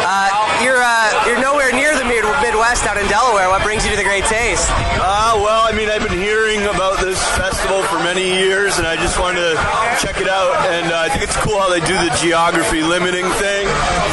Uh, 0.03 0.29
you're 0.63 0.81
uh, 0.81 1.25
you're 1.27 1.39
nowhere 1.39 1.71
near 1.71 1.93
the 1.97 2.03
mid- 2.05 2.25
Midwest 2.41 2.85
out 2.85 2.97
in 2.97 3.05
Delaware. 3.07 3.49
What 3.49 3.61
brings 3.63 3.85
you 3.85 3.91
to 3.91 3.97
the 3.97 4.03
Great 4.03 4.25
Taste? 4.25 4.67
Uh, 4.71 5.37
well, 5.43 5.61
I 5.67 5.71
mean, 5.71 5.89
I've 5.89 6.01
been 6.01 6.17
hearing 6.17 6.63
about 6.65 6.99
this 6.99 7.21
festival 7.37 7.83
for 7.83 7.99
many 8.01 8.25
years, 8.41 8.77
and 8.77 8.87
I 8.87 8.95
just 8.95 9.19
wanted 9.19 9.45
to 9.45 9.53
check 10.01 10.19
it 10.21 10.27
out. 10.27 10.55
And 10.73 10.91
uh, 10.91 11.05
I 11.05 11.09
think 11.09 11.23
it's 11.23 11.37
cool 11.37 11.59
how 11.59 11.69
they 11.69 11.81
do 11.85 11.93
the 11.93 12.09
geography 12.21 12.81
limiting 12.81 13.25
thing. 13.37 13.67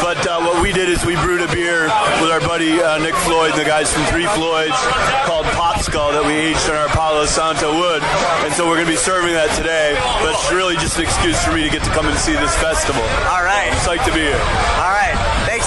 But 0.04 0.20
uh, 0.26 0.40
what 0.44 0.60
we 0.62 0.72
did 0.72 0.88
is 0.88 1.04
we 1.06 1.16
brewed 1.16 1.40
a 1.40 1.48
beer 1.48 1.88
with 2.20 2.30
our 2.30 2.40
buddy 2.40 2.80
uh, 2.80 2.98
Nick 2.98 3.14
Floyd 3.24 3.52
and 3.52 3.60
the 3.60 3.64
guys 3.64 3.92
from 3.92 4.04
Three 4.12 4.26
Floyds 4.36 4.76
called 5.24 5.46
Pop 5.56 5.80
Skull 5.80 6.12
that 6.12 6.24
we 6.24 6.32
aged 6.34 6.68
in 6.68 6.74
our 6.76 6.88
Palo 6.88 7.21
Santo 7.26 7.72
wood. 7.78 8.02
And 8.44 8.52
so 8.54 8.66
we're 8.66 8.76
going 8.76 8.86
to 8.86 8.92
be 8.92 8.98
serving 8.98 9.32
that 9.34 9.50
today. 9.56 9.94
But 10.20 10.34
it's 10.34 10.52
really 10.52 10.76
just 10.76 10.96
an 10.98 11.04
excuse 11.04 11.38
for 11.44 11.52
me 11.52 11.62
to 11.62 11.70
get 11.70 11.82
to 11.84 11.90
come 11.90 12.06
and 12.06 12.16
see 12.18 12.32
this 12.32 12.54
festival. 12.58 13.02
All 13.28 13.42
right. 13.42 13.70
I'm 13.72 13.78
psyched 13.78 14.04
to 14.06 14.12
be 14.12 14.20
here. 14.20 14.42
All 14.82 14.92
right, 14.92 15.16
thanks. 15.46 15.66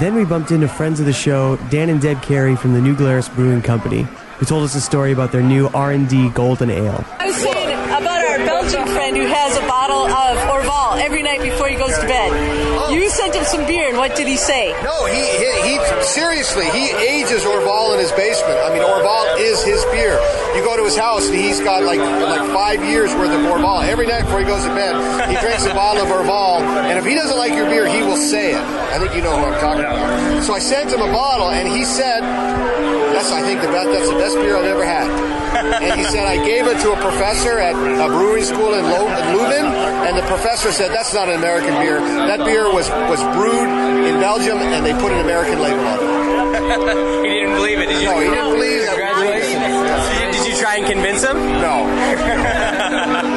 Then 0.00 0.14
we 0.14 0.24
bumped 0.24 0.50
into 0.50 0.68
friends 0.68 1.00
of 1.00 1.06
the 1.06 1.12
show, 1.12 1.56
Dan 1.70 1.88
and 1.88 2.00
Deb 2.02 2.20
Carey 2.20 2.54
from 2.54 2.74
the 2.74 2.80
New 2.82 2.94
Glarus 2.94 3.30
Brewing 3.30 3.62
Company, 3.62 4.02
who 4.36 4.44
told 4.44 4.62
us 4.64 4.74
a 4.74 4.80
story 4.80 5.12
about 5.12 5.32
their 5.32 5.42
new 5.42 5.68
R&D 5.68 6.30
Golden 6.30 6.68
Ale. 6.68 7.02
I 7.18 7.26
was 7.26 7.36
saying 7.36 7.72
about 7.72 8.24
our 8.24 8.38
Belgian 8.38 8.86
friend 8.88 9.16
who 9.16 9.24
has 9.24 9.56
a 9.56 9.60
bottle 9.60 10.04
of 10.04 10.36
Orval 10.52 11.00
every 11.00 11.22
night 11.22 11.40
before 11.40 11.68
he 11.68 11.76
goes 11.76 11.96
to 11.98 12.06
bed. 12.06 12.30
Sent 13.16 13.34
him 13.34 13.44
some 13.44 13.64
beer, 13.66 13.88
and 13.88 13.96
what 13.96 14.14
did 14.14 14.28
he 14.28 14.36
say? 14.36 14.76
No, 14.84 15.06
he, 15.06 15.24
he, 15.40 15.48
he 15.64 16.02
seriously, 16.04 16.68
he 16.68 16.92
ages 17.00 17.44
Orval 17.44 17.94
in 17.94 17.98
his 17.98 18.12
basement. 18.12 18.60
I 18.60 18.68
mean, 18.68 18.82
Orval 18.84 19.40
is 19.40 19.64
his 19.64 19.82
beer. 19.86 20.20
You 20.54 20.60
go 20.62 20.76
to 20.76 20.84
his 20.84 20.96
house 20.96 21.26
and 21.28 21.34
he's 21.34 21.60
got 21.60 21.82
like 21.82 21.98
like 21.98 22.44
five 22.52 22.84
years 22.84 23.14
worth 23.14 23.30
of 23.30 23.40
Orval. 23.48 23.88
Every 23.88 24.06
night 24.06 24.24
before 24.24 24.40
he 24.40 24.44
goes 24.44 24.64
to 24.64 24.74
bed, 24.74 24.94
he 25.30 25.36
drinks 25.40 25.64
a 25.64 25.72
bottle 25.72 26.02
of 26.04 26.08
Orval. 26.08 26.60
And 26.60 26.98
if 26.98 27.06
he 27.06 27.14
doesn't 27.14 27.38
like 27.38 27.54
your 27.54 27.66
beer, 27.66 27.88
he 27.88 28.02
will 28.02 28.16
say 28.18 28.52
it. 28.52 28.60
I 28.60 28.98
think 28.98 29.14
you 29.14 29.22
know 29.22 29.32
who 29.36 29.44
I'm 29.44 29.60
talking 29.60 29.80
about. 29.80 30.44
So 30.44 30.52
I 30.52 30.58
sent 30.58 30.92
him 30.92 31.00
a 31.00 31.10
bottle, 31.10 31.50
and 31.50 31.66
he 31.68 31.84
said, 31.84 32.20
"That's 33.16 33.32
I 33.32 33.42
think 33.42 33.62
the 33.62 33.68
best. 33.68 33.88
That's 33.88 34.08
the 34.08 34.20
best 34.20 34.36
beer 34.36 34.56
I've 34.56 34.64
ever 34.68 34.84
had." 34.84 35.08
and 35.56 35.98
he 35.98 36.04
said, 36.04 36.26
"I 36.26 36.36
gave 36.44 36.66
it 36.66 36.78
to 36.84 36.92
a 36.92 37.00
professor 37.00 37.58
at 37.58 37.74
a 37.74 38.08
brewery 38.08 38.42
school 38.44 38.74
in, 38.74 38.84
Lo- 38.84 39.08
in 39.08 39.24
Leuven, 39.36 39.64
and 40.06 40.16
the 40.16 40.26
professor 40.28 40.70
said 40.70 40.92
that's 40.92 41.14
not 41.14 41.28
an 41.28 41.36
American 41.36 41.74
beer. 41.80 42.00
That 42.00 42.44
beer 42.44 42.72
was 42.72 42.90
was 43.08 43.22
brewed 43.32 43.68
in 44.04 44.20
Belgium, 44.20 44.58
and 44.58 44.84
they 44.84 44.92
put 44.94 45.12
an 45.12 45.20
American 45.20 45.60
label 45.60 45.80
on 45.80 45.98
it." 45.98 46.26
he 47.26 47.32
didn't 47.40 47.54
believe 47.54 47.80
it. 47.80 47.86
Did 47.86 48.02
you? 48.02 48.08
No, 48.08 48.20
he 48.20 48.28
didn't 48.28 48.52
believe. 48.52 48.86
Congratulations. 48.86 50.36
Did 50.36 50.46
you 50.46 50.54
try 50.56 50.76
and 50.76 50.86
convince 50.86 51.24
him? 51.24 51.36
No. 51.60 51.86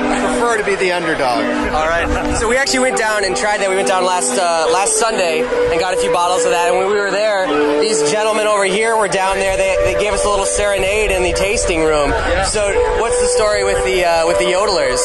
Prefer 0.39 0.57
to 0.57 0.63
be 0.63 0.75
the 0.75 0.93
underdog. 0.93 1.43
All 1.75 1.87
right. 1.87 2.37
So 2.37 2.47
we 2.47 2.55
actually 2.55 2.79
went 2.79 2.97
down 2.97 3.25
and 3.25 3.35
tried 3.35 3.59
that. 3.59 3.69
We 3.69 3.75
went 3.75 3.89
down 3.89 4.05
last 4.05 4.39
uh, 4.39 4.71
last 4.71 4.95
Sunday 4.95 5.43
and 5.43 5.79
got 5.79 5.93
a 5.93 5.97
few 5.97 6.13
bottles 6.13 6.45
of 6.45 6.51
that. 6.51 6.69
And 6.69 6.77
when 6.77 6.87
we 6.87 6.95
were 6.95 7.11
there, 7.11 7.43
these 7.81 7.99
gentlemen 8.09 8.47
over 8.47 8.63
here 8.63 8.95
were 8.95 9.09
down 9.09 9.35
there. 9.35 9.57
They, 9.57 9.75
they 9.83 9.99
gave 9.99 10.13
us 10.13 10.23
a 10.23 10.29
little 10.29 10.45
serenade 10.45 11.11
in 11.11 11.23
the 11.23 11.33
tasting 11.33 11.83
room. 11.83 12.11
Yeah. 12.11 12.45
So 12.45 12.71
what's 13.01 13.19
the 13.19 13.27
story 13.35 13.65
with 13.65 13.83
the 13.83 14.05
uh, 14.05 14.27
with 14.27 14.39
the 14.39 14.45
yodelers? 14.45 15.03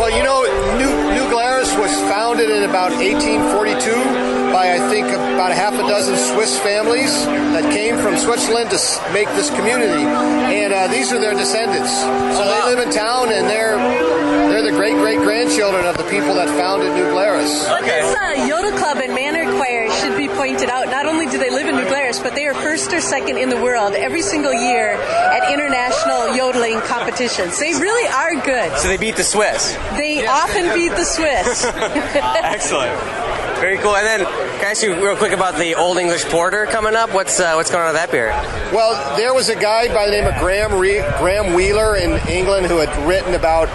Well, 0.00 0.16
you 0.16 0.24
know, 0.24 0.48
New, 0.80 0.88
New 1.12 1.28
Glarus 1.28 1.76
was 1.76 1.92
founded 2.08 2.48
in 2.48 2.62
about 2.64 2.92
1842 2.96 4.30
by, 4.52 4.72
I 4.72 4.78
think, 4.88 5.08
about 5.08 5.52
a 5.52 5.54
half 5.54 5.74
a 5.74 5.84
dozen 5.84 6.16
Swiss 6.16 6.58
families 6.58 7.26
that 7.26 7.70
came 7.72 7.98
from 7.98 8.16
Switzerland 8.16 8.70
to 8.70 8.78
make 9.12 9.28
this 9.36 9.50
community. 9.50 10.02
And 10.02 10.72
uh, 10.72 10.88
these 10.88 11.12
are 11.12 11.20
their 11.20 11.34
descendants. 11.34 11.92
So 11.92 12.44
they 12.44 12.62
live 12.64 12.78
in 12.78 12.90
town 12.92 13.32
and 13.32 13.46
they're 13.46 13.76
they're 14.60 14.72
the 14.72 14.76
great 14.76 14.94
great 14.96 15.18
grandchildren 15.18 15.86
of 15.86 15.96
the 15.96 16.04
people 16.04 16.34
that 16.34 16.48
founded 16.48 16.92
New 16.94 17.08
Glarus. 17.10 17.64
This 17.80 18.16
uh, 18.16 18.44
Yodel 18.46 18.76
Club 18.76 18.98
and 18.98 19.14
Manor 19.14 19.44
Choir 19.56 19.90
should 19.90 20.16
be 20.16 20.28
pointed 20.28 20.68
out. 20.68 20.86
Not 20.86 21.06
only 21.06 21.26
do 21.26 21.38
they 21.38 21.50
live 21.50 21.66
in 21.66 21.76
New 21.76 21.86
Glarus, 21.86 22.20
but 22.20 22.34
they 22.34 22.46
are 22.46 22.54
first 22.54 22.92
or 22.92 23.00
second 23.00 23.38
in 23.38 23.48
the 23.48 23.56
world 23.56 23.94
every 23.94 24.22
single 24.22 24.52
year 24.52 24.92
at 24.92 25.50
international 25.52 26.36
yodeling 26.36 26.80
competitions. 26.80 27.58
They 27.58 27.72
really 27.72 28.08
are 28.08 28.34
good. 28.44 28.76
So 28.78 28.88
they 28.88 28.98
beat 28.98 29.16
the 29.16 29.24
Swiss. 29.24 29.74
They 29.96 30.26
often 30.26 30.74
beat 30.74 30.90
the 30.90 31.04
Swiss. 31.04 31.64
Excellent. 32.44 32.98
Very 33.60 33.78
cool. 33.78 33.96
And 33.96 34.06
then, 34.06 34.20
can 34.60 34.68
I 34.68 34.70
ask 34.72 34.82
you 34.82 34.92
real 35.02 35.16
quick 35.16 35.32
about 35.32 35.56
the 35.56 35.74
Old 35.74 35.96
English 35.96 36.26
Porter 36.26 36.66
coming 36.66 36.94
up? 36.94 37.14
What's 37.14 37.40
uh, 37.40 37.54
what's 37.54 37.70
going 37.70 37.80
on 37.80 37.94
with 37.94 37.96
that 37.96 38.10
beer? 38.12 38.28
Well, 38.76 39.16
there 39.16 39.32
was 39.32 39.48
a 39.48 39.56
guy 39.56 39.88
by 39.88 40.04
the 40.04 40.12
name 40.12 40.26
of 40.26 40.38
Graham 40.38 40.74
Re- 40.74 41.00
Graham 41.16 41.54
Wheeler 41.54 41.96
in 41.96 42.20
England 42.28 42.66
who 42.66 42.76
had 42.76 42.92
written 43.08 43.32
about 43.32 43.68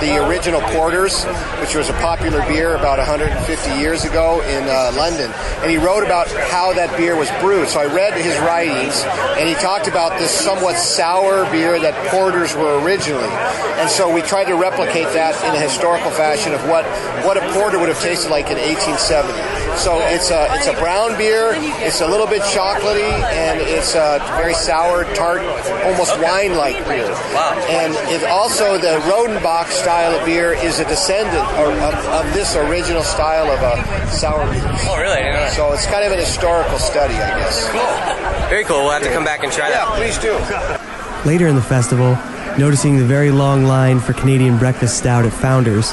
the 0.00 0.18
original 0.26 0.60
porters, 0.74 1.22
which 1.62 1.76
was 1.76 1.90
a 1.90 1.92
popular 2.02 2.40
beer 2.50 2.74
about 2.74 2.98
150 2.98 3.78
years 3.78 4.04
ago 4.04 4.42
in 4.42 4.64
uh, 4.66 4.90
London, 4.96 5.30
and 5.62 5.70
he 5.70 5.76
wrote 5.76 6.02
about 6.02 6.26
how 6.50 6.72
that 6.72 6.90
beer 6.96 7.14
was 7.14 7.30
brewed. 7.38 7.68
So 7.68 7.78
I 7.78 7.86
read 7.86 8.14
his 8.20 8.36
writings, 8.40 9.04
and 9.38 9.48
he 9.48 9.54
talked 9.54 9.86
about 9.86 10.18
this 10.18 10.32
somewhat 10.32 10.76
sour 10.76 11.48
beer 11.52 11.78
that 11.78 11.94
porters 12.10 12.56
were 12.56 12.82
originally, 12.82 13.30
and 13.78 13.88
so 13.88 14.12
we 14.12 14.22
tried 14.22 14.50
to 14.50 14.56
replicate 14.56 15.06
that 15.14 15.38
in 15.46 15.54
a 15.54 15.60
historical 15.60 16.10
fashion 16.10 16.52
of 16.52 16.66
what 16.66 16.84
what 17.22 17.36
a 17.36 17.52
porter 17.52 17.78
would 17.78 17.88
have 17.88 18.02
tasted 18.02 18.28
like 18.28 18.50
in 18.50 18.58
1870. 18.58 19.62
So 19.78 20.00
it's 20.10 20.31
a 20.32 20.48
it's 20.56 20.66
a 20.66 20.72
brown 20.74 21.16
beer. 21.16 21.52
It's 21.86 22.00
a 22.00 22.06
little 22.08 22.26
bit 22.26 22.42
chocolatey 22.42 23.12
and 23.30 23.60
it's 23.60 23.94
a 23.94 24.18
very 24.36 24.54
sour, 24.54 25.04
tart, 25.14 25.42
almost 25.84 26.18
wine-like 26.18 26.82
beer. 26.88 27.08
Wow. 27.36 27.54
And 27.70 27.94
it 28.10 28.24
also 28.28 28.78
the 28.78 28.98
Rodenbach 29.06 29.68
style 29.68 30.18
of 30.18 30.24
beer 30.26 30.54
is 30.54 30.80
a 30.80 30.84
descendant 30.84 31.46
or, 31.60 31.70
of, 31.86 31.94
of 32.06 32.32
this 32.34 32.56
original 32.56 33.02
style 33.04 33.46
of 33.50 33.60
a 33.62 34.10
sour 34.10 34.44
beer. 34.50 34.62
Oh, 34.90 34.98
really? 34.98 35.12
I 35.12 35.22
didn't 35.22 35.34
know 35.34 35.40
that. 35.40 35.52
So 35.54 35.72
it's 35.72 35.86
kind 35.86 36.04
of 36.04 36.10
an 36.12 36.18
historical 36.18 36.78
study, 36.78 37.14
I 37.14 37.38
guess. 37.38 37.68
Cool. 37.68 38.48
Very 38.48 38.64
cool. 38.64 38.78
We'll 38.82 38.90
have 38.90 39.02
to 39.02 39.12
come 39.12 39.24
back 39.24 39.44
and 39.44 39.52
try 39.52 39.68
Yeah, 39.70 39.84
that. 39.84 39.96
please 39.96 40.18
do. 40.18 41.28
Later 41.28 41.46
in 41.46 41.54
the 41.54 41.62
festival, 41.62 42.18
noticing 42.58 42.96
the 42.98 43.04
very 43.04 43.30
long 43.30 43.64
line 43.64 44.00
for 44.00 44.12
Canadian 44.12 44.58
Breakfast 44.58 44.98
Stout 44.98 45.24
at 45.24 45.32
Founders, 45.34 45.92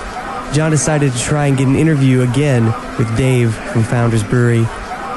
John 0.52 0.72
decided 0.72 1.14
to 1.14 1.20
try 1.20 1.46
and 1.46 1.58
get 1.58 1.68
an 1.68 1.76
interview 1.76 2.22
again 2.22 2.66
with 2.98 3.16
Dave 3.16 3.54
from 3.54 3.84
Founders 3.84 4.24
Brewery 4.24 4.66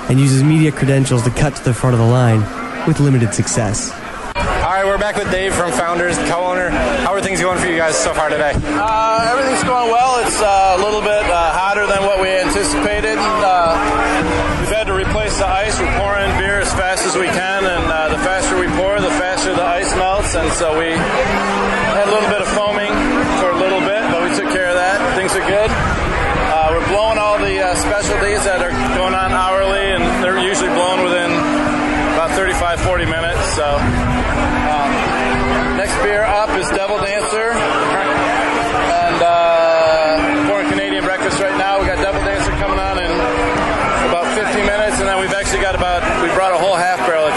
and 0.08 0.20
use 0.20 0.30
his 0.30 0.42
media 0.42 0.70
credentials 0.70 1.22
to 1.22 1.30
cut 1.30 1.56
to 1.56 1.64
the 1.64 1.72
front 1.72 1.94
of 1.94 2.00
the 2.00 2.06
line 2.06 2.40
with 2.86 3.00
limited 3.00 3.32
success. 3.32 3.90
All 4.36 4.68
right, 4.68 4.84
we're 4.84 4.98
back 4.98 5.16
with 5.16 5.30
Dave 5.30 5.54
from 5.54 5.72
Founders, 5.72 6.18
the 6.18 6.24
co-owner. 6.24 6.68
How 6.68 7.14
are 7.14 7.22
things 7.22 7.40
going 7.40 7.58
for 7.58 7.66
you 7.66 7.76
guys 7.76 7.96
so 7.96 8.12
far 8.12 8.28
today? 8.28 8.52
Uh, 8.54 9.30
everything's 9.32 9.64
going 9.64 9.90
well. 9.90 10.20
It's 10.20 10.40
uh, 10.40 10.76
a 10.78 10.80
little 10.84 11.00
bit 11.00 11.24
uh, 11.24 11.52
hotter 11.52 11.86
than 11.86 12.02
what 12.04 12.20
we 12.20 12.28
anticipated. 12.28 13.16
Uh, 13.16 13.72
we've 14.60 14.76
had 14.76 14.86
to 14.86 14.94
replace 14.94 15.38
the 15.38 15.48
ice. 15.48 15.80
We're 15.80 15.96
pouring 15.98 16.28
beer 16.36 16.60
as 16.60 16.70
fast 16.74 17.06
as 17.06 17.16
we 17.16 17.26
can, 17.26 17.64
and 17.64 17.84
uh, 17.90 18.08
the 18.10 18.18
faster 18.18 18.60
we 18.60 18.66
pour, 18.76 19.00
the 19.00 19.10
faster 19.16 19.54
the 19.54 19.64
ice 19.64 19.94
melts. 19.96 20.34
And 20.34 20.52
so 20.52 20.78
we 20.78 20.92
had 20.92 22.04
a 22.04 22.12
little 22.12 22.28
bit 22.28 22.42
of 22.42 22.48
foaming 22.48 22.91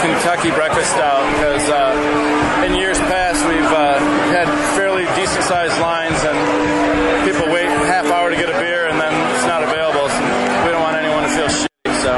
Kentucky 0.06 0.50
breakfast 0.52 0.90
stout 0.92 1.26
because 1.34 1.66
uh, 1.68 2.62
in 2.64 2.78
years 2.78 2.96
past 3.10 3.42
we've 3.48 3.72
uh, 3.74 3.98
had 4.30 4.46
fairly 4.78 5.02
decent 5.18 5.42
sized 5.42 5.74
lines, 5.80 6.14
and 6.22 6.38
people 7.26 7.50
wait 7.52 7.66
half 7.90 8.06
hour 8.06 8.30
to 8.30 8.36
get 8.36 8.48
a 8.48 8.52
beer, 8.62 8.86
and 8.86 9.00
then 9.00 9.10
it's 9.34 9.46
not 9.46 9.64
available. 9.64 10.06
So 10.06 10.20
we 10.62 10.70
don't 10.70 10.82
want 10.82 10.96
anyone 10.96 11.24
to 11.24 11.28
feel 11.34 11.50
shitty. 11.50 11.66
So. 12.06 12.14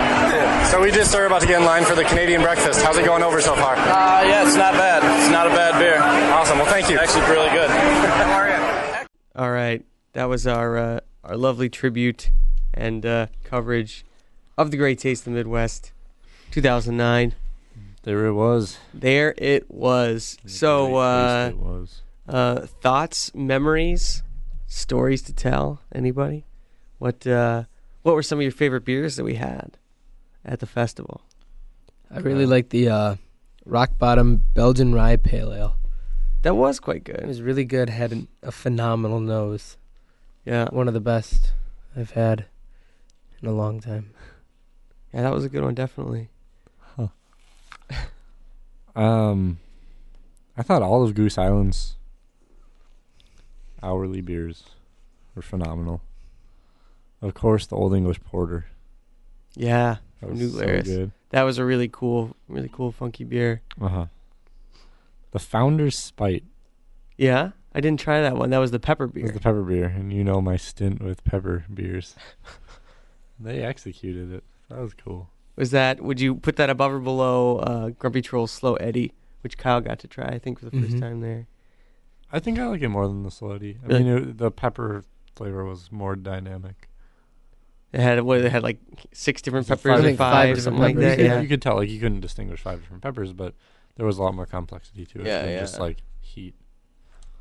So 0.70 0.82
we 0.82 0.90
just 0.90 1.14
are 1.14 1.24
about 1.24 1.40
to 1.40 1.46
get 1.46 1.60
in 1.60 1.64
line 1.64 1.84
for 1.84 1.94
the 1.94 2.04
Canadian 2.04 2.42
breakfast. 2.42 2.82
How's 2.82 2.98
it 2.98 3.06
going 3.06 3.22
over 3.22 3.40
so 3.40 3.56
far? 3.56 3.74
Uh, 3.74 4.22
yeah, 4.22 4.44
it's 4.44 4.56
not 4.56 4.74
bad. 4.74 5.00
It's 5.22 5.32
not 5.32 5.46
a 5.46 5.50
bad 5.50 5.78
beer. 5.80 5.98
Awesome. 6.34 6.58
Well, 6.58 6.66
thank 6.66 6.90
you. 6.90 6.98
Actually, 6.98 7.22
really 7.22 7.48
good. 7.50 7.70
How 7.70 8.32
are 8.32 8.48
you? 9.00 9.06
All 9.34 9.50
right, 9.50 9.82
that 10.12 10.26
was 10.26 10.46
our 10.46 10.76
uh, 10.76 11.00
our 11.24 11.38
lovely 11.38 11.70
tribute 11.70 12.30
and 12.74 13.06
uh, 13.06 13.28
coverage 13.44 14.04
of 14.58 14.70
the 14.72 14.76
Great 14.76 14.98
Taste 14.98 15.22
of 15.22 15.32
the 15.32 15.38
Midwest, 15.38 15.92
2009. 16.50 17.34
There 18.08 18.24
it 18.24 18.32
was. 18.32 18.78
There 18.94 19.34
it 19.36 19.70
was. 19.70 20.38
So, 20.46 20.96
uh, 20.96 21.48
it 21.50 21.58
was. 21.58 22.00
uh, 22.26 22.60
thoughts, 22.80 23.34
memories, 23.34 24.22
stories 24.66 25.20
to 25.24 25.34
tell. 25.34 25.82
Anybody? 25.94 26.46
What 26.96 27.26
uh, 27.26 27.64
What 28.00 28.14
were 28.14 28.22
some 28.22 28.38
of 28.38 28.42
your 28.42 28.50
favorite 28.50 28.86
beers 28.86 29.16
that 29.16 29.24
we 29.24 29.34
had 29.34 29.76
at 30.42 30.60
the 30.60 30.66
festival? 30.66 31.20
I 32.10 32.20
really 32.20 32.46
like 32.46 32.70
the 32.70 32.88
uh, 32.88 33.16
Rock 33.66 33.98
Bottom 33.98 34.42
Belgian 34.54 34.94
Rye 34.94 35.16
Pale 35.16 35.52
Ale. 35.52 35.76
That 36.40 36.54
was 36.54 36.80
quite 36.80 37.04
good. 37.04 37.20
It 37.20 37.26
was 37.26 37.42
really 37.42 37.64
good. 37.66 37.90
Had 37.90 38.12
an, 38.12 38.28
a 38.42 38.50
phenomenal 38.50 39.20
nose. 39.20 39.76
Yeah. 40.46 40.68
One 40.70 40.88
of 40.88 40.94
the 40.94 41.00
best 41.00 41.52
I've 41.94 42.12
had 42.12 42.46
in 43.42 43.48
a 43.48 43.52
long 43.52 43.82
time. 43.82 44.12
Yeah, 45.12 45.20
that 45.20 45.34
was 45.34 45.44
a 45.44 45.50
good 45.50 45.62
one, 45.62 45.74
definitely. 45.74 46.30
Um, 48.98 49.58
I 50.56 50.62
thought 50.62 50.82
all 50.82 51.04
of 51.04 51.14
Goose 51.14 51.38
Island's 51.38 51.96
hourly 53.80 54.20
beers 54.20 54.64
were 55.34 55.42
phenomenal. 55.42 56.02
Of 57.22 57.34
course, 57.34 57.66
the 57.66 57.76
Old 57.76 57.94
English 57.94 58.20
Porter. 58.24 58.66
Yeah, 59.54 59.96
That 60.20 60.26
from 60.26 60.30
was 60.30 60.40
New 60.40 60.48
so 60.50 60.66
good. 60.82 61.12
That 61.30 61.42
was 61.42 61.58
a 61.58 61.64
really 61.64 61.88
cool, 61.88 62.36
really 62.48 62.70
cool, 62.72 62.90
funky 62.90 63.22
beer. 63.24 63.62
Uh 63.80 63.88
huh. 63.88 64.06
The 65.30 65.38
Founder's 65.38 65.96
Spite 65.96 66.44
Yeah, 67.16 67.50
I 67.74 67.80
didn't 67.80 68.00
try 68.00 68.20
that 68.22 68.36
one. 68.36 68.50
That 68.50 68.58
was 68.58 68.70
the 68.72 68.80
pepper 68.80 69.06
was 69.06 69.14
beer. 69.14 69.30
the 69.30 69.40
pepper 69.40 69.62
beer, 69.62 69.86
and 69.86 70.12
you 70.12 70.24
know 70.24 70.40
my 70.40 70.56
stint 70.56 71.00
with 71.02 71.22
pepper 71.22 71.64
beers. 71.72 72.16
they 73.38 73.62
executed 73.62 74.32
it. 74.32 74.44
That 74.68 74.80
was 74.80 74.94
cool. 74.94 75.28
Was 75.58 75.72
that? 75.72 76.00
Would 76.00 76.20
you 76.20 76.36
put 76.36 76.54
that 76.56 76.70
above 76.70 76.92
or 76.92 77.00
below 77.00 77.58
uh, 77.58 77.88
Grumpy 77.90 78.22
Troll's 78.22 78.52
Slow 78.52 78.74
Eddie, 78.76 79.12
which 79.42 79.58
Kyle 79.58 79.80
got 79.80 79.98
to 79.98 80.06
try? 80.08 80.26
I 80.28 80.38
think 80.38 80.60
for 80.60 80.66
the 80.66 80.70
1st 80.70 80.94
Mhm. 80.94 81.00
time 81.00 81.20
there. 81.20 81.48
I 82.32 82.38
think 82.38 82.58
I 82.60 82.66
like 82.66 82.80
it 82.82 82.88
more 82.90 83.08
than 83.08 83.24
the 83.24 83.30
Slow 83.30 83.52
Eddie. 83.52 83.78
I 83.82 83.86
Really? 83.88 84.04
mean, 84.04 84.16
it, 84.30 84.38
the 84.38 84.50
pepper 84.52 85.04
flavor 85.34 85.64
was 85.64 85.90
more 85.90 86.14
dynamic. 86.14 86.88
It 87.92 88.00
had 88.00 88.20
what? 88.22 88.38
It 88.40 88.52
had 88.52 88.62
like 88.62 88.78
six 89.12 89.42
different 89.42 89.66
peppers 89.66 89.98
or 90.00 90.02
five- 90.02 90.16
five, 90.16 90.18
five 90.18 90.44
or 90.50 90.54
different 90.54 90.62
something 90.64 90.82
like 90.82 90.96
that. 90.96 91.18
Yeah, 91.18 91.24
Yeah. 91.24 91.40
you 91.40 91.48
could 91.48 91.62
tell 91.62 91.74
like 91.76 91.88
you 91.90 91.98
couldn't 91.98 92.20
distinguish 92.20 92.60
five 92.60 92.80
different 92.80 93.02
peppers, 93.02 93.32
but 93.32 93.54
there 93.96 94.06
was 94.06 94.18
a 94.18 94.22
lot 94.22 94.34
more 94.34 94.46
complexity 94.46 95.06
to 95.06 95.20
it 95.22 95.26
Yeah, 95.26 95.42
than 95.42 95.50
yeah. 95.50 95.60
just 95.60 95.80
like 95.80 95.98
heat. 96.20 96.54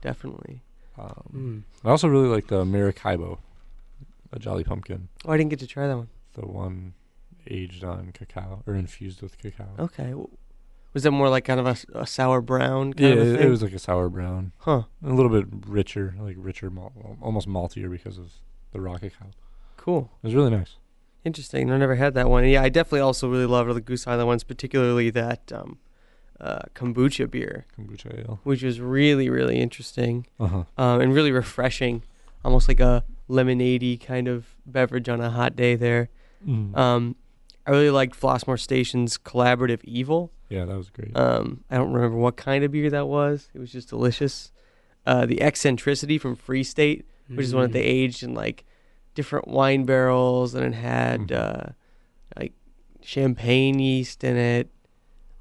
Definitely. 0.01 0.61
Um, 0.97 1.65
I 1.83 1.89
also 1.89 2.07
really 2.07 2.27
like 2.29 2.47
the 2.47 2.65
Maracaibo, 2.65 3.39
a 4.31 4.39
Jolly 4.39 4.63
Pumpkin. 4.63 5.09
Oh, 5.25 5.31
I 5.33 5.37
didn't 5.37 5.51
get 5.51 5.59
to 5.59 5.67
try 5.67 5.85
that 5.87 5.97
one. 5.97 6.07
The 6.33 6.47
one 6.47 6.93
aged 7.49 7.83
on 7.83 8.11
cacao 8.11 8.63
or 8.67 8.75
infused 8.75 9.21
with 9.21 9.37
cacao. 9.37 9.69
Okay. 9.79 10.13
Was 10.93 11.03
that 11.03 11.11
more 11.11 11.29
like 11.29 11.45
kind 11.45 11.59
of 11.59 11.85
a 11.93 12.07
sour 12.07 12.41
brown? 12.41 12.93
Kind 12.93 12.99
Yeah, 13.15 13.21
of 13.21 13.27
a 13.27 13.33
it, 13.33 13.37
thing? 13.37 13.47
it 13.47 13.49
was 13.49 13.61
like 13.61 13.73
a 13.73 13.79
sour 13.79 14.09
brown. 14.09 14.51
Huh. 14.59 14.83
A 15.03 15.13
little 15.13 15.29
bit 15.31 15.45
richer, 15.67 16.15
like 16.19 16.35
richer, 16.39 16.69
malt, 16.69 16.93
almost 17.21 17.47
maltier 17.47 17.89
because 17.91 18.17
of 18.17 18.31
the 18.71 18.81
raw 18.81 18.97
cacao. 18.97 19.27
Cool. 19.75 20.09
It 20.23 20.27
was 20.27 20.35
really 20.35 20.49
nice. 20.51 20.77
Interesting. 21.23 21.71
I 21.71 21.77
never 21.77 21.95
had 21.95 22.13
that 22.15 22.29
one. 22.29 22.45
Yeah, 22.45 22.63
I 22.63 22.69
definitely 22.69 23.01
also 23.01 23.29
really 23.29 23.45
loved 23.45 23.73
the 23.73 23.81
Goose 23.81 24.07
Island 24.07 24.27
ones, 24.27 24.43
particularly 24.43 25.09
that 25.11 25.51
um, 25.53 25.77
uh, 26.39 26.59
kombucha 26.73 27.29
beer. 27.29 27.65
Kombucha 27.77 28.19
ale. 28.19 28.39
Which 28.43 28.63
was 28.63 28.79
really, 28.79 29.29
really 29.29 29.59
interesting. 29.59 30.25
Uh-huh. 30.39 30.63
Um, 30.77 31.01
and 31.01 31.13
really 31.13 31.31
refreshing. 31.31 32.03
Almost 32.45 32.67
like 32.69 32.79
a 32.79 33.03
lemonade 33.27 34.01
kind 34.05 34.27
of 34.27 34.55
beverage 34.65 35.09
on 35.09 35.19
a 35.21 35.29
hot 35.31 35.55
day 35.55 35.75
there. 35.75 36.09
Mm. 36.47 36.75
Um, 36.77 37.15
I 37.67 37.71
really 37.71 37.89
liked 37.91 38.19
Flossmoor 38.19 38.57
Station's 38.59 39.17
Collaborative 39.17 39.83
Evil. 39.83 40.31
Yeah, 40.49 40.63
that 40.65 40.77
was 40.77 40.89
great. 40.89 41.15
Um, 41.17 41.63
I 41.69 41.75
don't 41.75 41.91
remember 41.91 42.17
what 42.17 42.37
kind 42.37 42.63
of 42.63 42.71
beer 42.71 42.89
that 42.89 43.07
was. 43.07 43.49
It 43.53 43.59
was 43.59 43.71
just 43.71 43.89
delicious. 43.89 44.51
Uh, 45.05 45.25
the 45.25 45.41
Eccentricity 45.41 46.17
from 46.17 46.35
Free 46.35 46.63
State, 46.63 47.05
which 47.27 47.45
is 47.45 47.53
one 47.53 47.63
that 47.63 47.73
they 47.73 47.83
Mm. 47.83 48.03
aged 48.05 48.23
in 48.23 48.33
like 48.33 48.63
different 49.15 49.47
wine 49.47 49.83
barrels, 49.83 50.55
and 50.55 50.65
it 50.65 50.73
had 50.77 51.27
Mm-hmm. 51.27 51.69
uh, 51.69 51.71
like 52.39 52.53
champagne 53.01 53.79
yeast 53.79 54.23
in 54.23 54.37
it, 54.37 54.69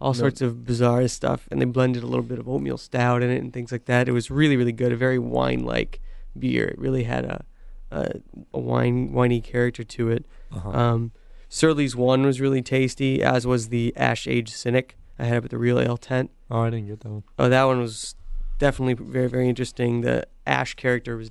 all 0.01 0.13
No. 0.13 0.19
sorts 0.19 0.41
of 0.41 0.65
bizarre 0.65 1.07
stuff, 1.09 1.49
and 1.51 1.61
they 1.61 1.65
blended 1.65 2.03
a 2.03 2.07
little 2.07 2.25
bit 2.25 2.39
of 2.39 2.49
oatmeal 2.49 2.77
stout 2.79 3.23
in 3.23 3.31
it 3.31 3.39
and 3.43 3.53
things 3.53 3.71
like 3.73 3.85
that. 3.87 4.09
It 4.09 4.13
was 4.13 4.31
really, 4.31 4.57
really 4.57 4.73
good. 4.73 4.93
A 4.93 4.97
very 4.97 5.19
wine-like 5.19 6.01
beer. 6.39 6.67
It 6.67 6.79
really 6.79 7.05
had 7.05 7.25
a 7.25 7.45
a, 7.93 8.21
a 8.53 8.59
wine 8.59 9.13
winey 9.13 9.41
character 9.41 9.85
to 9.85 10.11
it. 10.11 10.27
Uh-huh. 10.53 10.71
Um, 10.71 11.13
Surly's 11.49 11.95
one 11.95 12.25
was 12.25 12.41
really 12.41 12.63
tasty, 12.63 13.23
as 13.23 13.47
was 13.47 13.69
the 13.69 13.93
Ash 13.97 14.27
Age 14.27 14.51
Cynic 14.51 14.97
I 15.19 15.25
had 15.25 15.39
up 15.39 15.45
at 15.45 15.51
the 15.51 15.59
Real 15.59 15.79
Ale 15.79 15.97
tent. 15.97 16.31
Oh, 16.51 16.61
I 16.61 16.71
didn't 16.71 16.89
get 16.89 17.01
that 17.01 17.09
one. 17.09 17.23
Oh, 17.39 17.49
that 17.49 17.65
one 17.65 17.81
was 17.81 18.15
definitely 18.59 18.95
very, 18.95 19.29
very 19.29 19.49
interesting. 19.49 20.01
The 20.01 20.27
Ash 20.47 20.75
character 20.75 21.17
was 21.17 21.31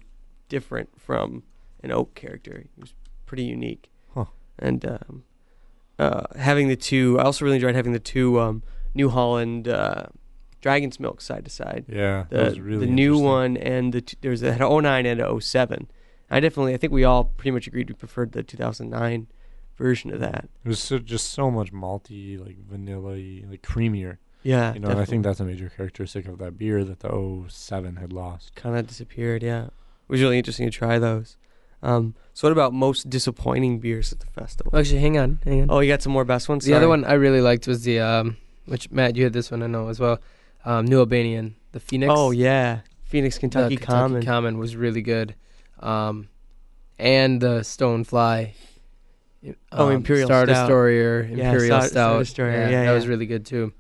different 0.50 0.90
from 1.00 1.44
an 1.84 1.92
Oak 1.92 2.16
character. 2.16 2.66
He 2.76 2.82
was 2.82 2.94
pretty 3.26 3.44
unique. 3.44 3.92
Huh. 4.14 4.26
And 4.58 4.86
um, 4.86 5.24
uh, 6.00 6.24
having 6.38 6.68
the 6.68 6.76
two, 6.76 7.20
I 7.20 7.24
also 7.24 7.46
really 7.46 7.58
enjoyed 7.58 7.76
having 7.76 7.94
the 7.94 8.00
two 8.00 8.40
um, 8.40 8.64
New 8.94 9.10
Holland 9.10 9.68
uh, 9.68 10.08
Dragon's 10.62 11.00
Milk 11.00 11.22
side 11.22 11.46
to 11.46 11.52
side. 11.52 11.86
Yeah, 11.88 12.26
that 12.30 12.38
the, 12.38 12.44
was 12.46 12.60
really 12.60 12.86
the 12.88 12.92
new 12.92 13.18
one 13.20 13.58
and 13.58 13.94
the 13.94 14.02
t- 14.02 14.18
there's 14.22 14.42
a 14.42 14.58
09 14.58 15.06
and 15.06 15.22
a 15.22 15.42
07. 15.42 15.88
I 16.30 16.40
definitely, 16.40 16.74
I 16.74 16.78
think 16.78 16.92
we 16.92 17.04
all 17.04 17.26
pretty 17.26 17.52
much 17.52 17.68
agreed 17.68 17.88
we 17.88 17.94
preferred 17.94 18.32
the 18.32 18.42
2009 18.42 19.28
version 19.78 20.12
of 20.14 20.20
that. 20.20 20.48
It 20.64 20.68
was 20.68 20.80
so, 20.80 21.00
just 21.00 21.32
so 21.32 21.50
much 21.52 21.72
malty, 21.72 22.40
like 22.40 22.58
vanilla 22.58 23.12
like 23.50 23.62
creamier. 23.62 24.18
Yeah, 24.44 24.74
You 24.76 24.80
know, 24.80 24.90
and 24.90 25.00
I 25.00 25.06
think 25.06 25.24
that's 25.24 25.40
a 25.40 25.44
major 25.44 25.72
characteristic 25.76 26.28
of 26.28 26.38
that 26.38 26.56
beer 26.56 26.84
that 26.84 27.00
the 27.00 27.46
07 27.48 27.96
had 27.96 28.14
lost. 28.14 28.54
kind 28.56 28.78
of 28.78 28.86
disappeared. 28.86 29.42
Yeah, 29.42 29.66
it 29.66 29.72
was 30.08 30.22
really 30.22 30.38
interesting 30.38 30.68
to 30.68 30.72
try 30.72 31.00
those. 31.00 31.36
Um, 31.82 32.14
so 32.34 32.48
what 32.48 32.52
about 32.52 32.72
most 32.72 33.10
disappointing 33.10 33.80
beers 33.80 34.12
at 34.14 34.20
the 34.20 34.28
festival? 34.28 34.76
Actually, 34.78 35.00
hang 35.00 35.18
on, 35.18 35.40
hang 35.44 35.64
on. 35.64 35.68
Oh, 35.72 35.80
you 35.80 35.92
got 35.92 36.02
some 36.04 36.14
more 36.14 36.26
best 36.26 36.48
ones. 36.48 36.64
The 36.64 36.74
other 36.76 36.88
one 36.88 37.04
I 37.06 37.14
really 37.14 37.42
liked 37.42 37.68
was 37.68 37.84
the 37.84 38.00
um, 38.00 38.38
which 38.66 38.92
Matt, 38.92 39.16
you 39.16 39.24
had 39.24 39.34
this 39.34 39.50
one 39.50 39.64
I 39.64 39.68
know 39.68 39.88
as 39.90 40.00
well. 40.00 40.20
Um, 40.64 40.86
New 40.86 41.00
Albanian, 41.00 41.56
the 41.72 41.80
Phoenix. 41.80 42.14
Oh 42.16 42.30
yeah, 42.32 42.82
Phoenix, 43.06 43.36
The 43.36 43.42
Kentucky, 43.42 43.78
Common. 43.78 44.24
Common 44.24 44.58
was 44.60 44.76
really 44.76 45.02
good, 45.02 45.34
um, 45.80 46.30
and 47.00 47.42
the 47.42 47.60
Stonefly. 47.62 48.52
Oh, 49.72 49.88
um, 49.88 49.92
Imperial 49.94 50.28
Star 50.28 50.46
Stout. 50.46 50.68
Destroyer, 50.68 51.24
Yeah, 51.24 51.52
Imperial 51.52 51.82
Star- 51.82 51.82
Stout. 51.82 51.92
Star 51.92 52.20
Destroyer, 52.20 52.70
yeah, 52.70 52.86
that 52.86 52.94
was 52.94 53.08
really 53.08 53.26
good 53.26 53.46
too. 53.46 53.74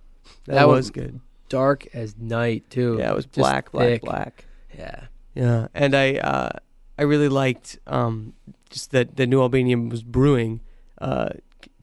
That 0.45 0.67
one 0.67 0.75
was 0.77 0.91
good. 0.91 1.19
Dark 1.49 1.87
as 1.93 2.15
night 2.17 2.69
too. 2.69 2.97
Yeah, 2.99 3.11
it 3.11 3.15
was 3.15 3.25
Just 3.25 3.35
black, 3.37 3.71
black, 3.71 3.85
thick. 3.87 4.01
black. 4.01 4.45
Yeah. 4.77 5.05
Yeah, 5.33 5.67
and 5.73 5.93
I 5.95 6.15
uh, 6.15 6.49
I 6.97 7.03
really 7.03 7.29
liked 7.29 7.77
um, 7.87 8.33
just 8.69 8.91
that 8.91 9.15
the 9.17 9.27
New 9.27 9.41
Albanian 9.41 9.89
was 9.89 10.01
brewing 10.01 10.61
uh, 11.01 11.29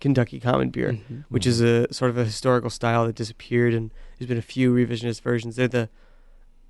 Kentucky 0.00 0.40
Common 0.40 0.70
beer, 0.70 0.92
Mhm. 0.92 1.24
which 1.28 1.46
is 1.46 1.60
a 1.60 1.92
sort 1.92 2.10
of 2.10 2.16
a 2.18 2.24
historical 2.24 2.70
style 2.70 3.06
that 3.06 3.14
disappeared, 3.14 3.74
and 3.74 3.92
there's 4.18 4.28
been 4.28 4.38
a 4.38 4.42
few 4.42 4.72
revisionist 4.74 5.20
versions. 5.22 5.56
They're 5.56 5.68
the 5.68 5.88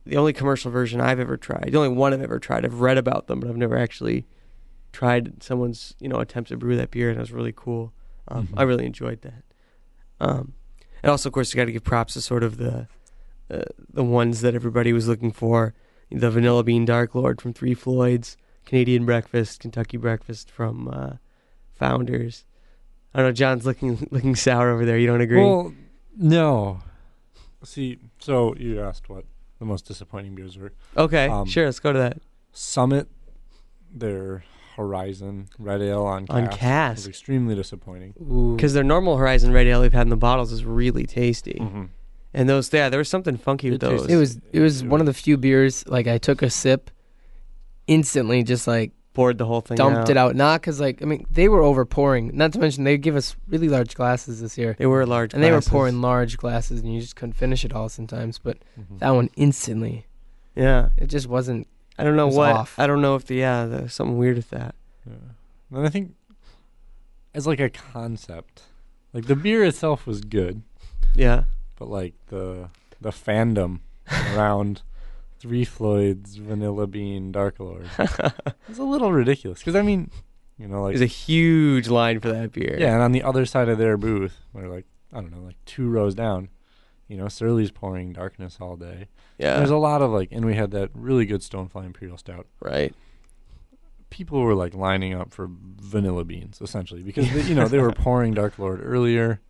the 0.05 0.17
only 0.17 0.33
commercial 0.33 0.71
version 0.73 1.01
I've 1.01 1.21
ever 1.21 1.37
tried. 1.37 1.69
The 1.71 1.77
only 1.79 1.97
one 1.97 2.13
I've 2.13 2.21
ever 2.23 2.41
tried. 2.41 2.65
I've 2.65 2.81
read 2.81 2.99
about 2.99 3.29
them, 3.29 3.39
but 3.39 3.49
I've 3.49 3.57
never 3.57 3.77
actually 3.79 4.27
tried 4.93 5.43
someone's 5.43 5.95
you 6.01 6.09
know 6.09 6.19
attempt 6.21 6.49
to 6.51 6.57
brew 6.57 6.77
that 6.77 6.91
beer, 6.91 7.09
and 7.11 7.19
it 7.19 7.21
was 7.21 7.33
really 7.33 7.53
cool. 7.55 7.93
Um, 8.29 8.47
Mhm. 8.49 8.55
I 8.59 8.63
really 8.63 8.87
enjoyed 8.87 9.23
that. 9.23 9.43
Um, 10.21 10.53
and 11.03 11.11
also, 11.11 11.29
of 11.29 11.33
course, 11.33 11.53
you 11.53 11.57
got 11.59 11.65
to 11.65 11.73
give 11.73 11.83
props 11.85 12.15
to 12.15 12.21
sort 12.21 12.43
of 12.45 12.57
the 12.59 12.87
uh, 13.51 13.63
the 13.93 14.05
ones 14.05 14.41
that 14.43 14.55
everybody 14.55 14.93
was 14.93 15.09
looking 15.09 15.33
for. 15.33 15.75
The 16.11 16.31
Vanilla 16.31 16.63
Bean 16.63 16.85
Dark 16.85 17.15
Lord 17.15 17.41
from 17.41 17.53
Three 17.55 17.75
Floyds, 17.75 18.37
Canadian 18.67 19.05
Breakfast, 19.07 19.61
Kentucky 19.61 19.97
Breakfast 19.97 20.51
from 20.51 20.89
uh, 20.89 21.13
Founders. 21.75 22.45
I 23.15 23.19
don't 23.19 23.29
know. 23.29 23.33
John's 23.33 23.67
looking 23.67 24.07
looking 24.11 24.37
sour 24.37 24.71
over 24.71 24.85
there. 24.85 24.99
You 24.99 25.07
don't 25.07 25.21
agree? 25.21 25.41
Well, 25.41 25.73
no. 26.17 26.81
See, 27.65 27.99
so 28.19 28.55
you 28.57 28.81
asked 28.83 29.09
what 29.09 29.25
the 29.59 29.65
most 29.65 29.87
disappointing 29.87 30.35
beers 30.35 30.59
were. 30.59 30.73
Okay, 30.97 31.29
Um, 31.29 31.47
sure. 31.47 31.65
Let's 31.67 31.79
go 31.81 31.93
to 31.93 31.99
that. 31.99 32.19
Summit, 32.53 33.09
their 33.95 34.45
Horizon 34.77 35.49
Red 35.59 35.83
Ale 35.83 36.03
on 36.05 36.27
On 36.31 36.47
cask 36.47 36.59
cask. 36.59 36.97
was 36.99 37.07
extremely 37.09 37.55
disappointing. 37.55 38.15
Because 38.57 38.75
their 38.75 38.85
normal 38.85 39.17
Horizon 39.17 39.53
Red 39.53 39.67
Ale 39.67 39.81
we've 39.83 39.93
had 39.93 40.03
in 40.03 40.09
the 40.11 40.17
bottles 40.17 40.53
is 40.53 40.65
really 40.65 41.07
tasty. 41.07 41.59
Mhm. 41.61 41.89
And 42.35 42.49
those, 42.49 42.73
yeah, 42.73 42.89
there 42.89 42.99
was 42.99 43.09
something 43.11 43.37
funky 43.37 43.71
with 43.71 43.81
those. 43.81 44.07
It 44.07 44.17
was 44.17 44.41
it 44.53 44.61
was 44.61 44.83
one 44.85 45.01
of 45.01 45.07
the 45.07 45.13
few 45.13 45.37
beers 45.37 45.85
like 45.87 46.07
I 46.07 46.17
took 46.19 46.41
a 46.43 46.49
sip, 46.51 46.91
instantly 47.87 48.43
just 48.43 48.67
like 48.67 48.93
poured 49.15 49.37
the 49.37 49.45
whole 49.45 49.61
thing 49.61 49.77
dumped 49.77 49.99
out. 49.99 50.11
it 50.11 50.17
out. 50.17 50.35
Not 50.35 50.61
because 50.63 50.81
like 50.81 51.03
I 51.03 51.05
mean 51.05 51.27
they 51.31 51.49
were 51.49 51.61
over 51.61 51.85
pouring. 51.85 52.31
Not 52.35 52.53
to 52.55 52.59
mention 52.59 52.85
they 52.85 52.97
give 52.97 53.17
us 53.17 53.37
really 53.49 53.69
large 53.69 53.95
glasses 53.95 54.41
this 54.41 54.57
year. 54.57 54.75
They 54.79 54.87
were 54.87 55.05
large 55.05 55.35
and 55.35 55.43
they 55.43 55.51
were 55.51 55.57
glasses. 55.57 55.69
pouring 55.71 56.01
large 56.01 56.39
glasses, 56.39 56.81
and 56.81 56.95
you 56.95 57.01
just 57.01 57.17
couldn't 57.17 57.35
finish 57.35 57.65
it 57.65 57.73
all 57.75 57.89
sometimes. 57.89 58.39
But 58.39 58.59
Mm-hmm. 58.81 58.99
that 58.99 59.11
one 59.11 59.29
instantly, 59.37 60.07
Yeah. 60.57 60.91
it 60.97 61.07
just 61.09 61.29
wasn't. 61.29 61.67
I 62.03 62.05
don't 62.05 62.17
know 62.17 62.27
what. 62.27 62.51
Off. 62.53 62.75
I 62.81 62.89
don't 62.89 63.01
know 63.01 63.15
if 63.15 63.27
the 63.27 63.37
yeah, 63.37 63.65
there's 63.65 63.95
something 63.95 64.19
weird 64.19 64.35
with 64.35 64.51
that. 64.51 64.75
Yeah. 65.07 65.15
And 65.79 65.87
I 65.87 65.89
think 65.89 66.17
as 67.33 67.47
like 67.47 67.61
a 67.61 67.71
concept, 67.71 68.63
like 69.13 69.27
the 69.27 69.37
beer 69.37 69.63
itself 69.63 70.05
was 70.05 70.21
good. 70.21 70.63
Yeah. 71.15 71.45
But 71.79 71.89
like 71.89 72.15
the 72.27 72.71
the 73.01 73.11
fandom 73.11 73.81
around 74.35 74.83
Three 75.39 75.65
Floyds, 75.65 76.35
Vanilla 76.35 76.89
Bean, 76.89 77.31
Dark 77.31 77.61
Lord, 77.61 77.89
it's 78.69 78.79
a 78.79 78.83
little 78.83 79.13
ridiculous. 79.13 79.61
Because 79.61 79.77
I 79.77 79.83
mean, 79.83 80.11
you 80.59 80.67
know, 80.67 80.83
like 80.83 80.97
There's 80.97 81.03
a 81.03 81.07
huge 81.07 81.87
line 81.87 82.19
for 82.19 82.33
that 82.33 82.51
beer. 82.51 82.77
yeah, 82.81 82.95
and 82.95 83.03
on 83.03 83.13
the 83.13 83.23
other 83.23 83.47
side 83.47 83.69
of 83.69 83.79
their 83.79 83.97
booth, 83.97 84.41
or 84.55 84.67
like 84.67 84.87
I 85.13 85.21
don't 85.21 85.31
know, 85.31 85.45
like 85.47 85.57
two 85.67 85.89
rows 85.89 86.17
down, 86.17 86.49
you 87.09 87.17
know, 87.17 87.27
Surly's 87.27 87.71
pouring 87.71 88.13
darkness 88.13 88.59
all 88.61 88.77
day. 88.77 89.09
Yeah. 89.39 89.57
there's 89.57 89.71
a 89.71 89.77
lot 89.77 90.03
of 90.03 90.11
like, 90.11 90.29
and 90.33 90.45
we 90.45 90.55
had 90.55 90.71
that 90.73 90.91
really 90.95 91.27
good 91.27 91.41
Stonefly 91.41 91.85
Imperial 91.85 92.17
Stout. 92.17 92.47
Right. 92.61 92.95
People 94.11 94.41
were 94.41 94.55
like 94.55 94.75
lining 94.75 95.15
up 95.15 95.33
for 95.33 95.49
vanilla 95.51 96.25
beans 96.25 96.61
essentially 96.61 97.03
because 97.03 97.31
they, 97.35 97.43
you 97.43 97.55
know 97.55 97.67
they 97.69 97.79
were 97.79 97.93
pouring 97.93 98.35
Dark 98.35 98.59
Lord 98.59 98.81
earlier, 98.83 99.41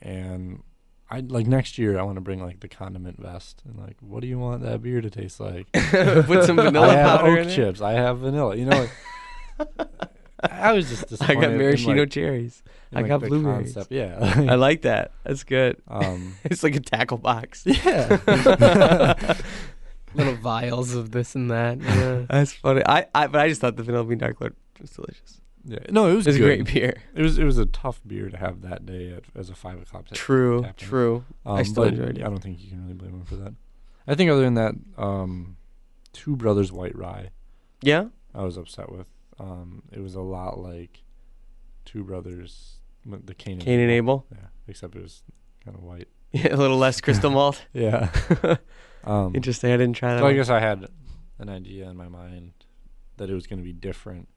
and 0.00 0.62
I 1.10 1.20
like 1.20 1.46
next 1.46 1.78
year 1.78 1.98
I 1.98 2.02
want 2.02 2.16
to 2.16 2.20
bring 2.20 2.40
like 2.42 2.60
the 2.60 2.68
condiment 2.68 3.20
vest 3.20 3.62
and 3.66 3.78
like 3.78 3.96
what 4.00 4.20
do 4.20 4.28
you 4.28 4.38
want 4.38 4.62
that 4.62 4.82
beer 4.82 5.00
to 5.00 5.10
taste 5.10 5.40
like? 5.40 5.70
Put 5.72 6.44
some 6.44 6.56
vanilla 6.56 6.88
I 6.88 6.94
have 6.94 7.20
powder 7.20 7.32
oak 7.32 7.38
in 7.40 7.48
it? 7.48 7.54
chips. 7.54 7.80
I 7.80 7.92
have 7.92 8.18
vanilla. 8.20 8.56
You 8.56 8.66
know. 8.66 8.88
Like, 9.58 9.88
I 10.42 10.72
was 10.72 10.88
just 10.88 11.22
I 11.28 11.34
got 11.34 11.52
maraschino 11.52 12.02
like- 12.02 12.10
cherries. 12.10 12.62
I 12.94 13.00
like, 13.00 13.08
got 13.08 13.20
blueberries. 13.20 13.72
concept. 13.74 13.90
Yeah, 13.92 14.18
I 14.50 14.54
like 14.56 14.82
that. 14.82 15.12
That's 15.24 15.44
good. 15.44 15.80
Um, 15.88 16.34
it's 16.44 16.62
like 16.62 16.74
a 16.76 16.80
tackle 16.80 17.16
box. 17.18 17.62
Yeah. 17.66 18.18
Little 20.14 20.34
vials 20.36 20.94
of 20.94 21.10
this 21.10 21.34
and 21.34 21.50
that. 21.50 21.80
Yeah. 21.80 22.26
That's 22.28 22.52
funny. 22.52 22.82
I, 22.84 23.06
I 23.14 23.28
but 23.28 23.40
I 23.40 23.48
just 23.48 23.60
thought 23.62 23.76
the 23.76 23.82
vanilla 23.82 24.04
bean 24.04 24.18
dark 24.18 24.40
lord 24.40 24.54
was 24.80 24.90
delicious. 24.90 25.40
Yeah, 25.64 25.78
no, 25.90 26.08
it 26.10 26.16
was, 26.16 26.26
It 26.26 26.30
was 26.30 26.36
a 26.36 26.40
great 26.40 26.64
beer. 26.66 27.00
It 27.14 27.22
was 27.22 27.38
it 27.38 27.44
was 27.44 27.56
a 27.56 27.66
tough 27.66 28.00
beer 28.06 28.28
to 28.28 28.36
have 28.36 28.60
that 28.62 28.84
day 28.84 29.12
at, 29.14 29.22
as 29.34 29.48
a 29.48 29.54
five 29.54 29.80
o'clock. 29.80 30.06
True, 30.12 30.62
tapping. 30.62 30.88
true. 30.88 31.24
I 31.46 31.60
Um, 31.60 31.64
still 31.64 31.84
but 31.84 31.92
enjoyed 31.94 32.18
it. 32.18 32.24
I 32.24 32.28
don't 32.28 32.40
think 32.42 32.60
you 32.62 32.68
can 32.68 32.82
really 32.82 32.94
blame 32.94 33.12
him 33.12 33.24
for 33.24 33.36
that. 33.36 33.54
I 34.06 34.14
think 34.16 34.30
other 34.30 34.42
than 34.42 34.54
that, 34.54 34.74
um, 34.98 35.56
Two 36.12 36.36
Brothers 36.36 36.72
White 36.72 36.94
Rye. 36.96 37.30
Yeah? 37.80 38.06
I 38.34 38.42
was 38.42 38.56
upset 38.58 38.90
with. 38.92 39.06
Um, 39.42 39.82
it 39.92 40.00
was 40.00 40.14
a 40.14 40.20
lot 40.20 40.58
like 40.58 41.02
Two 41.84 42.04
Brothers, 42.04 42.76
the 43.04 43.34
Cane 43.34 43.54
and 43.54 43.62
Cane 43.62 43.80
and 43.80 43.90
Ebel? 43.90 44.24
Yeah, 44.30 44.38
except 44.68 44.94
it 44.94 45.02
was 45.02 45.22
kind 45.64 45.76
of 45.76 45.82
white. 45.82 46.08
Yeah, 46.34 46.54
a 46.54 46.56
little 46.56 46.78
less 46.78 47.00
crystal 47.02 47.30
malt. 47.38 47.62
yeah. 47.74 48.08
um, 49.04 49.34
Interesting. 49.36 49.70
I 49.70 49.76
didn't 49.76 49.96
try 49.96 50.14
that 50.14 50.20
So 50.20 50.26
I 50.26 50.32
guess 50.32 50.48
I 50.48 50.60
had 50.60 50.86
an 51.38 51.50
idea 51.50 51.90
in 51.90 51.96
my 51.96 52.08
mind 52.08 52.52
that 53.18 53.28
it 53.28 53.34
was 53.34 53.46
going 53.46 53.58
to 53.58 53.64
be 53.64 53.74
different 53.74 54.28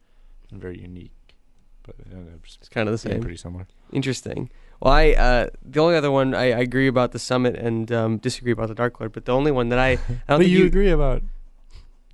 and 0.51 0.59
very 0.61 0.77
unique, 0.81 1.35
but 1.83 1.95
it 1.99 2.07
ended 2.11 2.33
up 2.33 2.41
It's 2.43 2.67
kind 2.67 2.89
of 2.89 2.91
the 2.93 2.97
same. 2.97 3.21
pretty 3.21 3.37
similar. 3.37 3.67
Interesting. 3.93 4.49
Well, 4.81 4.91
I 4.93 5.11
uh, 5.13 5.47
the 5.63 5.79
only 5.79 5.95
other 5.95 6.11
one 6.11 6.33
I, 6.35 6.47
I 6.51 6.59
agree 6.59 6.87
about 6.87 7.13
the 7.13 7.19
summit 7.19 7.55
and 7.55 7.89
um, 7.93 8.17
disagree 8.17 8.51
about 8.51 8.67
the 8.67 8.75
dark 8.75 8.99
lord, 8.99 9.13
but 9.13 9.23
the 9.23 9.31
only 9.31 9.51
one 9.51 9.69
that 9.69 9.79
I, 9.79 9.91
I 9.91 9.95
don't 9.95 10.19
but 10.27 10.37
think 10.39 10.49
you, 10.49 10.65
agree 10.65 10.89
about 10.89 11.23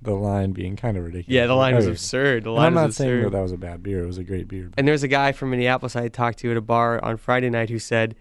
the 0.02 0.14
line 0.14 0.52
being 0.52 0.76
kind 0.76 0.96
of 0.96 1.04
ridiculous. 1.04 1.32
Yeah, 1.32 1.46
the 1.46 1.54
line 1.54 1.74
was 1.74 1.86
absurd. 1.86 2.44
The 2.44 2.50
line 2.50 2.66
I'm 2.66 2.74
was 2.74 2.82
not 2.82 2.94
saying 2.94 3.10
absurd. 3.12 3.24
that 3.26 3.36
that 3.36 3.42
was 3.42 3.52
a 3.52 3.56
bad 3.56 3.82
beer. 3.82 4.02
It 4.02 4.06
was 4.06 4.18
a 4.18 4.24
great 4.24 4.48
beer. 4.48 4.70
And 4.76 4.86
there 4.86 4.92
was 4.92 5.02
a 5.02 5.08
guy 5.08 5.32
from 5.32 5.50
Minneapolis 5.50 5.94
I 5.96 6.02
had 6.02 6.12
talked 6.12 6.38
to 6.40 6.50
at 6.50 6.56
a 6.56 6.60
bar 6.60 7.02
on 7.04 7.16
Friday 7.16 7.50
night 7.50 7.70
who 7.70 7.78
said, 7.78 8.14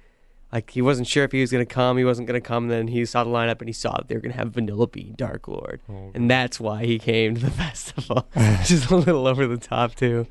like, 0.53 0.69
he 0.71 0.81
wasn't 0.81 1.07
sure 1.07 1.23
if 1.23 1.31
he 1.31 1.39
was 1.41 1.51
going 1.51 1.65
to 1.65 1.73
come, 1.73 1.97
he 1.97 2.03
wasn't 2.03 2.27
going 2.27 2.39
to 2.39 2.45
come. 2.45 2.67
Then 2.67 2.87
he 2.87 3.05
saw 3.05 3.23
the 3.23 3.29
lineup 3.29 3.59
and 3.59 3.69
he 3.69 3.73
saw 3.73 3.95
that 3.97 4.07
they 4.09 4.15
were 4.15 4.21
going 4.21 4.33
to 4.33 4.37
have 4.37 4.49
Vanilla 4.51 4.85
Bean 4.87 5.13
Dark 5.17 5.47
Lord. 5.47 5.79
Oh, 5.89 6.11
and 6.13 6.29
that's 6.29 6.59
why 6.59 6.85
he 6.85 6.99
came 6.99 7.35
to 7.35 7.41
the 7.41 7.51
festival. 7.65 8.27
Just 8.65 8.89
a 8.91 8.95
little 8.97 9.27
over 9.27 9.47
the 9.47 9.57
top, 9.57 9.95
too. 9.95 10.27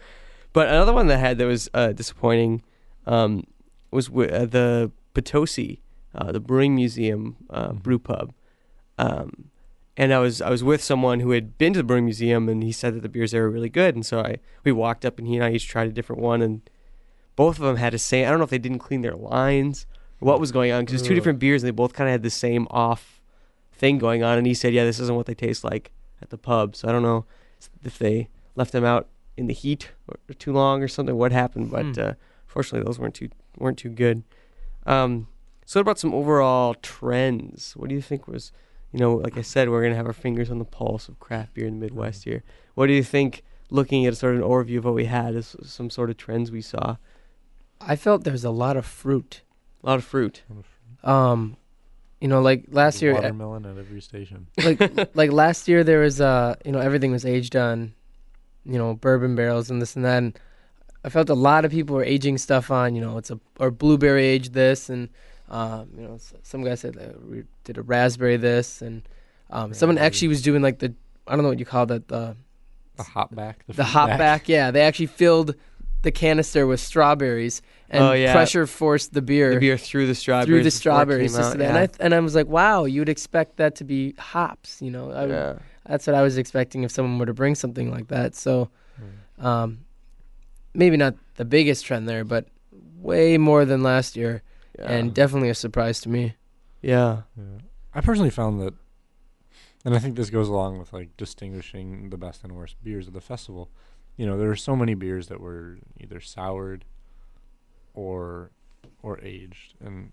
But 0.53 0.69
another 0.69 0.93
one 0.93 1.07
that 1.07 1.19
had 1.19 1.39
that 1.39 1.47
was 1.47 1.71
uh, 1.75 1.93
disappointing 1.93 2.63
um, 3.07 3.45
was 3.91 4.09
wi- 4.09 4.31
uh, 4.31 4.45
the 4.47 4.91
Potosi, 5.15 5.81
uh, 6.15 6.33
the 6.33 6.41
Brewing 6.41 6.75
Museum 6.75 7.37
uh, 7.49 7.73
brew 7.73 7.99
pub. 7.99 8.33
Um, 8.99 9.50
and 9.97 10.13
I 10.13 10.19
was 10.19 10.41
I 10.41 10.51
was 10.51 10.63
with 10.65 10.83
someone 10.83 11.21
who 11.21 11.31
had 11.33 11.59
been 11.59 11.73
to 11.75 11.79
the 11.81 11.85
Brewing 11.85 12.05
Museum, 12.05 12.49
and 12.49 12.63
he 12.63 12.73
said 12.73 12.95
that 12.95 13.03
the 13.03 13.09
beers 13.09 13.33
there 13.33 13.43
were 13.43 13.51
really 13.51 13.69
good. 13.69 13.95
And 13.95 14.05
so 14.07 14.21
I 14.21 14.39
we 14.65 14.73
walked 14.73 15.05
up, 15.05 15.19
and 15.19 15.27
he 15.27 15.37
and 15.37 15.45
I 15.45 15.51
each 15.53 15.69
tried 15.69 15.89
a 15.89 15.93
different 15.93 16.23
one, 16.23 16.43
and 16.43 16.63
both 17.37 17.59
of 17.59 17.65
them 17.65 17.77
had 17.77 17.93
the 17.93 17.99
same. 17.99 18.27
I 18.27 18.31
don't 18.31 18.39
know 18.39 18.45
if 18.45 18.51
they 18.51 18.59
didn't 18.59 18.79
clean 18.81 19.03
their 19.03 19.17
lines 19.17 19.87
or 20.21 20.27
what 20.27 20.41
was 20.41 20.53
going 20.53 20.73
on 20.73 20.83
because 20.85 20.95
it's 20.95 21.03
two 21.09 21.15
different 21.15 21.39
beers, 21.39 21.63
and 21.63 21.69
they 21.69 21.73
both 21.73 21.93
kind 21.93 22.09
of 22.09 22.13
had 22.13 22.23
the 22.23 22.31
same 22.31 22.67
off 22.71 23.21
thing 23.73 23.99
going 23.99 24.23
on. 24.23 24.39
And 24.39 24.47
he 24.47 24.55
said, 24.55 24.73
"Yeah, 24.75 24.85
this 24.85 25.01
isn't 25.01 25.17
what 25.17 25.27
they 25.27 25.35
taste 25.35 25.65
like 25.65 25.91
at 26.23 26.31
the 26.31 26.39
pub." 26.39 26.77
So 26.77 26.89
I 26.89 26.93
don't 26.93 27.03
know 27.03 27.25
if 27.85 27.99
they 27.99 28.29
left 28.57 28.73
them 28.73 28.85
out 28.85 29.09
in 29.37 29.47
the 29.47 29.55
heat 29.55 29.91
or, 30.09 30.17
or 30.29 30.35
too 30.35 30.53
long 30.53 30.83
or 30.83 30.89
something. 30.89 31.17
What 31.17 31.33
happened? 31.33 31.71
But 31.71 31.87
Hmm. 31.97 32.01
uh, 32.01 32.13
fortunately, 32.47 32.85
those 32.87 32.99
weren't 32.99 33.15
too 33.15 33.29
weren't 33.59 33.79
too 33.79 33.91
good. 33.91 34.23
Um, 34.87 35.29
so 35.67 35.79
what 35.79 35.83
about 35.83 35.99
some 35.99 36.13
overall 36.15 36.75
trends? 36.75 37.75
What 37.77 37.89
do 37.89 37.95
you 37.95 38.01
think 38.03 38.27
was, 38.27 38.51
you 38.93 38.99
know, 38.99 39.15
like 39.15 39.37
I 39.39 39.43
said, 39.43 39.69
we're 39.69 39.83
gonna 39.83 39.97
have 39.97 40.07
our 40.07 40.13
fingers 40.13 40.51
on 40.51 40.59
the 40.59 40.65
pulse 40.65 41.09
of 41.09 41.19
craft 41.21 41.55
beer 41.55 41.67
in 41.67 41.79
the 41.79 41.85
Midwest 41.85 42.25
here. 42.25 42.43
What 42.75 42.87
do 42.87 42.93
you 42.93 43.05
think? 43.05 43.43
Looking 43.73 44.05
at 44.05 44.17
sort 44.17 44.35
of 44.35 44.43
an 44.43 44.49
overview 44.49 44.79
of 44.79 44.85
what 44.85 44.95
we 44.95 45.05
had, 45.05 45.37
is 45.37 45.55
some 45.63 45.91
sort 45.91 46.11
of 46.11 46.17
trends 46.17 46.51
we 46.51 46.61
saw. 46.61 46.97
I 47.81 47.95
felt 47.95 48.25
there 48.25 48.33
was 48.33 48.45
a 48.45 48.51
lot 48.51 48.77
of 48.77 48.85
fruit. 48.85 49.43
A 49.85 49.87
lot 49.87 49.99
of 49.99 50.05
fruit. 50.05 50.43
Um, 51.05 51.57
you 52.21 52.27
know, 52.27 52.43
like 52.43 52.65
last 52.71 53.01
year, 53.01 53.13
uh, 53.13 53.21
watermelon 53.21 53.67
at 53.67 53.79
every 53.79 54.01
station. 54.01 54.49
like 54.65 54.81
like 55.15 55.31
last 55.31 55.69
year 55.69 55.85
there 55.85 56.01
was 56.01 56.21
uh 56.21 56.57
you 56.65 56.73
know 56.73 56.81
everything 56.81 57.13
was 57.13 57.25
aged 57.25 57.55
on, 57.55 57.95
you 58.65 58.77
know 58.77 58.95
bourbon 58.95 59.37
barrels 59.37 59.71
and 59.71 59.81
this 59.81 59.97
and 59.97 60.05
that. 60.05 60.19
And 60.19 60.39
I 61.05 61.09
felt 61.09 61.31
a 61.31 61.35
lot 61.35 61.65
of 61.65 61.71
people 61.71 61.97
were 61.97 62.05
aging 62.05 62.39
stuff 62.39 62.71
on 62.71 62.95
you 62.95 63.01
know 63.01 63.17
it's 63.19 63.31
a 63.31 63.41
or 63.59 63.71
blueberry 63.71 64.27
aged 64.27 64.53
this 64.53 64.91
and 64.91 65.09
um 65.51 65.89
you 65.97 66.03
know 66.07 66.19
some 66.43 66.63
guy 66.65 66.75
said 66.75 66.95
that 66.95 67.25
we 67.29 67.43
did 67.65 67.77
a 67.79 67.83
raspberry 67.83 68.37
this 68.37 68.83
and 68.83 69.03
um 69.51 69.75
someone 69.75 69.99
actually 69.99 70.29
was 70.29 70.43
doing 70.43 70.63
like 70.63 70.79
the 70.79 70.95
I 71.27 71.35
don't 71.35 71.43
know 71.43 71.49
what 71.51 71.59
you 71.59 71.65
call 71.67 71.87
that 71.87 72.09
the 72.09 72.37
The 72.97 73.03
hop 73.03 73.35
back. 73.35 73.65
the 73.69 73.85
hop 73.85 74.09
back. 74.19 74.49
Yeah, 74.49 74.71
they 74.71 74.83
actually 74.83 75.07
filled 75.07 75.55
the 76.03 76.11
canister 76.11 76.67
with 76.67 76.81
strawberries, 76.81 77.61
and 77.91 78.03
Oh, 78.03 78.13
yeah. 78.13 78.33
pressure 78.33 78.67
forced 78.67 79.13
the 79.13 79.21
beer 79.23 79.55
The 79.55 79.61
beer 79.61 79.77
through 79.79 80.07
the 80.07 80.15
strawberries. 80.15 80.47
through 80.47 80.63
the 80.63 80.71
strawberries. 80.71 81.39
out, 81.39 81.57
to- 81.57 81.65
and. 81.65 81.77
I 81.79 81.89
and 82.01 82.15
I 82.15 82.21
was 82.21 82.35
like, 82.35 82.47
wow, 82.47 82.85
you'd 82.87 83.09
expect 83.11 83.57
that 83.59 83.75
to 83.77 83.85
be 83.85 84.15
hops, 84.19 84.81
you 84.83 84.91
know? 84.91 85.11
I, 85.13 85.27
Yeah. 85.27 85.59
That's 85.87 86.07
what 86.07 86.15
I 86.17 86.23
was 86.23 86.39
expecting 86.39 86.85
if 86.85 86.91
someone 86.91 87.19
were 87.19 87.27
to 87.27 87.35
bring 87.35 87.55
something 87.55 87.91
like 87.91 88.09
that. 88.09 88.35
So, 88.35 88.71
Hmm. 89.39 89.47
um, 89.47 89.79
maybe 90.75 90.97
not 90.97 91.15
the 91.37 91.45
biggest 91.45 91.85
trend 91.85 92.09
there, 92.09 92.25
but 92.25 92.47
way 92.99 93.37
more 93.39 93.65
than 93.65 93.83
last 93.83 94.17
year, 94.17 94.43
and 94.87 95.15
definitely 95.15 95.49
a 95.51 95.55
surprise 95.55 96.01
to 96.03 96.09
me. 96.09 96.35
Yeah. 96.83 97.23
I 97.95 98.01
personally 98.01 98.31
found 98.31 98.61
that, 98.61 98.75
and 99.85 99.95
I 99.95 99.99
think 99.99 100.17
this 100.17 100.31
goes 100.31 100.49
along 100.49 100.79
with 100.79 100.93
like 100.93 101.17
distinguishing 101.17 102.11
the 102.11 102.17
best 102.17 102.43
and 102.45 102.53
worst 102.53 102.77
beers 102.83 103.07
of 103.09 103.13
the 103.13 103.21
festival. 103.21 103.71
You 104.17 104.27
know, 104.27 104.37
there 104.39 104.51
are 104.51 104.57
so 104.57 104.77
many 104.77 104.95
beers 104.95 105.29
that 105.29 105.41
were 105.41 105.79
either 105.99 106.21
soured 106.21 106.85
or 107.95 108.51
or 109.03 109.19
aged, 109.23 109.75
and 109.85 110.13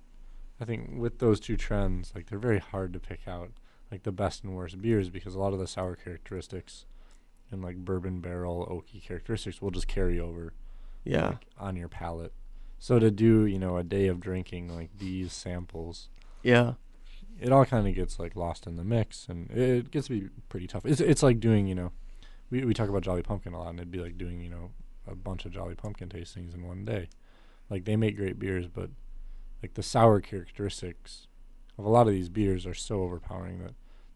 I 0.60 0.66
think 0.66 0.92
with 0.98 1.20
those 1.20 1.40
two 1.40 1.58
trends, 1.58 2.12
like 2.16 2.28
they're 2.28 2.40
very 2.40 2.60
hard 2.60 2.94
to 2.94 3.00
pick 3.00 3.28
out 3.28 3.52
like 3.92 4.04
the 4.04 4.12
best 4.12 4.44
and 4.44 4.56
worst 4.56 4.82
beers 4.82 5.10
because 5.10 5.36
a 5.36 5.40
lot 5.40 5.54
of 5.54 5.60
the 5.60 5.68
sour 5.68 5.96
characteristics 5.96 6.86
and 7.52 7.62
like 7.64 7.78
bourbon 7.78 8.20
barrel 8.20 8.66
oaky 8.70 9.02
characteristics 9.02 9.62
will 9.62 9.72
just 9.72 9.88
carry 9.88 10.20
over 10.20 10.52
Yeah. 11.06 11.28
like, 11.30 11.46
on 11.58 11.76
your 11.78 11.88
palate. 11.88 12.34
So 12.80 13.00
to 13.00 13.10
do, 13.12 13.46
you 13.46 13.58
know, 13.60 13.78
a 13.78 13.84
day 13.84 14.08
of 14.08 14.20
drinking 14.20 14.70
like 14.76 14.90
these 14.98 15.34
samples, 15.34 16.10
Yeah. 16.44 16.74
it 17.40 17.52
all 17.52 17.66
kind 17.66 17.88
of 17.88 17.96
gets 17.96 18.20
like 18.20 18.36
lost 18.36 18.68
in 18.68 18.76
the 18.76 18.84
mix, 18.84 19.28
and 19.30 19.50
it, 19.52 19.92
gets 19.92 20.08
to 20.08 20.20
be 20.20 20.30
pretty 20.50 20.68
tough. 20.68 20.86
It's 20.86 21.02
it's 21.02 21.24
like 21.24 21.40
doing, 21.40 21.68
you 21.68 21.76
know, 21.76 21.92
we 22.50 22.64
we 22.66 22.74
talk 22.74 22.90
about 22.90 23.02
Jolly 23.04 23.24
Pumpkin 23.24 23.54
a 23.54 23.60
lot, 23.60 23.70
and 23.70 23.80
it'd 23.80 23.92
be 23.92 24.00
like 24.00 24.18
doing, 24.18 24.40
you 24.42 24.50
know, 24.50 24.72
a 25.08 25.16
bunch 25.16 25.46
of 25.46 25.52
Jolly 25.52 25.76
Pumpkin 25.76 26.10
tastings 26.10 26.54
in 26.54 26.66
one 26.68 26.86
day. 26.86 27.10
Like 27.70 27.86
they 27.86 27.96
make 27.96 28.16
great 28.16 28.40
beers, 28.40 28.68
but 28.68 28.90
like 29.62 29.74
the 29.74 29.84
sour 29.84 30.22
characteristics 30.22 31.28
of 31.78 31.86
a 31.86 31.90
lot 31.90 32.08
of 32.08 32.14
these 32.14 32.30
beers 32.30 32.66
are 32.66 32.74
so 32.74 33.02
overpowering 33.02 33.60
that 33.64 33.74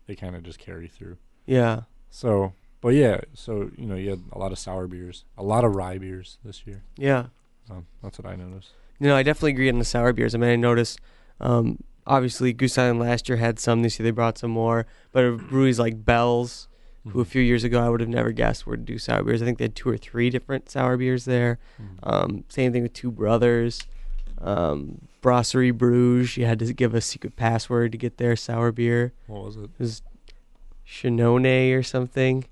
they 0.07 0.15
kind 0.15 0.35
of 0.35 0.43
just 0.43 0.59
carry 0.59 0.87
through. 0.87 1.17
Yeah. 1.45 1.81
So, 2.09 2.53
but 2.79 2.89
yeah, 2.89 3.21
so 3.33 3.71
you 3.77 3.85
know, 3.87 3.95
you 3.95 4.11
had 4.11 4.23
a 4.31 4.37
lot 4.37 4.51
of 4.51 4.59
sour 4.59 4.87
beers, 4.87 5.25
a 5.37 5.43
lot 5.43 5.63
of 5.63 5.75
rye 5.75 5.97
beers 5.97 6.37
this 6.43 6.65
year. 6.67 6.83
Yeah. 6.97 7.27
Um, 7.71 7.87
that's 8.03 8.19
what 8.19 8.31
I 8.31 8.35
noticed. 8.35 8.71
You 8.99 9.07
No, 9.07 9.15
I 9.15 9.23
definitely 9.23 9.51
agree 9.51 9.69
on 9.69 9.79
the 9.79 9.85
sour 9.85 10.13
beers. 10.13 10.35
I 10.35 10.37
mean, 10.37 10.49
I 10.49 10.55
noticed, 10.55 10.99
um, 11.39 11.83
obviously, 12.05 12.53
Goose 12.53 12.77
Island 12.77 12.99
last 12.99 13.29
year 13.29 13.37
had 13.37 13.59
some. 13.59 13.81
This 13.81 13.99
year 13.99 14.03
they 14.03 14.11
brought 14.11 14.37
some 14.37 14.51
more. 14.51 14.85
But 15.11 15.37
breweries 15.37 15.79
like 15.79 16.05
Bell's, 16.05 16.67
who 17.07 17.19
a 17.21 17.25
few 17.25 17.41
years 17.41 17.63
ago 17.63 17.81
I 17.81 17.89
would 17.89 17.99
have 17.99 18.09
never 18.09 18.31
guessed 18.31 18.67
would 18.67 18.85
do 18.85 18.97
sour 18.99 19.23
beers. 19.23 19.41
I 19.41 19.45
think 19.45 19.57
they 19.57 19.63
had 19.63 19.75
two 19.75 19.89
or 19.89 19.97
three 19.97 20.29
different 20.29 20.69
sour 20.69 20.97
beers 20.97 21.25
there. 21.25 21.57
Um, 22.03 22.43
same 22.47 22.71
thing 22.71 22.83
with 22.83 22.93
Two 22.93 23.11
Brothers. 23.11 23.81
Um, 24.39 25.07
Brasserie 25.21 25.71
Bruges, 25.71 26.37
you 26.37 26.45
had 26.45 26.59
to 26.59 26.73
give 26.73 26.93
a 26.93 27.01
secret 27.01 27.35
password 27.35 27.91
to 27.91 27.97
get 27.97 28.17
their 28.17 28.35
sour 28.35 28.71
beer. 28.71 29.13
What 29.27 29.45
was 29.45 29.55
it? 29.55 29.63
It 29.63 29.79
was 29.79 30.01
Shannonay 30.87 31.73
or 31.73 31.83
something. 31.83 32.45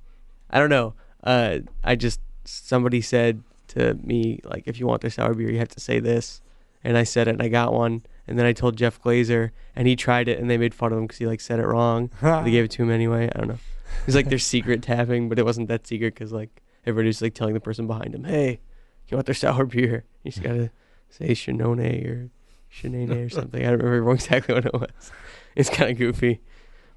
I 0.49 0.59
don't 0.59 0.70
know. 0.70 0.93
Uh, 1.24 1.59
I 1.84 1.95
just 1.95 2.20
somebody 2.45 3.01
said 3.01 3.43
to 3.70 3.95
me 3.95 4.39
like, 4.43 4.63
if 4.67 4.80
you 4.80 4.88
want 4.88 5.01
their 5.01 5.11
sour 5.11 5.34
beer, 5.34 5.51
you 5.51 5.59
have 5.59 5.70
to 5.70 5.80
say 5.80 5.99
this, 5.99 6.41
and 6.84 6.97
I 6.97 7.03
said 7.03 7.28
it, 7.28 7.32
and 7.32 7.41
I 7.41 7.47
got 7.47 7.74
one. 7.74 8.03
And 8.28 8.38
then 8.38 8.45
I 8.45 8.53
told 8.53 8.78
Jeff 8.78 9.01
Glazer, 9.01 9.51
and 9.76 9.88
he 9.88 9.95
tried 9.95 10.28
it, 10.28 10.39
and 10.39 10.49
they 10.49 10.57
made 10.57 10.74
fun 10.76 10.91
of 10.91 10.99
him 10.99 11.05
because 11.05 11.17
he 11.17 11.26
like 11.26 11.41
said 11.41 11.59
it 11.59 11.65
wrong. 11.65 12.11
they 12.22 12.51
gave 12.51 12.65
it 12.65 12.72
to 12.72 12.84
him 12.84 12.91
anyway. 12.91 13.30
I 13.34 13.39
don't 13.39 13.47
know. 13.47 13.53
It 14.01 14.05
was 14.05 14.15
like 14.15 14.30
their 14.30 14.38
secret 14.38 14.84
tapping, 14.84 15.30
but 15.30 15.39
it 15.39 15.45
wasn't 15.45 15.67
that 15.70 15.88
secret 15.88 16.13
because 16.13 16.32
like 16.32 16.61
everybody's 16.86 17.22
like 17.22 17.34
telling 17.34 17.53
the 17.53 17.59
person 17.59 17.88
behind 17.88 18.13
him, 18.13 18.26
"Hey, 18.26 18.59
you 19.07 19.17
want 19.17 19.26
their 19.26 19.36
sour 19.36 19.65
beer? 19.74 20.05
You 20.24 20.32
just 20.32 20.43
gotta 20.43 20.72
say 21.09 21.30
Shannonay 21.30 22.05
or 22.05 22.30
Shannonay 22.72 23.26
or 23.26 23.30
something." 23.30 23.65
I 23.65 23.72
don't 23.72 23.82
remember 23.82 24.11
exactly 24.13 24.53
what 24.53 24.65
it 24.65 24.74
was. 24.74 25.11
It's 25.55 25.70
kind 25.70 25.91
of 25.91 25.97
goofy, 25.97 26.41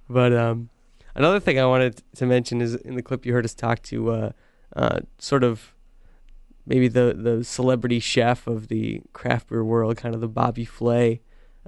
but 0.09 0.35
um, 0.35 0.69
another 1.15 1.41
thing 1.41 1.59
I 1.59 1.67
wanted 1.67 2.03
to 2.17 2.27
mention 2.27 2.61
is 2.61 2.75
in 2.75 2.95
the 2.95 3.03
clip 3.03 3.25
you 3.25 3.33
heard 3.33 3.47
us 3.47 3.55
talk 3.55 3.83
to 3.85 4.11
uh, 4.11 4.33
uh, 4.77 5.01
sort 5.19 5.45
of 5.45 5.75
maybe 6.67 6.89
the 6.89 7.17
the 7.19 7.45
celebrity 7.45 8.01
chef 8.01 8.47
of 8.47 8.69
the 8.69 9.01
craft 9.13 9.49
beer 9.49 9.65
world, 9.65 9.97
kind 9.97 10.15
of 10.15 10.21
the 10.21 10.29
Bobby 10.29 10.65
Flay, 10.65 11.21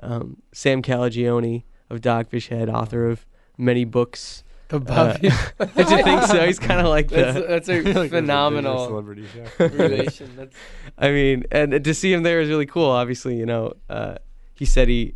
um, 0.03 0.38
Sam 0.53 0.82
Calagione 0.82 1.64
of 1.90 2.01
Dogfish 2.01 2.49
Head, 2.49 2.68
author 2.68 3.07
of 3.09 3.26
many 3.59 3.84
books. 3.84 4.42
The 4.68 4.80
Bobby. 4.80 5.30
Uh, 5.61 5.66
did 5.66 5.90
you 5.90 6.03
think 6.03 6.22
so? 6.22 6.45
He's 6.47 6.59
kind 6.59 6.80
of 6.80 6.86
like 6.86 7.09
That's- 7.09 7.34
the, 7.34 7.40
that's 7.42 7.68
a 7.68 7.74
Like 7.82 7.84
there's 7.84 7.97
a 8.07 8.09
phenomenal 8.09 8.86
celebrity 8.88 9.26
chef. 9.32 9.59
relation. 9.61 10.34
That's- 10.36 10.57
I 10.99 11.11
mean, 11.11 11.45
and 11.53 11.84
to 11.84 11.95
see 11.95 12.12
him 12.12 12.22
there 12.22 12.40
is 12.40 12.49
really 12.49 12.66
cool. 12.66 12.88
Obviously, 12.88 13.36
you 13.36 13.47
know, 13.47 13.74
uh, 13.90 14.16
he 14.55 14.64
said 14.64 14.88
he 14.88 15.14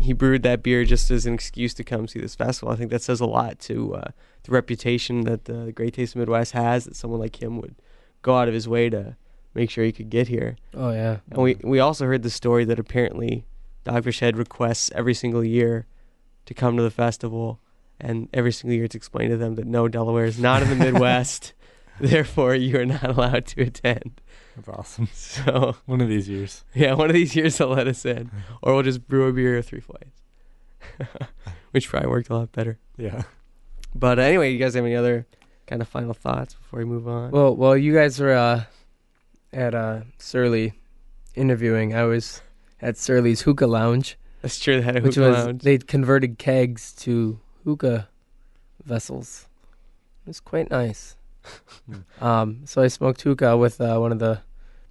he 0.00 0.12
brewed 0.12 0.42
that 0.44 0.62
beer 0.62 0.84
just 0.84 1.10
as 1.10 1.26
an 1.26 1.34
excuse 1.34 1.74
to 1.74 1.84
come 1.84 2.08
see 2.08 2.18
this 2.20 2.34
festival. 2.34 2.72
I 2.72 2.76
think 2.76 2.90
that 2.90 3.02
says 3.02 3.20
a 3.20 3.26
lot 3.26 3.58
to 3.60 3.94
uh, 3.96 4.10
the 4.44 4.52
reputation 4.52 5.22
that 5.22 5.44
the 5.44 5.72
Great 5.72 5.94
Taste 5.94 6.14
of 6.14 6.20
Midwest 6.20 6.52
has. 6.52 6.84
That 6.86 6.96
someone 6.96 7.20
like 7.20 7.42
him 7.42 7.60
would 7.60 7.74
go 8.22 8.36
out 8.36 8.48
of 8.48 8.54
his 8.54 8.68
way 8.68 8.90
to 8.90 9.16
make 9.54 9.70
sure 9.70 9.84
he 9.84 9.92
could 9.92 10.10
get 10.10 10.28
here. 10.28 10.56
Oh, 10.74 10.90
yeah. 10.92 11.18
And 11.30 11.42
we 11.42 11.56
we 11.62 11.80
also 11.80 12.06
heard 12.06 12.22
the 12.22 12.30
story 12.30 12.64
that 12.64 12.78
apparently 12.78 13.44
Dogfish 13.84 14.20
Head 14.20 14.36
requests 14.36 14.90
every 14.94 15.14
single 15.14 15.44
year 15.44 15.86
to 16.46 16.54
come 16.54 16.76
to 16.76 16.82
the 16.82 16.90
festival, 16.90 17.60
and 18.00 18.28
every 18.32 18.52
single 18.52 18.74
year 18.74 18.84
it's 18.84 18.94
explained 18.94 19.30
to 19.30 19.36
them 19.36 19.54
that 19.56 19.66
no, 19.66 19.88
Delaware 19.88 20.24
is 20.26 20.38
not 20.38 20.62
in 20.62 20.68
the 20.70 20.76
Midwest, 20.76 21.52
therefore 22.00 22.54
you 22.54 22.78
are 22.78 22.86
not 22.86 23.04
allowed 23.04 23.46
to 23.46 23.62
attend. 23.62 24.20
That's 24.56 24.68
awesome. 24.68 25.08
So 25.14 25.76
One 25.86 26.00
of 26.00 26.08
these 26.08 26.28
years. 26.28 26.64
yeah, 26.74 26.94
one 26.94 27.08
of 27.10 27.14
these 27.14 27.34
years 27.36 27.58
they'll 27.58 27.68
let 27.68 27.86
us 27.86 28.04
in, 28.04 28.30
or 28.62 28.74
we'll 28.74 28.82
just 28.82 29.06
brew 29.08 29.26
a 29.28 29.32
beer 29.32 29.58
or 29.58 29.62
Three 29.62 29.80
Floyds, 29.80 30.22
which 31.72 31.88
probably 31.88 32.08
worked 32.08 32.30
a 32.30 32.34
lot 32.36 32.52
better. 32.52 32.78
Yeah. 32.96 33.22
But 33.94 34.18
anyway, 34.18 34.52
you 34.52 34.58
guys 34.58 34.74
have 34.74 34.84
any 34.84 34.94
other 34.96 35.26
kind 35.68 35.82
of 35.82 35.86
final 35.88 36.14
thoughts 36.14 36.54
before 36.54 36.80
we 36.80 36.84
move 36.84 37.06
on? 37.06 37.30
Well, 37.30 37.54
while 37.54 37.76
you 37.76 37.94
guys 37.94 38.18
were 38.18 38.32
uh, 38.32 38.64
at 39.52 39.74
uh, 39.74 40.00
Surly 40.18 40.72
interviewing, 41.34 41.94
I 41.94 42.04
was 42.04 42.40
at 42.80 42.96
Surly's 42.96 43.42
Hookah 43.42 43.66
Lounge. 43.66 44.18
That's 44.42 44.58
true, 44.58 44.76
they 44.76 44.82
had 44.82 44.96
a 44.96 45.00
which 45.02 45.16
was 45.16 45.36
lounge. 45.36 45.62
they'd 45.62 45.86
converted 45.86 46.38
kegs 46.38 46.92
to 47.04 47.38
hookah 47.64 48.08
vessels. 48.84 49.46
It 50.24 50.30
was 50.30 50.40
quite 50.40 50.70
nice. 50.70 51.16
um, 52.20 52.62
so 52.64 52.82
I 52.82 52.88
smoked 52.88 53.22
hookah 53.22 53.56
with 53.56 53.80
uh, 53.80 53.98
one 53.98 54.12
of 54.12 54.18
the 54.18 54.40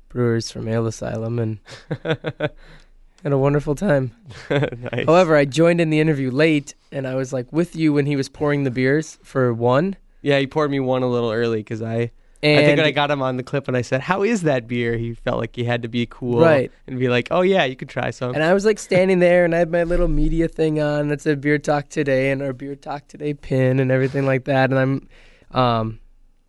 brewers 0.09 0.51
from 0.51 0.67
Ale 0.67 0.87
Asylum 0.87 1.39
and 1.39 1.59
had 2.03 3.33
a 3.33 3.37
wonderful 3.37 3.75
time. 3.75 4.15
Nice. 4.49 5.05
However, 5.05 5.35
I 5.35 5.45
joined 5.45 5.81
in 5.81 5.89
the 5.89 5.99
interview 5.99 6.31
late, 6.31 6.73
and 6.91 7.05
I 7.07 7.15
was 7.15 7.33
like 7.33 7.51
with 7.51 7.75
you 7.75 7.91
when 7.93 8.05
he 8.05 8.15
was 8.15 8.29
pouring 8.29 8.63
the 8.63 8.71
beers 8.71 9.17
for 9.23 9.53
one. 9.53 9.97
Yeah, 10.21 10.39
he 10.39 10.47
poured 10.47 10.71
me 10.71 10.79
one 10.79 11.03
a 11.03 11.07
little 11.07 11.31
early 11.31 11.59
because 11.59 11.81
I. 11.81 12.11
I 12.43 12.57
think 12.63 12.77
when 12.77 12.85
I 12.85 12.91
got 12.91 13.09
him 13.09 13.21
on 13.23 13.35
the 13.37 13.43
clip 13.43 13.67
and 13.67 13.75
I 13.75 13.81
said, 13.81 13.99
"How 14.01 14.21
is 14.23 14.43
that 14.43 14.67
beer?" 14.67 14.95
He 14.95 15.15
felt 15.15 15.39
like 15.39 15.55
he 15.55 15.63
had 15.63 15.81
to 15.81 15.87
be 15.87 16.05
cool, 16.05 16.39
Right. 16.39 16.71
and 16.85 16.99
be 16.99 17.09
like, 17.09 17.27
"Oh 17.31 17.41
yeah, 17.41 17.65
you 17.65 17.75
could 17.75 17.89
try 17.89 18.11
some." 18.11 18.35
And 18.35 18.43
I 18.43 18.53
was 18.53 18.63
like 18.63 18.77
standing 18.77 19.17
there, 19.19 19.43
and 19.43 19.55
I 19.55 19.57
had 19.57 19.71
my 19.71 19.83
little 19.83 20.07
media 20.07 20.47
thing 20.47 20.79
on 20.79 21.07
that 21.07 21.19
said 21.19 21.41
"Beer 21.41 21.57
Talk 21.57 21.89
Today" 21.89 22.29
and 22.29 22.43
our 22.43 22.53
"Beer 22.53 22.75
Talk 22.75 23.07
Today" 23.07 23.33
pin 23.33 23.79
and 23.79 23.91
everything 23.91 24.25
like 24.27 24.45
that. 24.45 24.69
And 24.69 24.77
I'm, 24.79 25.59
um, 25.59 25.99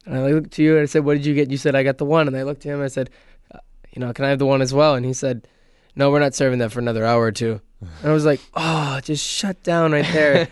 and 0.05 0.14
I 0.19 0.31
looked 0.33 0.51
to 0.53 0.62
you 0.62 0.75
and 0.75 0.83
I 0.83 0.87
said, 0.87 1.07
"What 1.07 1.14
did 1.14 1.25
you 1.25 1.35
get?" 1.35 1.51
You 1.51 1.57
said, 1.57 1.75
"I 1.75 1.83
got 1.83 1.97
the 1.97 2.05
one." 2.05 2.29
And 2.29 2.37
I 2.37 2.43
looked 2.43 2.61
to 2.62 2.69
him 2.69 2.75
and 2.77 2.85
I 2.85 2.89
said, 2.89 3.09
uh, 3.55 3.59
"You 3.97 4.01
know, 4.01 4.12
can 4.12 4.27
I 4.27 4.29
have 4.29 4.39
the 4.39 4.47
one 4.47 4.61
as 4.61 4.75
well?" 4.75 4.95
And 4.95 5.07
he 5.07 5.14
said, 5.14 5.49
"No, 5.97 6.11
we're 6.11 6.21
not 6.21 6.35
serving 6.35 6.59
that 6.59 6.71
for 6.71 6.81
another 6.81 7.07
hour 7.07 7.23
or 7.23 7.33
two. 7.33 7.62
And 7.81 8.11
I 8.11 8.12
was 8.12 8.27
like, 8.27 8.41
"Oh, 8.55 9.01
just 9.03 9.27
shut 9.27 9.62
down 9.62 9.93
right 9.93 10.07
there," 10.12 10.49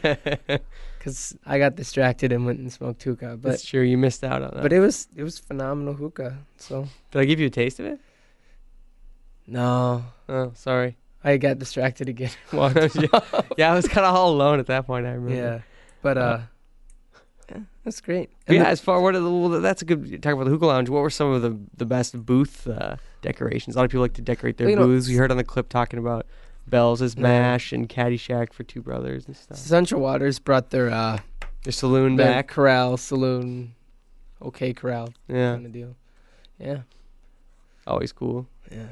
because 0.99 1.37
I 1.47 1.59
got 1.59 1.77
distracted 1.77 2.33
and 2.33 2.47
went 2.47 2.59
and 2.59 2.73
smoked 2.73 3.03
hookah. 3.03 3.39
But 3.41 3.51
That's 3.51 3.65
true. 3.65 3.83
You 3.83 3.99
missed 3.99 4.25
out 4.25 4.43
on 4.43 4.51
that. 4.55 4.63
But 4.63 4.73
it 4.73 4.81
was 4.81 5.09
it 5.17 5.23
was 5.23 5.39
phenomenal 5.39 5.95
hookah. 5.95 6.39
So 6.59 6.89
Did 7.11 7.21
I 7.21 7.25
give 7.25 7.41
you 7.41 7.47
a 7.47 7.51
taste 7.51 7.81
of 7.81 7.87
it? 7.87 8.01
no, 9.47 10.05
Oh, 10.29 10.53
sorry. 10.55 10.97
I 11.23 11.37
got 11.39 11.59
distracted 11.59 12.09
again. 12.09 12.31
Walked 12.53 12.95
yeah, 12.97 13.21
yeah, 13.57 13.73
I 13.73 13.75
was 13.75 13.89
kind 13.89 14.07
of 14.07 14.15
all 14.15 14.31
alone 14.33 14.59
at 14.61 14.67
that 14.67 14.87
point. 14.87 15.07
I 15.07 15.11
remember. 15.13 15.35
Yeah, 15.35 15.61
but 16.03 16.19
uh, 16.19 16.39
yeah, 17.51 17.59
that's 17.85 18.01
great. 18.01 18.31
And 18.47 18.57
yeah, 18.57 18.65
the- 18.65 18.69
as 18.71 18.81
far 18.81 19.01
what 19.01 19.15
are 19.17 19.21
the, 19.21 19.31
well, 19.31 19.61
that's 19.61 19.83
a 19.83 19.85
good 19.85 20.23
talk 20.23 20.35
about 20.35 20.45
the 20.45 20.51
hookah 20.51 20.67
lounge. 20.67 20.89
What 20.89 21.03
were 21.03 21.11
some 21.11 21.33
of 21.33 21.43
the 21.43 21.59
the 21.77 21.87
best 21.87 22.17
booth 22.25 22.67
uh, 22.69 22.97
decorations? 23.23 23.75
A 23.75 23.79
lot 23.79 23.85
of 23.85 23.91
people 23.91 24.03
like 24.03 24.15
to 24.15 24.23
decorate 24.23 24.57
their 24.57 24.67
Well, 24.67 24.71
you 24.73 24.77
know, 24.81 24.87
booths. 24.87 25.09
We 25.09 25.15
heard 25.17 25.31
on 25.33 25.37
the 25.37 25.45
clip 25.45 25.69
talking 25.69 25.99
about 25.99 26.27
Bell's 26.69 27.01
as 27.03 27.15
Yeah. 27.15 27.23
Mash 27.23 27.73
and 27.73 27.89
Caddyshack 27.89 28.53
for 28.53 28.63
Two 28.65 28.83
Brothers 28.83 29.27
and 29.27 29.37
stuff. 29.37 29.57
Central 29.59 30.01
Waters 30.01 30.39
brought 30.39 30.71
their 30.71 30.91
uh 30.91 31.19
their 31.65 31.73
saloon 31.73 32.17
their 32.17 32.27
back. 32.33 32.49
corral 32.49 32.97
saloon, 32.97 33.75
okay 34.43 34.73
corral 34.73 35.13
Yeah. 35.29 35.55
kind 35.55 35.67
of 35.67 35.73
deal. 35.73 35.97
Yeah, 36.59 36.79
Always 37.87 38.13
cool. 38.13 38.47
yeah. 38.71 38.87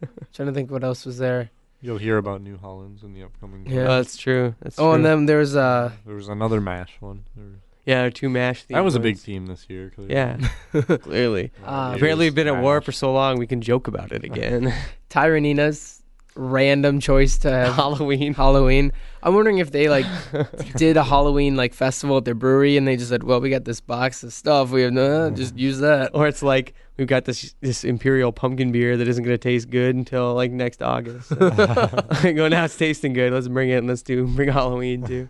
Trying 0.32 0.48
to 0.48 0.54
think 0.54 0.70
what 0.70 0.84
else 0.84 1.04
was 1.04 1.18
there. 1.18 1.50
You'll 1.80 1.98
hear 1.98 2.16
about 2.16 2.42
New 2.42 2.56
Hollands 2.58 3.02
in 3.02 3.12
the 3.12 3.24
upcoming. 3.24 3.66
Yeah. 3.66 3.82
Oh, 3.82 3.96
that's 3.96 4.16
true. 4.16 4.54
That's 4.62 4.78
oh, 4.78 4.92
and 4.92 5.02
true. 5.02 5.10
then 5.10 5.26
there's 5.26 5.56
uh 5.56 5.90
There 6.06 6.14
was 6.14 6.28
another 6.28 6.60
mash 6.60 6.92
one. 7.00 7.24
Yeah, 7.36 7.42
there 7.42 7.44
was- 7.50 7.58
Yeah, 7.84 8.10
two 8.10 8.28
mash. 8.30 8.62
Themes. 8.62 8.76
That 8.76 8.84
was 8.84 8.94
a 8.94 9.00
big 9.00 9.16
ones. 9.16 9.24
theme 9.24 9.46
this 9.46 9.66
year. 9.68 9.90
Clearly. 9.90 10.14
Yeah, 10.14 10.36
clearly. 10.98 11.50
Um, 11.64 11.94
Apparently, 11.94 12.26
we've 12.26 12.34
been 12.34 12.46
at 12.46 12.62
war 12.62 12.80
for 12.80 12.92
so 12.92 13.12
long 13.12 13.38
we 13.38 13.46
can 13.48 13.60
joke 13.60 13.88
about 13.88 14.12
it 14.12 14.22
again. 14.24 14.72
Tyranena's 15.08 16.01
random 16.34 17.00
choice 17.00 17.38
to 17.38 17.50
have 17.50 17.74
Halloween. 17.76 18.34
Halloween. 18.34 18.92
I'm 19.22 19.34
wondering 19.34 19.58
if 19.58 19.70
they 19.70 19.88
like 19.88 20.06
did 20.76 20.96
a 20.96 21.04
Halloween 21.04 21.56
like 21.56 21.74
festival 21.74 22.16
at 22.16 22.24
their 22.24 22.34
brewery 22.34 22.76
and 22.76 22.86
they 22.86 22.96
just 22.96 23.10
said, 23.10 23.22
"Well, 23.22 23.40
we 23.40 23.50
got 23.50 23.64
this 23.64 23.80
box 23.80 24.22
of 24.22 24.32
stuff. 24.32 24.70
We 24.70 24.82
have 24.82 24.92
no, 24.92 25.30
just 25.30 25.56
use 25.56 25.78
that." 25.80 26.10
or 26.14 26.26
it's 26.26 26.42
like 26.42 26.74
we've 26.96 27.06
got 27.06 27.24
this 27.24 27.54
this 27.60 27.84
imperial 27.84 28.32
pumpkin 28.32 28.72
beer 28.72 28.96
that 28.96 29.06
isn't 29.08 29.22
going 29.22 29.34
to 29.34 29.38
taste 29.38 29.70
good 29.70 29.94
until 29.94 30.34
like 30.34 30.50
next 30.50 30.82
August. 30.82 31.30
Go 31.38 32.48
now, 32.48 32.64
it's 32.64 32.76
tasting 32.76 33.12
good. 33.12 33.32
Let's 33.32 33.48
bring 33.48 33.70
it 33.70 33.76
and 33.76 33.86
let's 33.86 34.02
do 34.02 34.26
bring 34.26 34.48
Halloween 34.48 35.06
too. 35.06 35.28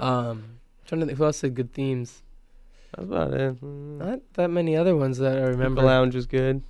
um, 0.00 0.58
trying 0.86 1.00
to 1.00 1.06
think 1.06 1.18
who 1.18 1.24
else 1.24 1.40
had 1.40 1.54
good 1.54 1.72
themes. 1.72 2.22
That's 2.92 3.06
about 3.08 3.34
it. 3.34 3.60
Mm. 3.60 3.98
Not 3.98 4.20
that 4.34 4.48
many 4.50 4.76
other 4.76 4.94
ones 4.96 5.18
that 5.18 5.36
I 5.38 5.42
remember. 5.46 5.80
Hookah 5.80 5.86
Lounge 5.86 6.14
was 6.14 6.26
good. 6.26 6.62